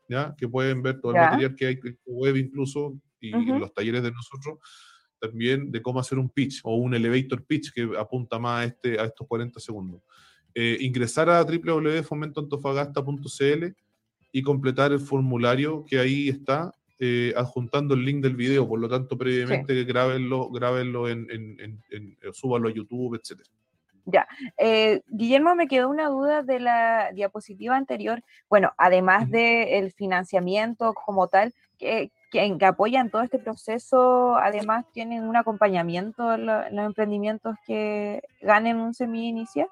¿ya? 0.08 0.34
que 0.38 0.48
pueden 0.48 0.82
ver 0.82 0.98
todo 0.98 1.12
el 1.12 1.18
material 1.18 1.54
que 1.54 1.66
hay 1.66 1.78
en 1.84 1.98
web 2.06 2.36
incluso 2.36 2.94
y 3.20 3.33
en 3.33 3.61
los 3.61 3.72
talleres 3.72 4.02
de 4.02 4.12
nosotros 4.12 4.59
también 5.18 5.70
de 5.70 5.81
cómo 5.83 6.00
hacer 6.00 6.18
un 6.18 6.29
pitch 6.29 6.61
o 6.64 6.74
un 6.76 6.94
elevator 6.94 7.42
pitch 7.44 7.72
que 7.72 7.88
apunta 7.98 8.38
más 8.38 8.61
a, 8.61 8.64
este, 8.64 9.00
a 9.00 9.05
estos 9.05 9.26
40 9.26 9.59
segundos. 9.61 10.02
Eh, 10.55 10.76
ingresar 10.81 11.29
a 11.29 11.44
www.fomentoantofagasta.cl 11.44 13.74
y 14.33 14.42
completar 14.42 14.92
el 14.92 15.00
formulario 15.00 15.85
que 15.87 15.98
ahí 15.98 16.29
está, 16.29 16.70
eh, 16.98 17.35
adjuntando 17.37 17.94
el 17.94 18.05
link 18.05 18.22
del 18.22 18.37
video. 18.37 18.68
Por 18.68 18.81
lo 18.81 18.88
tanto, 18.88 19.18
previamente 19.18 19.74
sí. 19.74 19.85
grábenlo, 19.85 20.50
grábenlo 20.50 21.09
en, 21.09 21.26
en, 21.31 21.61
en, 21.61 21.85
en, 21.90 22.16
súbanlo 22.33 22.68
a 22.68 22.72
YouTube, 22.72 23.18
etcétera. 23.20 23.50
Ya. 24.07 24.26
Eh, 24.57 25.02
Guillermo, 25.09 25.55
me 25.57 25.66
quedó 25.66 25.90
una 25.90 26.09
duda 26.09 26.42
de 26.42 26.61
la 26.61 27.11
diapositiva 27.12 27.76
anterior. 27.76 28.22
Bueno, 28.48 28.72
además 28.79 29.29
del 29.31 29.92
financiamiento 29.92 30.94
como 30.94 31.29
tal, 31.29 31.52
¿qué, 31.76 32.12
que, 32.30 32.56
apoyan 32.64 33.10
todo 33.10 33.22
este 33.22 33.38
proceso, 33.38 34.36
además 34.36 34.84
tienen 34.92 35.24
un 35.24 35.36
acompañamiento 35.36 36.34
en, 36.34 36.46
los 36.46 36.86
emprendimientos 36.86 37.56
que 37.66 38.22
ganen 38.40 38.76
un 38.76 38.94
semi 38.94 39.28
inicial? 39.28 39.68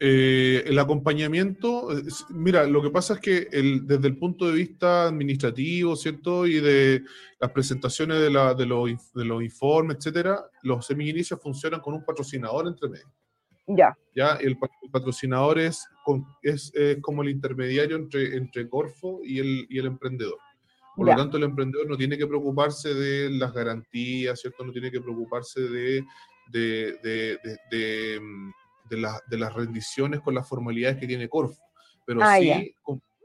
Eh, 0.00 0.62
el 0.66 0.78
acompañamiento, 0.78 1.88
mira, 2.28 2.64
lo 2.64 2.80
que 2.80 2.90
pasa 2.90 3.14
es 3.14 3.20
que 3.20 3.48
el, 3.50 3.84
desde 3.84 4.06
el 4.06 4.16
punto 4.16 4.46
de 4.46 4.52
vista 4.52 5.08
administrativo, 5.08 5.96
¿cierto? 5.96 6.46
Y 6.46 6.60
de 6.60 7.02
las 7.40 7.50
presentaciones 7.50 8.20
de, 8.20 8.30
la, 8.30 8.54
de, 8.54 8.64
los, 8.64 9.12
de 9.12 9.24
los 9.24 9.42
informes, 9.42 9.96
etcétera, 9.96 10.40
los 10.62 10.86
semi-inicios 10.86 11.40
funcionan 11.42 11.80
con 11.80 11.94
un 11.94 12.04
patrocinador 12.04 12.68
entre 12.68 12.88
medio. 12.88 13.12
Ya. 13.68 13.96
Ya, 14.14 14.32
el, 14.36 14.58
patrocinador 14.90 15.58
es, 15.58 15.86
es, 16.42 16.72
como 17.02 17.22
el 17.22 17.28
intermediario 17.28 17.96
entre, 17.96 18.36
entre 18.36 18.68
Corfo 18.68 19.20
y 19.22 19.38
el, 19.38 19.66
y 19.68 19.78
el 19.78 19.86
emprendedor. 19.86 20.38
Por 20.96 21.06
lo 21.06 21.14
tanto, 21.14 21.36
el 21.36 21.44
emprendedor 21.44 21.88
no 21.88 21.96
tiene 21.96 22.18
que 22.18 22.26
preocuparse 22.26 22.92
de 22.92 23.30
las 23.30 23.52
garantías, 23.52 24.40
¿cierto? 24.40 24.64
No 24.64 24.72
tiene 24.72 24.90
que 24.90 25.00
preocuparse 25.00 25.60
de, 25.60 26.04
de, 26.50 26.98
de, 27.04 27.38
de, 27.70 28.20
mm, 28.20 28.50
de 28.90 29.38
las 29.38 29.54
rendiciones 29.54 30.20
con 30.20 30.34
las 30.34 30.48
formalidades 30.48 30.98
que 30.98 31.06
tiene 31.06 31.28
Corfo. 31.28 31.62
Pero 32.04 32.20
ah, 32.22 32.38
sí, 32.38 32.74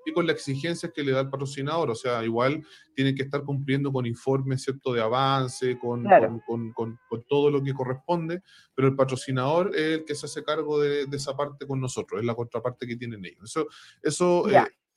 y 0.05 0.13
con 0.13 0.27
las 0.27 0.35
exigencias 0.35 0.91
que 0.93 1.03
le 1.03 1.11
da 1.11 1.21
el 1.21 1.29
patrocinador. 1.29 1.91
O 1.91 1.95
sea, 1.95 2.23
igual 2.23 2.65
tienen 2.95 3.15
que 3.15 3.23
estar 3.23 3.43
cumpliendo 3.43 3.91
con 3.91 4.05
informes 4.05 4.63
¿cierto? 4.63 4.93
de 4.93 5.01
avance, 5.01 5.77
con, 5.79 6.05
con, 6.45 6.71
con, 6.71 6.99
con, 7.09 7.23
todo 7.27 7.49
lo 7.49 7.63
que 7.63 7.73
corresponde, 7.73 8.41
pero 8.75 8.87
el 8.87 8.95
patrocinador 8.95 9.71
es 9.75 9.99
el 9.99 10.05
que 10.05 10.15
se 10.15 10.25
hace 10.25 10.43
cargo 10.43 10.79
de, 10.79 11.05
de 11.05 11.17
esa 11.17 11.35
parte 11.35 11.65
con 11.65 11.79
nosotros, 11.79 12.19
es 12.19 12.25
la 12.25 12.35
contraparte 12.35 12.87
que 12.87 12.95
tienen 12.95 13.23
ellos. 13.25 13.43
Eso, 13.43 13.67
eso 14.01 14.45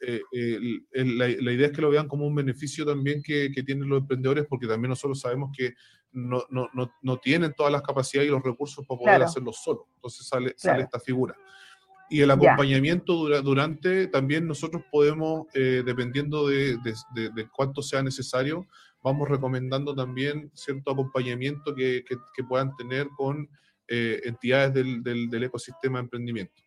eh, 0.01 0.21
eh, 0.33 0.79
la, 0.93 1.27
la, 1.29 1.53
idea 1.53 1.69
es 1.69 1.73
que 1.73 1.81
lo 1.81 1.91
vean 1.91 2.07
como 2.07 2.27
un 2.27 2.35
beneficio 2.35 2.85
también 2.85 3.23
que, 3.23 3.51
que 3.51 3.63
tienen 3.63 3.89
los 3.89 4.01
emprendedores, 4.01 4.47
porque 4.49 4.67
también 4.67 4.91
nosotros 4.91 5.21
sabemos 5.21 5.51
que 5.57 5.75
no, 6.13 6.45
no, 6.51 6.69
no, 6.75 6.93
no 7.03 7.19
tienen 7.19 7.55
todas 7.55 7.73
las 7.73 7.83
capacidades 7.83 8.29
y 8.29 8.33
los 8.33 8.43
recursos 8.43 8.87
para 8.87 8.99
poder 8.99 9.23
hacerlo 9.23 9.53
solo. 9.53 9.89
Entonces 9.95 10.27
sale, 10.27 10.55
sale 10.57 10.83
esta 10.83 11.01
figura. 11.01 11.37
Y 12.09 12.21
el 12.21 12.31
acompañamiento 12.31 13.43
durante, 13.43 14.07
también 14.07 14.47
nosotros 14.47 14.83
podemos, 14.91 15.47
eh, 15.55 15.83
dependiendo 15.85 16.47
de, 16.47 16.79
de, 17.15 17.49
cuánto 17.49 17.83
sea 17.83 18.03
necesario, 18.03 18.67
vamos 19.03 19.29
recomendando 19.29 19.95
también 19.95 20.51
cierto 20.55 20.93
acompañamiento 20.93 21.75
que, 21.75 22.05
que, 22.07 22.45
puedan 22.45 22.77
tener 22.77 23.09
con 23.17 23.49
eh, 23.89 24.21
entidades 24.25 24.75
del, 24.75 25.03
del, 25.03 25.43
ecosistema 25.43 25.99
de 25.99 26.05
emprendimiento. 26.05 26.63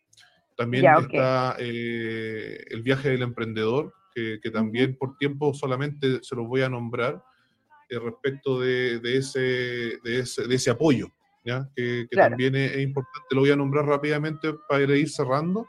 También 0.57 0.85
está 0.99 1.55
eh, 1.57 2.61
el 2.69 2.83
viaje 2.83 3.09
del 3.09 3.21
emprendedor, 3.21 3.93
que, 4.13 4.39
que 4.41 4.51
también 4.51 4.97
por 4.97 5.15
tiempo 5.17 5.53
solamente 5.53 6.19
se 6.21 6.35
los 6.35 6.47
voy 6.47 6.61
a 6.61 6.69
nombrar 6.69 7.23
respecto 7.97 8.59
de, 8.59 8.99
ese, 9.03 9.39
de, 10.03 10.19
ese, 10.19 10.47
de 10.47 10.55
ese 10.55 10.69
apoyo. 10.69 11.11
¿Ya? 11.43 11.69
que, 11.75 12.07
también 12.11 12.55
es, 12.55 12.79
importante, 12.79 13.27
lo 13.31 13.41
voy 13.41 13.51
a 13.51 13.55
nombrar 13.55 13.85
rápidamente 13.85 14.53
para 14.67 14.95
ir 14.95 15.09
cerrando, 15.09 15.67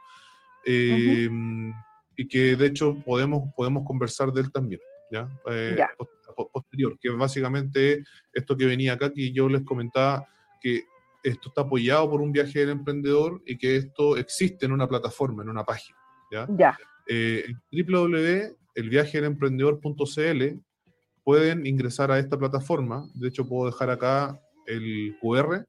em, 0.64 1.72
y 2.16 2.28
que 2.28 2.56
de 2.56 2.66
hecho 2.66 2.96
podemos, 3.04 3.52
podemos 3.56 3.84
conversar 3.86 4.32
de 4.32 4.42
él 4.42 4.52
también. 4.52 4.80
¿ya? 5.10 5.28
Eh, 5.50 5.76
posterior, 6.52 6.96
que 7.00 7.10
básicamente 7.10 8.04
esto 8.32 8.56
que 8.56 8.66
venía 8.66 8.94
acá, 8.94 9.12
que 9.12 9.30
yo 9.32 9.48
les 9.48 9.62
comentaba 9.62 10.26
que 10.60 10.84
esto 11.22 11.48
está 11.48 11.60
apoyado 11.62 12.10
por 12.10 12.20
un 12.20 12.32
viaje 12.32 12.58
del 12.60 12.70
emprendedor 12.70 13.42
y 13.44 13.58
que 13.58 13.76
esto 13.76 14.16
existe 14.16 14.66
en 14.66 14.72
una 14.72 14.88
plataforma, 14.88 15.42
en 15.42 15.50
una 15.50 15.64
página. 15.64 15.96
¿ya? 16.30 16.46
ya. 16.56 16.78
Eh, 17.08 17.44
www.elviajedelemprendedor.cl 17.72 20.60
pueden 21.24 21.66
ingresar 21.66 22.10
a 22.10 22.18
esta 22.18 22.38
plataforma. 22.38 23.06
De 23.14 23.28
hecho, 23.28 23.46
puedo 23.46 23.70
dejar 23.70 23.90
acá 23.90 24.40
el 24.70 25.16
QR. 25.20 25.66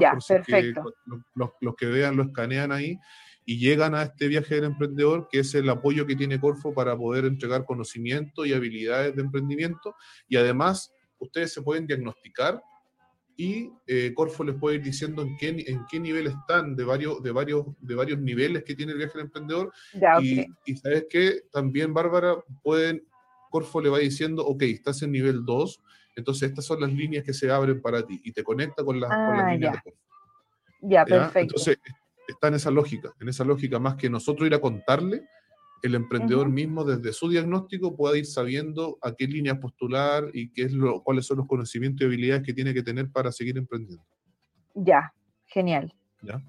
Ya, 0.00 0.16
perfecto. 0.26 0.92
los, 1.34 1.50
los, 1.60 1.74
que 1.74 1.86
vean 1.86 2.16
lo 2.16 2.24
escanean 2.24 2.72
ahí 2.72 2.98
y 3.46 3.58
llegan 3.58 3.94
a 3.94 4.02
este 4.02 4.28
viaje 4.28 4.56
del 4.56 4.64
emprendedor, 4.64 5.28
que 5.30 5.38
es 5.38 5.54
el 5.54 5.70
apoyo 5.70 6.06
que 6.06 6.14
tiene 6.14 6.38
Corfo 6.38 6.74
para 6.74 6.94
poder 6.94 7.24
entregar 7.24 7.64
conocimiento 7.64 8.44
y 8.44 8.52
habilidades 8.52 9.16
de 9.16 9.22
emprendimiento. 9.22 9.94
Y 10.28 10.36
además, 10.36 10.92
ustedes 11.18 11.54
se 11.54 11.62
pueden 11.62 11.86
diagnosticar 11.86 12.60
y 13.38 13.70
eh, 13.86 14.12
Corfo 14.14 14.42
les 14.42 14.56
puede 14.56 14.76
ir 14.76 14.82
diciendo 14.82 15.22
en 15.22 15.36
qué, 15.36 15.64
en 15.66 15.86
qué 15.88 16.00
nivel 16.00 16.26
están 16.26 16.74
de 16.74 16.84
varios, 16.84 17.22
de, 17.22 17.30
varios, 17.30 17.66
de 17.80 17.94
varios 17.94 18.18
niveles 18.18 18.64
que 18.64 18.74
tiene 18.74 18.92
el 18.92 18.98
viaje 18.98 19.14
del 19.14 19.26
emprendedor. 19.26 19.72
y, 20.20 20.44
y, 20.66 20.76
sabes 20.76 21.06
que 21.08 21.42
también, 21.52 21.94
Bárbara, 21.94 22.36
pueden, 22.62 23.06
Corfo 23.48 23.80
le 23.80 23.90
va 23.90 23.98
diciendo, 23.98 24.44
ok, 24.44 24.62
estás 24.64 25.02
en 25.02 25.12
nivel 25.12 25.44
2, 25.44 25.80
entonces 26.18 26.50
estas 26.50 26.64
son 26.64 26.80
las 26.80 26.92
líneas 26.92 27.24
que 27.24 27.32
se 27.32 27.50
abren 27.50 27.80
para 27.80 28.04
ti 28.04 28.20
y 28.24 28.32
te 28.32 28.42
conecta 28.42 28.84
con, 28.84 28.98
las, 29.00 29.08
con 29.08 29.36
las 29.36 29.46
ah, 29.46 29.52
líneas 29.52 29.74
de 29.74 29.82
Corfo. 29.82 29.98
Ya, 30.80 31.04
perfecto. 31.04 31.40
Entonces, 31.40 31.78
está 32.26 32.48
en 32.48 32.54
esa 32.54 32.70
lógica, 32.70 33.12
en 33.20 33.28
esa 33.28 33.44
lógica 33.44 33.78
más 33.78 33.94
que 33.94 34.10
nosotros 34.10 34.46
ir 34.46 34.54
a 34.54 34.60
contarle, 34.60 35.22
el 35.82 35.94
emprendedor 35.94 36.48
mismo 36.48 36.84
desde 36.84 37.12
su 37.12 37.28
diagnóstico 37.28 37.96
pueda 37.96 38.18
ir 38.18 38.26
sabiendo 38.26 38.98
a 39.00 39.14
qué 39.14 39.28
línea 39.28 39.60
postular 39.60 40.28
y 40.32 40.50
qué 40.52 40.62
es 40.62 40.72
lo, 40.72 41.02
cuáles 41.02 41.24
son 41.24 41.38
los 41.38 41.46
conocimientos 41.46 42.02
y 42.02 42.06
habilidades 42.06 42.42
que 42.42 42.52
tiene 42.52 42.74
que 42.74 42.82
tener 42.82 43.10
para 43.10 43.30
seguir 43.30 43.56
emprendiendo. 43.56 44.04
Ya, 44.74 45.12
genial. 45.46 45.94
¿Ya? 46.20 46.42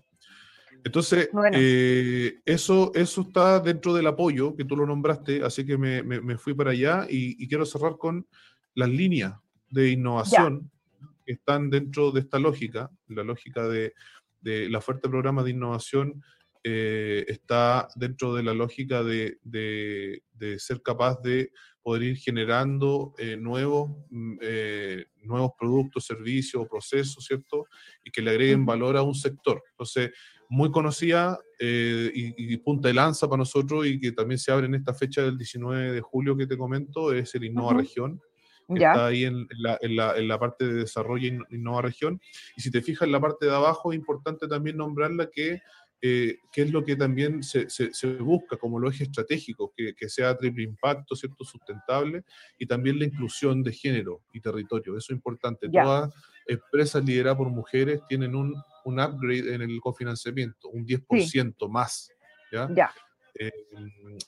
Entonces, 0.84 1.30
eh, 1.54 2.40
eso, 2.46 2.92
eso 2.96 3.22
está 3.22 3.60
dentro 3.60 3.94
del 3.94 4.08
apoyo 4.08 4.56
que 4.56 4.66
tú 4.66 4.76
lo 4.76 4.88
nombraste, 4.88 5.44
así 5.44 5.66
que 5.66 5.78
me, 5.78 6.02
me, 6.02 6.38
fui 6.38 6.54
para 6.54 6.72
allá 6.72 7.06
y, 7.10 7.48
quiero 7.48 7.66
cerrar 7.66 7.98
con 7.98 8.26
las 8.74 8.90
líneas 8.90 9.34
de 9.72 9.92
innovación 9.92 10.72
que 11.26 11.34
están 11.34 11.70
dentro 11.70 12.12
de 12.12 12.22
esta 12.22 12.40
lógica, 12.40 12.90
la 13.08 13.24
lógica 13.24 13.68
de, 13.68 13.94
de 14.42 14.70
la 14.70 14.80
oferta 14.80 15.02
de 15.04 15.12
programa 15.12 15.44
de 15.44 15.52
innovación 15.52 16.24
eh, 16.62 17.24
está 17.30 17.88
dentro 17.96 18.34
de 18.34 18.44
la 18.44 18.54
lógica 18.54 19.02
de, 19.02 19.40
ser 20.58 20.82
capaz 20.82 21.22
de 21.22 21.52
poder 21.82 22.04
ir 22.04 22.18
generando 22.18 23.14
eh, 23.18 23.38
nuevos, 23.38 23.92
mm, 24.10 24.38
eh, 24.42 25.06
nuevos 25.24 25.52
productos, 25.58 26.06
servicios 26.06 26.62
o 26.62 26.68
procesos, 26.68 27.24
¿cierto? 27.24 27.66
Y 28.04 28.12
que 28.12 28.22
le 28.22 28.32
agreguen 28.32 28.66
valor 28.66 28.98
a 28.98 29.04
un 29.04 29.16
sector. 29.16 29.64
Entonces, 29.72 30.12
muy 30.50 30.70
conocida 30.70 31.40
y, 31.60 32.58
punta 32.58 32.88
de 32.90 32.94
lanza 32.96 33.28
para 33.28 33.38
nosotros 33.38 33.86
y 33.86 34.00
que 34.00 34.12
también 34.12 34.40
se 34.40 34.52
abre 34.52 34.66
en 34.66 34.76
esta 34.76 34.94
fecha 34.94 35.22
del 35.22 35.38
19 35.38 35.94
de 35.94 36.02
julio 36.02 36.36
que 36.36 36.48
te 36.48 36.58
comento, 36.58 37.14
es 37.14 37.34
el 37.36 37.46
Innova 37.46 37.74
Región. 37.74 38.20
Que 38.70 38.84
está 38.84 39.08
ahí 39.08 39.26
en, 39.26 39.48
la, 39.58 39.78
en, 39.82 39.96
la, 39.96 40.16
en, 40.16 40.28
la, 40.28 40.40
parte 40.40 40.66
de 40.66 40.74
desarrollo 40.74 41.28
y 41.28 41.56
Innova 41.56 41.82
Región. 41.82 42.22
Y 42.56 42.62
si 42.62 42.70
te 42.70 42.82
fijas 42.82 43.08
en 43.08 43.12
la 43.12 43.20
parte 43.20 43.48
de 43.48 43.56
abajo, 43.56 43.92
es 43.92 43.98
importante 43.98 44.48
también 44.48 44.78
nombrarla 44.78 45.30
que 45.30 45.62
eh, 46.02 46.38
qué 46.54 46.62
es 46.62 46.72
lo 46.72 46.86
que 46.86 46.96
también 46.96 47.44
se, 47.44 47.68
busca 48.20 48.56
como 48.56 48.80
lo 48.80 48.90
eje 48.90 49.04
estratégico, 49.04 49.74
que, 49.76 50.10
sea 50.10 50.36
triple 50.38 50.64
impacto, 50.64 51.16
¿cierto? 51.16 51.44
sustentable, 51.44 52.24
y 52.58 52.66
también 52.66 53.00
la 53.00 53.06
inclusión 53.06 53.64
de 53.64 53.74
género 53.74 54.22
y 54.32 54.40
territorio. 54.40 54.98
Eso 54.98 55.12
es 55.12 55.18
importante. 55.18 55.68
Todas 55.68 56.14
empresas 56.48 57.04
lideradas 57.04 57.38
por 57.38 57.50
mujeres 57.50 58.02
tienen 58.08 58.34
un, 58.34 58.56
un 58.86 59.00
upgrade 59.00 59.54
en 59.54 59.62
el 59.62 59.80
cofinanciamiento, 59.82 60.70
un 60.70 60.86
10% 60.86 61.70
más. 61.70 62.12
¿ya? 62.52 62.70
ya. 62.74 62.92
Eh, 63.36 63.52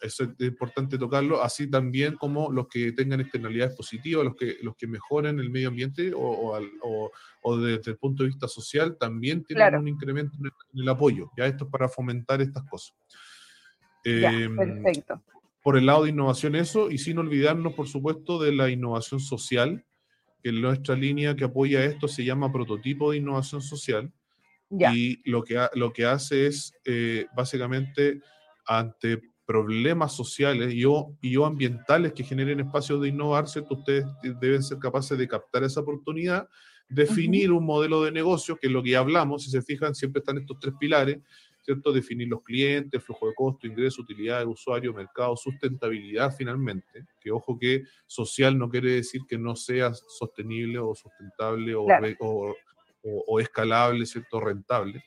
eso 0.02 0.24
es 0.24 0.30
importante 0.40 0.98
tocarlo, 0.98 1.42
así 1.42 1.70
también 1.70 2.16
como 2.16 2.52
los 2.52 2.68
que 2.68 2.92
tengan 2.92 3.22
externalidades 3.22 3.76
positivas, 3.76 4.26
los 4.26 4.36
que, 4.36 4.58
los 4.62 4.76
que 4.76 4.88
mejoren 4.88 5.40
el 5.40 5.50
medio 5.50 5.70
ambiente 5.70 6.14
o, 6.16 6.60
o, 7.44 7.58
desde 7.58 7.92
el 7.92 7.98
punto 7.98 8.24
de 8.24 8.30
vista 8.30 8.48
social 8.48 8.98
también 8.98 9.44
tienen 9.44 9.76
un 9.76 9.88
incremento 9.88 10.38
en 10.40 10.52
el, 10.82 10.90
apoyo. 10.90 11.32
Ya 11.38 11.46
esto 11.46 11.66
es 11.66 11.72
para 11.72 11.90
fomentar 11.90 12.42
estas 12.42 12.64
cosas. 12.70 12.96
Em, 14.04 14.56
perfecto. 14.56 15.22
Por 15.64 15.78
el 15.78 15.86
lado 15.86 16.04
de 16.04 16.10
innovación 16.10 16.56
eso, 16.56 16.90
y 16.90 16.98
sin 16.98 17.20
olvidarnos, 17.20 17.74
por 17.74 17.88
supuesto, 17.88 18.42
de 18.42 18.52
la 18.52 18.70
innovación 18.70 19.20
social, 19.20 19.86
que 20.44 20.52
nuestra 20.52 20.96
línea 20.96 21.36
que 21.36 21.44
apoya 21.44 21.86
esto 21.86 22.08
se 22.08 22.26
llama 22.26 22.52
prototipo 22.52 23.12
de 23.12 23.18
innovación 23.18 23.62
social. 23.62 24.12
Y 24.94 25.30
lo 25.30 25.44
que, 25.44 25.68
lo 25.74 25.92
que 25.92 26.06
hace 26.06 26.48
es 26.48 26.74
eh, 26.86 27.28
básicamente 27.36 28.22
ante 28.66 29.22
problemas 29.46 30.16
sociales 30.16 30.74
y 30.74 30.86
o, 30.86 31.18
y 31.22 31.36
o 31.36 31.46
ambientales 31.46 32.14
que 32.14 32.24
generen 32.24 32.62
espacios 32.62 33.02
de 33.02 33.10
innovar, 33.10 33.48
¿cierto? 33.48 33.76
Ustedes 33.76 34.06
deben 34.40 34.64
ser 34.64 34.80
capaces 34.80 35.18
de 35.18 35.28
captar 35.28 35.64
esa 35.64 35.82
oportunidad, 35.82 36.48
definir 36.88 37.52
un 37.52 37.66
modelo 37.66 38.04
de 38.04 38.12
negocio, 38.12 38.56
que 38.56 38.68
es 38.68 38.74
lo 38.74 38.82
que 38.82 38.96
hablamos, 38.96 39.44
si 39.44 39.52
se 39.52 39.62
fijan, 39.62 39.94
siempre 39.94 40.20
están 40.20 40.38
estos 40.38 40.58
tres 40.60 40.74
pilares, 40.80 41.20
¿cierto? 41.64 41.92
Definir 41.92 42.28
los 42.30 42.44
clientes, 42.44 43.04
flujo 43.04 43.28
de 43.28 43.36
costo, 43.36 43.68
ingreso, 43.68 44.02
utilidad 44.02 44.40
de 44.40 44.46
usuario, 44.46 44.94
mercado, 44.94 45.36
sustentabilidad 45.36 46.34
finalmente, 46.36 47.06
que 47.20 47.32
ojo 47.32 47.58
que 47.60 47.84
social 48.08 48.58
no 48.58 48.70
quiere 48.70 48.92
decir 48.92 49.22
que 49.28 49.38
no 49.38 49.56
sea 49.56 49.94
sostenible 49.94 50.80
o 50.80 50.96
sustentable 50.96 51.76
o, 51.76 51.88
o, 52.22 52.56
o 53.04 53.40
escalable, 53.40 54.06
¿cierto? 54.06 54.40
Rentable. 54.40 55.04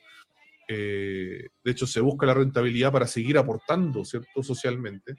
Eh, 0.67 1.47
de 1.63 1.71
hecho, 1.71 1.85
se 1.85 2.01
busca 2.01 2.25
la 2.25 2.33
rentabilidad 2.33 2.91
para 2.91 3.07
seguir 3.07 3.37
aportando, 3.37 4.03
¿cierto? 4.03 4.41
Socialmente. 4.43 5.15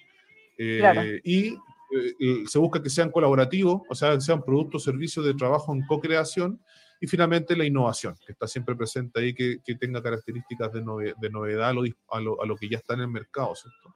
Eh, 0.58 1.20
y 1.24 1.48
eh, 1.48 2.44
se 2.46 2.58
busca 2.58 2.82
que 2.82 2.90
sean 2.90 3.10
colaborativos, 3.10 3.82
o 3.88 3.94
sea, 3.94 4.14
que 4.14 4.20
sean 4.20 4.42
productos, 4.42 4.84
servicios 4.84 5.24
de 5.24 5.34
trabajo 5.34 5.74
en 5.74 5.86
co-creación. 5.86 6.60
Y 7.00 7.06
finalmente 7.06 7.54
la 7.54 7.66
innovación, 7.66 8.16
que 8.24 8.32
está 8.32 8.46
siempre 8.46 8.74
presente 8.74 9.20
ahí, 9.20 9.34
que, 9.34 9.60
tenga 9.78 10.02
características 10.02 10.72
de, 10.72 10.82
novedad 10.82 11.68
a 11.68 12.20
lo, 12.20 12.56
que 12.56 12.68
ya 12.70 12.78
está 12.78 12.94
en 12.94 13.00
el 13.00 13.08
mercado, 13.08 13.54
¿cierto? 13.54 13.94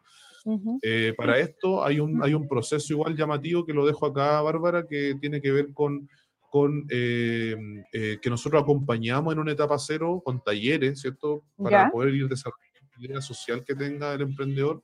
para 1.18 1.38
esto 1.38 1.84
hay 1.84 2.00
un, 2.00 2.22
hay 2.22 2.32
un 2.32 2.48
proceso 2.48 2.94
igual 2.94 3.14
llamativo 3.14 3.64
que 3.66 3.74
lo 3.74 3.86
dejo 3.86 4.06
acá, 4.06 4.40
Bárbara, 4.40 4.86
que 4.86 5.14
tiene 5.20 5.40
que 5.40 5.50
ver 5.50 5.72
con 5.74 6.08
con 6.50 6.84
eh, 6.90 7.56
eh, 7.92 8.18
que 8.20 8.28
nosotros 8.28 8.62
acompañamos 8.62 9.32
en 9.32 9.38
una 9.38 9.52
etapa 9.52 9.78
cero 9.78 10.20
con 10.22 10.42
talleres, 10.42 11.00
¿cierto? 11.00 11.44
Para 11.56 11.88
poder 11.90 12.12
ir 12.12 12.28
desarrollando 12.28 12.90
la 12.98 13.06
idea 13.06 13.20
social 13.20 13.64
que 13.64 13.76
tenga 13.76 14.12
el 14.12 14.22
emprendedor. 14.22 14.82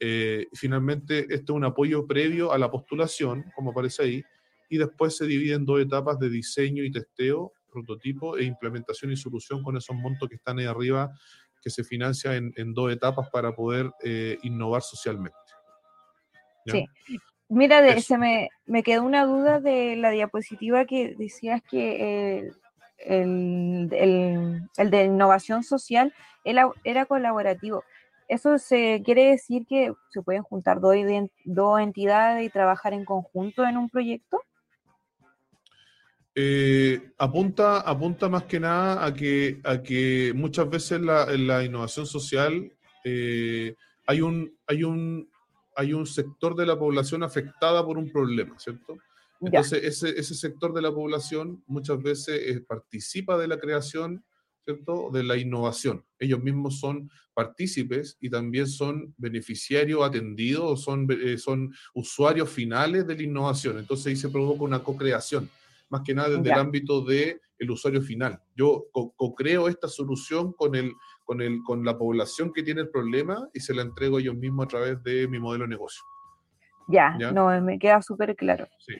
Eh, 0.00 0.48
finalmente, 0.52 1.20
esto 1.32 1.52
es 1.52 1.56
un 1.56 1.64
apoyo 1.64 2.06
previo 2.08 2.52
a 2.52 2.58
la 2.58 2.70
postulación, 2.70 3.44
como 3.54 3.70
aparece 3.70 4.02
ahí, 4.02 4.24
y 4.68 4.78
después 4.78 5.16
se 5.16 5.26
divide 5.26 5.54
en 5.54 5.64
dos 5.64 5.80
etapas 5.80 6.18
de 6.18 6.28
diseño 6.28 6.82
y 6.82 6.90
testeo, 6.90 7.52
prototipo 7.72 8.36
e 8.36 8.42
implementación 8.42 9.12
y 9.12 9.16
solución 9.16 9.62
con 9.62 9.76
esos 9.76 9.94
montos 9.94 10.28
que 10.28 10.34
están 10.34 10.58
ahí 10.58 10.66
arriba, 10.66 11.16
que 11.62 11.70
se 11.70 11.84
financia 11.84 12.34
en, 12.34 12.52
en 12.56 12.74
dos 12.74 12.92
etapas 12.92 13.30
para 13.30 13.54
poder 13.54 13.90
innovar 14.42 14.82
socialmente. 14.82 15.36
Sí, 16.66 16.84
Mira, 17.48 18.00
se 18.00 18.18
me, 18.18 18.48
me, 18.66 18.82
quedó 18.82 19.04
una 19.04 19.24
duda 19.24 19.60
de 19.60 19.96
la 19.96 20.10
diapositiva 20.10 20.84
que 20.84 21.14
decías 21.16 21.62
que 21.62 22.50
el, 22.98 23.88
de 23.88 25.04
innovación 25.04 25.62
social 25.62 26.12
era, 26.44 27.06
colaborativo. 27.06 27.84
¿Eso 28.28 28.58
se 28.58 29.02
quiere 29.04 29.30
decir 29.30 29.66
que 29.68 29.92
se 30.10 30.22
pueden 30.22 30.42
juntar 30.42 30.80
dos, 30.80 30.96
dos 31.44 31.80
entidades 31.80 32.44
y 32.44 32.50
trabajar 32.50 32.92
en 32.92 33.04
conjunto 33.04 33.64
en 33.64 33.76
un 33.76 33.88
proyecto? 33.88 34.40
Eh, 36.34 37.12
apunta, 37.16 37.80
apunta 37.80 38.28
más 38.28 38.42
que 38.42 38.60
nada 38.60 39.04
a 39.04 39.14
que, 39.14 39.60
a 39.64 39.82
que 39.82 40.32
muchas 40.34 40.68
veces 40.68 41.00
la, 41.00 41.32
en 41.32 41.46
la 41.46 41.64
innovación 41.64 42.04
social 42.06 42.72
eh, 43.04 43.74
hay, 44.06 44.20
un, 44.20 44.54
hay 44.66 44.82
un, 44.82 45.30
hay 45.76 45.92
un 45.92 46.06
sector 46.06 46.56
de 46.56 46.66
la 46.66 46.78
población 46.78 47.22
afectada 47.22 47.84
por 47.84 47.98
un 47.98 48.10
problema, 48.10 48.58
¿cierto? 48.58 48.96
Entonces, 49.40 49.84
ese, 49.84 50.18
ese, 50.18 50.34
sector 50.34 50.72
de 50.72 50.80
la 50.80 50.92
población 50.92 51.62
muchas 51.66 52.02
veces 52.02 52.40
eh, 52.42 52.64
participa 52.66 53.36
de 53.36 53.46
la 53.46 53.58
creación, 53.58 54.24
¿cierto? 54.64 55.10
De 55.12 55.22
la 55.22 55.36
innovación. 55.36 56.04
Ellos 56.18 56.42
mismos 56.42 56.80
son 56.80 57.10
partícipes 57.34 58.16
y 58.18 58.30
también 58.30 58.66
son 58.66 59.14
beneficiarios 59.18 60.02
atendidos, 60.02 60.82
son, 60.82 61.06
eh, 61.10 61.36
son 61.36 61.74
usuarios 61.94 62.48
finales 62.48 63.06
de 63.06 63.14
la 63.14 63.22
innovación. 63.22 63.78
Entonces, 63.78 64.06
ahí 64.06 64.16
se 64.16 64.30
provoca 64.30 64.64
una 64.64 64.82
co-creación. 64.82 65.50
más 65.88 66.02
que 66.02 66.14
nada 66.14 66.30
desde 66.30 66.50
el 66.50 66.58
ámbito 66.58 67.04
del 67.04 67.40
el 67.58 67.70
usuario 67.70 68.02
final. 68.02 68.40
Yo 68.56 68.86
co-creo 68.92 69.68
esta 69.68 69.88
solución 69.88 70.52
con, 70.52 70.74
el, 70.74 70.92
con, 71.26 71.42
el, 71.42 71.62
con 71.62 71.84
la 71.84 71.98
población 71.98 72.52
que 72.52 72.62
tiene 72.62 72.80
el 72.80 72.88
problema 72.88 73.48
y 73.52 73.60
se 73.60 73.74
la 73.74 73.82
entrego 73.82 74.20
yo 74.20 74.32
mismo 74.32 74.62
a 74.62 74.68
través 74.68 75.02
de 75.02 75.28
mi 75.28 75.38
modelo 75.38 75.64
de 75.64 75.70
negocio. 75.70 76.02
Ya, 76.88 77.10
no, 77.32 77.48
me 77.60 77.78
queda 77.78 78.00
súper 78.00 78.36
claro. 78.36 78.68
Sí, 78.78 78.94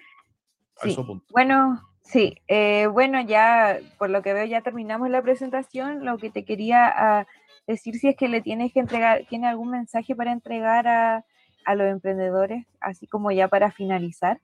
a 0.82 0.88
Eso 0.88 1.06
punto. 1.06 1.24
Bueno, 1.30 1.80
sí, 2.02 2.34
eh, 2.48 2.88
bueno, 2.88 3.22
ya 3.22 3.78
por 3.96 4.10
lo 4.10 4.22
que 4.22 4.34
veo 4.34 4.44
ya 4.44 4.60
terminamos 4.60 5.08
la 5.08 5.22
presentación. 5.22 6.04
Lo 6.04 6.18
que 6.18 6.30
te 6.30 6.44
quería 6.44 6.88
ah, 6.88 7.26
decir 7.68 7.94
si 7.94 8.08
es 8.08 8.16
que 8.16 8.28
le 8.28 8.42
tienes 8.42 8.72
que 8.72 8.80
entregar, 8.80 9.24
tiene 9.28 9.46
algún 9.46 9.70
mensaje 9.70 10.16
para 10.16 10.32
entregar 10.32 10.88
a, 10.88 11.24
a 11.64 11.74
los 11.76 11.86
emprendedores, 11.86 12.66
así 12.80 13.06
como 13.06 13.30
ya 13.30 13.46
para 13.46 13.70
finalizar. 13.70 14.40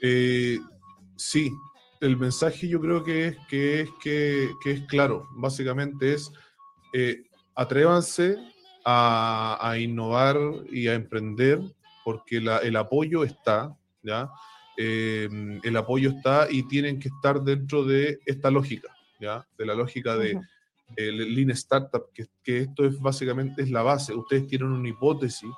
Eh, 0.00 0.58
sí, 1.16 1.52
el 2.02 2.16
mensaje 2.16 2.68
yo 2.68 2.80
creo 2.80 3.04
que 3.04 3.28
es 3.28 3.36
que 3.48 3.80
es, 3.82 3.90
que, 4.02 4.50
es 4.64 4.82
claro. 4.88 5.28
Básicamente 5.36 6.14
es 6.14 6.32
eh, 6.92 7.22
atrévanse 7.54 8.36
a, 8.84 9.76
innovar 9.78 10.36
y 10.70 10.88
a 10.88 10.94
emprender 10.94 11.60
porque 12.04 12.38
el 12.38 12.76
apoyo 12.76 13.22
está, 13.22 13.76
¿ya? 14.02 14.28
Em, 14.76 15.60
el 15.62 15.76
apoyo 15.76 16.10
está 16.10 16.48
y 16.50 16.66
tienen 16.66 16.98
que 16.98 17.08
estar 17.08 17.40
dentro 17.42 17.84
de 17.84 18.18
esta 18.26 18.50
lógica, 18.50 18.88
¿ya? 19.20 19.46
De 19.56 19.64
la 19.64 19.74
lógica 19.74 20.16
de 20.16 20.40
el 20.96 21.34
Lean 21.34 21.50
Startup, 21.50 22.10
que, 22.12 22.26
que, 22.42 22.58
esto 22.58 22.84
es 22.84 23.00
básicamente 23.00 23.62
es 23.62 23.70
la 23.70 23.82
base. 23.82 24.12
Ustedes 24.12 24.48
tienen 24.48 24.68
una 24.68 24.88
hipótesis, 24.88 25.48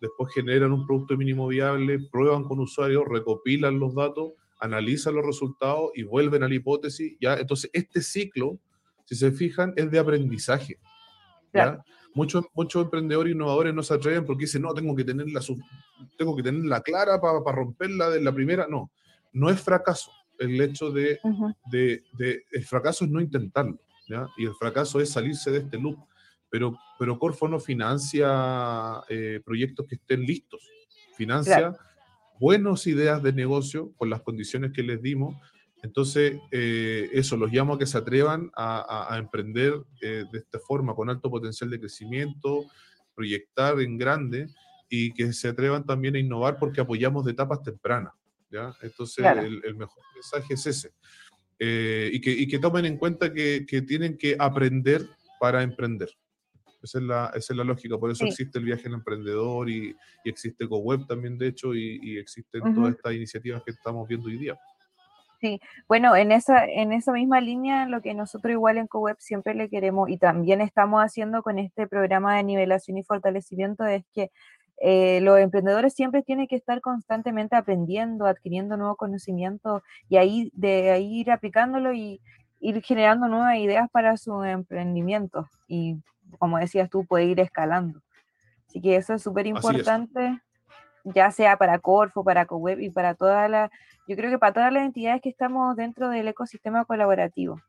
después 0.00 0.34
generan 0.34 0.72
un 0.72 0.84
producto 0.84 1.16
mínimo 1.16 1.46
viable, 1.46 2.00
prueban 2.10 2.42
con 2.42 2.58
usuarios, 2.58 3.04
recopilan 3.08 3.78
los 3.78 3.94
datos, 3.94 4.32
analizan 4.58 5.14
los 5.14 5.26
resultados 5.26 5.90
y 5.94 6.02
vuelven 6.02 6.42
a 6.42 6.48
la 6.48 6.54
hipótesis. 6.54 7.16
¿ya? 7.20 7.34
Entonces, 7.34 7.70
este 7.72 8.02
ciclo, 8.02 8.58
si 9.04 9.14
se 9.14 9.32
fijan, 9.32 9.72
es 9.76 9.90
de 9.90 9.98
aprendizaje. 9.98 10.78
¿ya? 11.52 11.82
Muchos, 12.14 12.44
muchos 12.54 12.84
emprendedores 12.84 13.34
innovadores 13.34 13.74
no 13.74 13.82
se 13.82 13.94
atreven 13.94 14.24
porque 14.24 14.44
dicen, 14.44 14.62
no, 14.62 14.72
tengo 14.72 14.94
que 14.96 15.04
tenerla, 15.04 15.40
tengo 16.16 16.36
que 16.36 16.42
tenerla 16.42 16.80
clara 16.80 17.20
para, 17.20 17.42
para 17.42 17.56
romperla 17.56 18.10
de 18.10 18.20
la 18.20 18.32
primera. 18.32 18.66
No, 18.68 18.90
no 19.32 19.50
es 19.50 19.60
fracaso 19.60 20.10
el 20.38 20.60
hecho 20.60 20.90
de, 20.90 21.18
de, 21.70 22.02
de, 22.18 22.44
el 22.52 22.64
fracaso 22.64 23.04
es 23.04 23.10
no 23.10 23.20
intentarlo, 23.20 23.78
¿ya? 24.08 24.28
y 24.36 24.44
el 24.44 24.54
fracaso 24.54 25.00
es 25.00 25.10
salirse 25.10 25.50
de 25.50 25.58
este 25.58 25.78
loop. 25.78 25.98
Pero, 26.48 26.78
pero 26.98 27.18
Corfo 27.18 27.48
no 27.48 27.58
financia 27.58 29.02
eh, 29.08 29.40
proyectos 29.44 29.86
que 29.86 29.96
estén 29.96 30.22
listos, 30.22 30.66
financia 31.16 31.76
buenas 32.38 32.86
ideas 32.86 33.22
de 33.22 33.32
negocio 33.32 33.92
con 33.96 34.10
las 34.10 34.22
condiciones 34.22 34.72
que 34.72 34.82
les 34.82 35.02
dimos. 35.02 35.36
Entonces, 35.82 36.38
eh, 36.50 37.08
eso, 37.12 37.36
los 37.36 37.52
llamo 37.52 37.74
a 37.74 37.78
que 37.78 37.86
se 37.86 37.98
atrevan 37.98 38.50
a, 38.56 39.16
emprender 39.18 39.74
eh, 40.00 40.24
de 40.30 40.38
esta 40.38 40.58
forma, 40.58 40.94
con 40.94 41.10
alto 41.10 41.30
potencial 41.30 41.70
de 41.70 41.80
crecimiento, 41.80 42.64
proyectar 43.14 43.80
en 43.80 43.96
grande 43.96 44.48
y 44.88 45.12
que 45.12 45.32
se 45.32 45.48
atrevan 45.48 45.84
también 45.84 46.16
a 46.16 46.18
innovar 46.18 46.58
porque 46.58 46.80
apoyamos 46.80 47.24
de 47.24 47.32
etapas 47.32 47.62
tempranas. 47.62 48.12
¿ya? 48.50 48.74
Entonces, 48.82 49.24
el, 49.24 49.74
mejor 49.76 50.02
mensaje 50.14 50.54
es 50.54 50.66
ese. 50.66 50.92
Eh, 51.58 52.10
y, 52.12 52.20
que, 52.20 52.30
y, 52.30 52.46
que, 52.46 52.58
tomen 52.58 52.84
en 52.84 52.98
cuenta 52.98 53.32
que, 53.32 53.64
que 53.66 53.82
tienen 53.82 54.18
que 54.18 54.36
aprender 54.38 55.08
para 55.40 55.62
emprender. 55.62 56.10
Esa 56.86 56.98
es 56.98 57.04
la, 57.04 57.26
esa 57.34 57.52
es 57.52 57.56
la 57.56 57.64
lógica, 57.64 57.98
por 57.98 58.12
eso 58.12 58.24
existe 58.24 58.60
el 58.60 58.64
viaje 58.64 58.86
en 58.86 58.94
emprendedor 58.94 59.68
y, 59.68 59.96
y 60.24 60.30
existe 60.30 60.68
CoWeb 60.68 61.04
también, 61.08 61.36
de 61.36 61.48
hecho, 61.48 61.74
y, 61.74 61.98
y 62.00 62.16
existen 62.16 62.62
todas 62.74 62.94
estas 62.94 63.12
iniciativas 63.12 63.60
que 63.64 63.72
estamos 63.72 64.06
viendo 64.06 64.28
hoy 64.28 64.38
día. 64.38 64.56
Sí, 65.40 65.60
bueno, 65.88 66.14
en 66.14 66.30
esa, 66.30 66.64
en 66.64 66.92
esa 66.92 67.10
misma 67.12 67.40
línea, 67.40 67.86
lo 67.88 68.00
que 68.02 68.14
nosotros 68.14 68.52
igual 68.52 68.78
en 68.78 68.86
CoWeb 68.86 69.16
siempre 69.18 69.52
le 69.54 69.68
queremos 69.68 70.08
y 70.08 70.16
también 70.16 70.60
estamos 70.60 71.02
haciendo 71.02 71.42
con 71.42 71.58
este 71.58 71.88
programa 71.88 72.36
de 72.36 72.44
nivelación 72.44 72.98
y 72.98 73.02
fortalecimiento 73.02 73.84
es 73.84 74.04
que 74.14 74.30
eh, 74.80 75.20
los 75.22 75.40
emprendedores 75.40 75.92
siempre 75.92 76.22
tienen 76.22 76.46
que 76.46 76.54
estar 76.54 76.80
constantemente 76.80 77.56
aprendiendo, 77.56 78.26
adquiriendo 78.26 78.76
nuevo 78.76 78.94
conocimiento 78.94 79.82
y 80.08 80.18
ahí 80.18 80.52
de 80.54 80.90
ahí 80.92 81.20
ir 81.20 81.32
aplicándolo 81.32 81.92
y 81.92 82.20
ir 82.60 82.80
generando 82.82 83.26
nuevas 83.26 83.56
ideas 83.58 83.90
para 83.90 84.16
su 84.16 84.42
emprendimiento. 84.44 85.48
Y 85.68 85.96
como 86.38 86.58
decías 86.58 86.90
tú, 86.90 87.04
puede 87.06 87.24
ir 87.24 87.40
escalando. 87.40 88.02
Así 88.68 88.80
que 88.80 88.96
eso 88.96 89.14
es 89.14 89.22
súper 89.22 89.46
importante, 89.46 90.40
ya 91.04 91.30
sea 91.30 91.56
para 91.56 91.78
Corfo, 91.78 92.24
para 92.24 92.46
CoWeb 92.46 92.80
y 92.80 92.90
para 92.90 93.14
toda 93.14 93.48
la, 93.48 93.70
yo 94.08 94.16
creo 94.16 94.30
que 94.30 94.38
para 94.38 94.52
todas 94.52 94.72
las 94.72 94.84
entidades 94.84 95.22
que 95.22 95.28
estamos 95.28 95.76
dentro 95.76 96.08
del 96.08 96.28
ecosistema 96.28 96.84
colaborativo. 96.84 97.60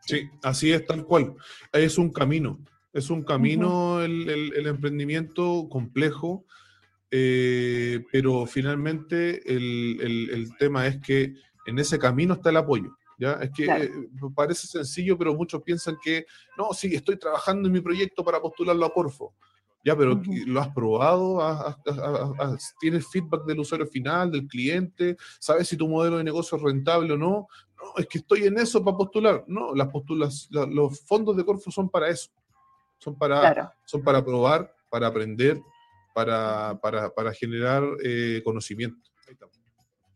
Sí, 0.00 0.30
así 0.42 0.72
es, 0.72 0.86
tal 0.86 1.04
cual. 1.04 1.34
Es 1.72 1.98
un 1.98 2.12
camino, 2.12 2.58
es 2.92 3.10
un 3.10 3.24
camino 3.24 4.00
el, 4.00 4.66
emprendimiento 4.66 5.68
complejo, 5.68 6.44
eh, 7.10 8.04
pero 8.12 8.46
finalmente 8.46 9.52
el, 9.52 10.00
el 10.00 10.56
tema 10.58 10.86
es 10.86 10.98
que 10.98 11.34
en 11.66 11.78
ese 11.78 11.98
camino 11.98 12.34
está 12.34 12.50
el 12.50 12.58
apoyo. 12.58 12.96
¿Ya? 13.18 13.32
Es 13.34 13.50
que 13.50 13.64
eh, 13.64 13.90
parece 14.34 14.66
sencillo, 14.66 15.16
pero 15.16 15.34
muchos 15.34 15.62
piensan 15.62 15.96
que, 16.02 16.26
no, 16.56 16.72
sí, 16.72 16.94
estoy 16.94 17.16
trabajando 17.16 17.68
en 17.68 17.72
mi 17.72 17.80
proyecto 17.80 18.24
para 18.24 18.40
postularlo 18.40 18.86
a 18.86 18.92
Corfo. 18.92 19.34
Ya, 19.86 19.96
pero 19.96 20.20
¿lo 20.46 20.60
has 20.60 20.68
probado? 20.74 21.38
¿Tienes 22.80 23.06
feedback 23.06 23.44
del 23.44 23.60
usuario 23.60 23.86
final, 23.86 24.32
del 24.32 24.48
cliente? 24.48 25.16
¿Sabes 25.38 25.68
si 25.68 25.76
tu 25.76 25.86
modelo 25.86 26.18
de 26.18 26.24
negocio 26.24 26.58
es 26.58 26.64
rentable 26.64 27.12
o 27.12 27.16
no? 27.16 27.46
No, 27.76 27.92
es 27.96 28.08
que 28.08 28.18
estoy 28.18 28.46
en 28.46 28.58
eso 28.58 28.84
para 28.84 28.96
postular. 28.96 29.44
No, 29.46 29.76
las 29.76 29.86
postulas, 29.86 30.48
los 30.50 31.00
fondos 31.02 31.36
de 31.36 31.44
Corfo 31.44 31.70
son 31.70 31.88
para 31.88 32.08
eso. 32.08 32.30
Son 32.98 33.16
para, 33.16 33.76
son 33.84 34.02
para 34.02 34.24
probar, 34.24 34.74
para 34.90 35.06
aprender, 35.06 35.62
para, 36.12 36.76
para, 36.82 37.10
para 37.10 37.32
generar 37.32 37.84
eh, 38.02 38.42
conocimiento. 38.44 39.08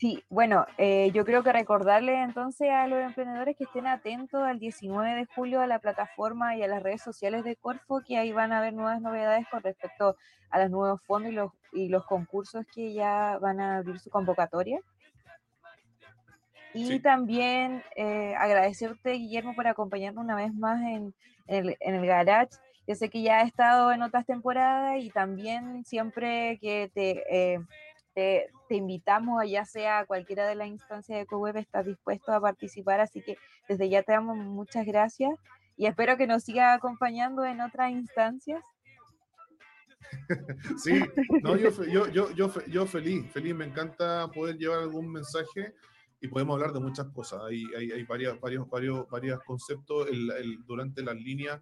Sí, 0.01 0.24
bueno, 0.30 0.64
eh, 0.78 1.11
yo 1.12 1.26
creo 1.26 1.42
que 1.42 1.53
recordarle 1.53 2.22
entonces 2.22 2.70
a 2.70 2.86
los 2.86 3.01
emprendedores 3.01 3.55
que 3.55 3.64
estén 3.64 3.86
atentos 3.86 4.42
al 4.42 4.59
19 4.59 5.14
de 5.14 5.26
julio 5.26 5.61
a 5.61 5.66
la 5.66 5.78
plataforma 5.78 6.57
y 6.57 6.62
a 6.62 6.68
las 6.68 6.82
redes 6.82 7.03
sociales 7.03 7.44
de 7.44 7.55
Corfo, 7.57 8.01
que 8.09 8.16
ahí 8.16 8.32
van 8.32 8.51
a 8.51 8.61
haber 8.61 8.72
nuevas 8.72 9.03
novedades 9.03 9.46
con 9.51 9.62
respecto 9.62 10.16
a 10.48 10.59
los 10.59 10.70
nuevos 10.70 11.03
fondos 11.03 11.30
y 11.30 11.34
los, 11.34 11.53
y 11.74 11.88
los 11.90 12.07
concursos 12.07 12.64
que 12.74 12.94
ya 12.94 13.36
van 13.42 13.61
a 13.61 13.76
abrir 13.76 13.98
su 13.98 14.09
convocatoria. 14.09 14.80
Y 16.72 17.01
también 17.01 17.84
eh, 17.94 18.34
agradecerte, 18.38 19.12
Guillermo, 19.12 19.55
por 19.55 19.66
acompañarnos 19.66 20.24
una 20.24 20.34
vez 20.34 20.55
más 20.55 20.80
en, 20.80 21.14
el, 21.46 21.76
en 21.78 21.94
el 21.96 22.07
garage. 22.07 22.57
Yo 22.86 22.94
sé 22.94 23.11
que 23.11 23.20
ya 23.20 23.40
ha 23.40 23.42
estado 23.42 23.92
en 23.92 24.01
otras 24.01 24.24
temporadas 24.24 24.98
y 24.98 25.11
también 25.11 25.84
siempre 25.84 26.59
que 26.59 26.90
te... 26.94 27.22
Eh, 27.28 27.59
te, 28.15 28.51
invitamos, 28.71 29.43
ya 29.49 29.65
sea 29.65 30.01
a 30.01 30.07
cualquiera 30.07 30.47
de 30.47 30.55
las 30.55 30.69
instancias 30.69 31.19
de 31.19 31.27
CoWeb, 31.27 31.57
estás 31.57 31.87
dispuesto 31.87 32.33
a 32.33 32.41
participar, 32.41 33.01
así 33.01 33.21
que 33.21 33.37
desde 33.69 33.89
ya 33.89 34.03
te 34.03 34.13
damos 34.13 34.37
muchas 34.37 34.87
gracias 34.87 35.35
y 35.77 35.87
espero 35.87 36.17
que 36.17 36.27
nos 36.27 36.45
siga 36.45 36.75
acompañando 36.75 37.45
en 37.45 37.61
otras 37.61 37.91
instancias. 37.91 38.63
Sí, 40.83 41.01
no, 41.43 41.57
yo, 41.57 41.71
yo, 41.85 42.09
yo, 42.11 42.49
yo, 42.67 42.87
feliz, 42.87 43.31
feliz, 43.33 43.55
me 43.55 43.67
encanta 43.67 44.29
poder 44.29 44.57
llevar 44.57 44.81
algún 44.81 45.13
mensaje 45.13 45.75
y 46.21 46.27
podemos 46.27 46.55
hablar 46.55 46.73
de 46.73 46.81
muchas 46.81 47.07
cosas. 47.11 47.43
Hay, 47.49 47.65
hay, 47.77 47.93
hay 47.93 48.05
varios, 48.05 48.41
varios, 48.41 48.69
varios, 49.09 49.41
conceptos 49.45 50.09
el, 50.09 50.59
durante 50.67 51.03
las 51.03 51.15
líneas 51.15 51.61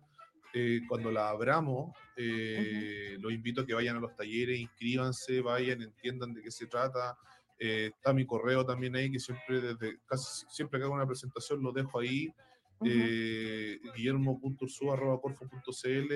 eh, 0.55 0.81
cuando 0.89 1.11
la 1.11 1.29
abramos, 1.29 1.95
eh, 2.17 3.17
los 3.21 3.33
invito 3.33 3.61
a 3.61 3.67
que 3.67 3.75
vayan 3.75 3.97
a 3.97 4.01
los 4.01 4.17
talleres, 4.17 4.59
inscríbanse, 4.59 5.41
vayan, 5.41 5.83
entiendan 5.83 6.35
de 6.35 6.43
qué 6.43 6.51
se 6.51 6.67
trata. 6.67 7.17
Eh, 7.59 7.93
está 7.95 8.13
mi 8.13 8.25
correo 8.25 8.65
también 8.65 8.95
ahí, 8.97 9.11
que 9.11 9.21
siempre, 9.21 9.61
desde, 9.61 9.99
casi 10.07 10.47
siempre 10.49 10.79
que 10.79 10.85
hago 10.85 10.95
una 10.95 11.07
presentación 11.07 11.63
lo 11.63 11.73
dejo 11.73 12.01
ahí. 12.01 12.33
Uh 12.81 12.87
eh, 12.89 13.81
guillermo.ursu.corfo.cl 13.97 16.13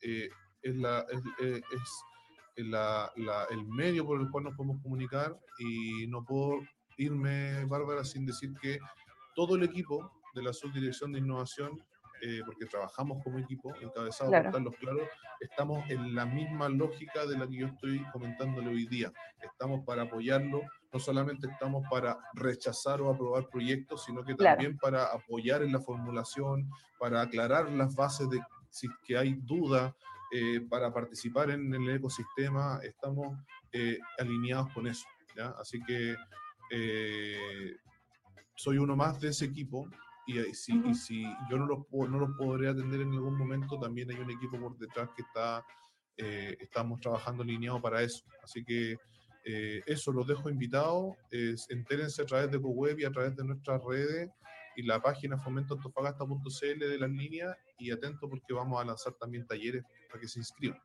es, 0.00 0.76
la, 0.76 1.06
es, 1.10 1.22
es 2.56 2.66
la, 2.66 3.10
la, 3.16 3.46
el 3.50 3.64
medio 3.64 4.04
por 4.04 4.20
el 4.20 4.28
cual 4.30 4.44
nos 4.44 4.54
podemos 4.54 4.82
comunicar 4.82 5.40
y 5.58 6.06
no 6.06 6.22
puedo 6.24 6.60
irme, 6.98 7.64
Bárbara, 7.64 8.04
sin 8.04 8.26
decir 8.26 8.52
que 8.60 8.78
todo 9.34 9.56
el 9.56 9.64
equipo 9.64 10.12
de 10.34 10.42
la 10.42 10.52
Subdirección 10.52 11.12
de 11.12 11.20
Innovación 11.20 11.82
eh, 12.26 12.40
porque 12.46 12.64
trabajamos 12.64 13.22
como 13.22 13.38
equipo, 13.38 13.74
encabezado 13.82 14.30
por 14.30 14.50
Carlos 14.50 14.74
Claro, 14.80 15.00
estamos 15.40 15.90
en 15.90 16.14
la 16.14 16.24
misma 16.24 16.70
lógica 16.70 17.26
de 17.26 17.36
la 17.36 17.46
que 17.46 17.56
yo 17.56 17.66
estoy 17.66 18.02
comentándole 18.12 18.68
hoy 18.68 18.86
día. 18.86 19.12
Estamos 19.42 19.84
para 19.84 20.04
apoyarlo, 20.04 20.62
no 20.90 20.98
solamente 20.98 21.48
estamos 21.48 21.84
para 21.90 22.16
rechazar 22.32 23.02
o 23.02 23.10
aprobar 23.10 23.50
proyectos, 23.50 24.04
sino 24.04 24.24
que 24.24 24.34
también 24.34 24.78
para 24.78 25.04
apoyar 25.04 25.62
en 25.62 25.72
la 25.72 25.80
formulación, 25.80 26.70
para 26.98 27.20
aclarar 27.20 27.70
las 27.70 27.94
bases 27.94 28.30
de 28.30 28.40
si 28.70 28.88
que 29.06 29.18
hay 29.18 29.34
duda, 29.34 29.94
eh, 30.32 30.62
para 30.62 30.94
participar 30.94 31.50
en 31.50 31.74
el 31.74 31.90
ecosistema, 31.90 32.80
estamos 32.82 33.38
eh, 33.70 33.98
alineados 34.18 34.72
con 34.72 34.86
eso. 34.86 35.06
¿ya? 35.36 35.54
Así 35.60 35.78
que 35.82 36.16
eh, 36.70 37.76
soy 38.54 38.78
uno 38.78 38.96
más 38.96 39.20
de 39.20 39.28
ese 39.28 39.44
equipo 39.44 39.86
y, 40.26 40.54
si, 40.54 40.80
y 40.86 40.94
si 40.94 41.22
yo 41.50 41.58
no 41.58 41.66
los, 41.66 41.80
no 42.10 42.18
los 42.18 42.36
podré 42.36 42.68
atender 42.68 43.00
en 43.00 43.12
algún 43.12 43.36
momento, 43.36 43.78
también 43.78 44.10
hay 44.10 44.18
un 44.18 44.30
equipo 44.30 44.58
por 44.58 44.76
detrás 44.78 45.10
que 45.14 45.22
está, 45.22 45.64
eh, 46.16 46.56
estamos 46.60 47.00
trabajando 47.00 47.42
alineado 47.42 47.80
para 47.80 48.02
eso. 48.02 48.24
Así 48.42 48.64
que 48.64 48.96
eh, 49.44 49.82
eso 49.86 50.12
los 50.12 50.26
dejo 50.26 50.48
invitados, 50.48 51.14
entérense 51.68 52.22
a 52.22 52.26
través 52.26 52.50
de 52.50 52.60
CoWeb 52.60 52.98
y 52.98 53.04
a 53.04 53.10
través 53.10 53.36
de 53.36 53.44
nuestras 53.44 53.82
redes 53.84 54.30
y 54.76 54.82
la 54.82 55.00
página 55.00 55.38
fomentoantofagasta.cl 55.38 56.78
de 56.78 56.98
las 56.98 57.10
líneas 57.10 57.56
y 57.78 57.90
atento 57.90 58.28
porque 58.28 58.52
vamos 58.52 58.80
a 58.80 58.84
lanzar 58.84 59.14
también 59.14 59.46
talleres 59.46 59.84
para 60.08 60.20
que 60.20 60.28
se 60.28 60.40
inscriban. 60.40 60.80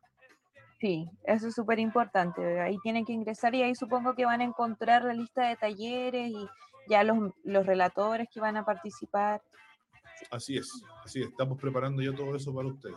Sí, 0.80 1.10
eso 1.24 1.48
es 1.48 1.54
súper 1.54 1.78
importante. 1.78 2.60
Ahí 2.60 2.78
tienen 2.82 3.04
que 3.04 3.12
ingresar 3.12 3.54
y 3.54 3.62
ahí 3.62 3.74
supongo 3.74 4.14
que 4.14 4.24
van 4.24 4.40
a 4.40 4.44
encontrar 4.44 5.04
la 5.04 5.12
lista 5.12 5.48
de 5.48 5.56
talleres 5.56 6.30
y 6.30 6.48
ya 6.90 7.04
los, 7.04 7.32
los 7.44 7.64
relatores 7.64 8.28
que 8.28 8.40
van 8.40 8.56
a 8.56 8.64
participar. 8.64 9.40
Así 10.30 10.58
es, 10.58 10.68
así 11.04 11.22
es. 11.22 11.28
Estamos 11.28 11.58
preparando 11.58 12.02
ya 12.02 12.12
todo 12.12 12.36
eso 12.36 12.54
para 12.54 12.68
ustedes. 12.68 12.96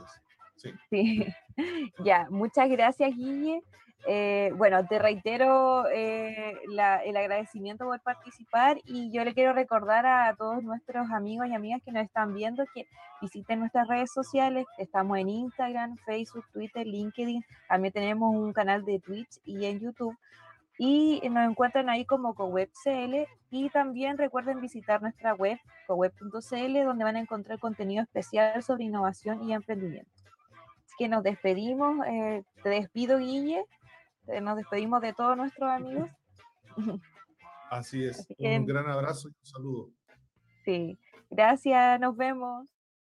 Sí. 0.58 0.74
sí. 0.90 1.28
ya, 2.04 2.28
muchas 2.30 2.70
gracias, 2.70 3.16
Guille. 3.16 3.64
Eh, 4.06 4.52
bueno, 4.58 4.86
te 4.86 5.00
reitero 5.00 5.88
eh, 5.90 6.58
el 6.66 7.18
agradecimiento 7.18 7.86
por 7.86 8.02
participar 8.02 8.78
y 8.84 9.10
yo 9.14 9.24
le 9.24 9.34
quiero 9.34 9.54
recordar 9.54 10.06
a 10.06 10.36
todos 10.36 10.62
nuestros 10.62 11.10
amigos 11.12 11.48
y 11.48 11.54
amigas 11.54 11.82
que 11.86 11.94
nos 11.94 12.04
están 12.04 12.34
viendo 12.34 12.66
que 12.74 12.86
visiten 13.22 13.60
nuestras 13.60 13.88
redes 13.88 14.12
sociales. 14.12 14.66
Estamos 14.78 15.18
en 15.20 15.30
Instagram, 15.30 15.96
Facebook, 16.06 16.46
Twitter, 16.52 16.86
LinkedIn. 16.86 17.46
También 17.70 17.94
tenemos 17.94 18.36
un 18.36 18.52
canal 18.52 18.84
de 18.84 19.00
Twitch 19.00 19.40
y 19.46 19.66
en 19.66 19.80
YouTube. 19.80 20.18
Y 20.78 21.22
nos 21.30 21.50
encuentran 21.50 21.90
ahí 21.90 22.06
como 22.06 22.34
CoWebCL 22.34 23.28
y 23.52 23.70
también 23.70 24.18
recuerden 24.18 24.60
visitar 24.60 25.02
nuestra 25.02 25.34
web 25.36 25.60
coweb.cl 25.88 26.84
donde 26.84 27.04
van 27.04 27.16
a 27.16 27.20
encontrar 27.20 27.60
contenido 27.60 28.04
especial 28.04 28.64
sobre 28.64 28.86
innovación 28.86 29.44
y 29.44 29.54
emprendimiento. 29.54 30.12
Así 30.86 30.96
que 30.98 31.08
nos 31.08 31.24
despedimos. 31.24 32.06
Eh, 32.08 32.44
te 32.64 32.70
despido, 32.70 33.20
Guille. 33.20 33.66
Eh, 34.28 34.42
nos 34.42 34.58
despedimos 34.58 35.02
de 35.02 35.14
todos 35.14 35.38
nuestros 35.38 35.70
amigos. 35.70 36.10
Así 37.70 38.06
es. 38.06 38.26
un 38.40 38.66
gran 38.66 38.90
abrazo 38.90 39.30
y 39.30 39.32
un 39.32 39.46
saludo. 39.46 39.90
Sí, 40.66 40.98
gracias, 41.30 42.00
nos 42.00 42.16
vemos. 42.16 42.73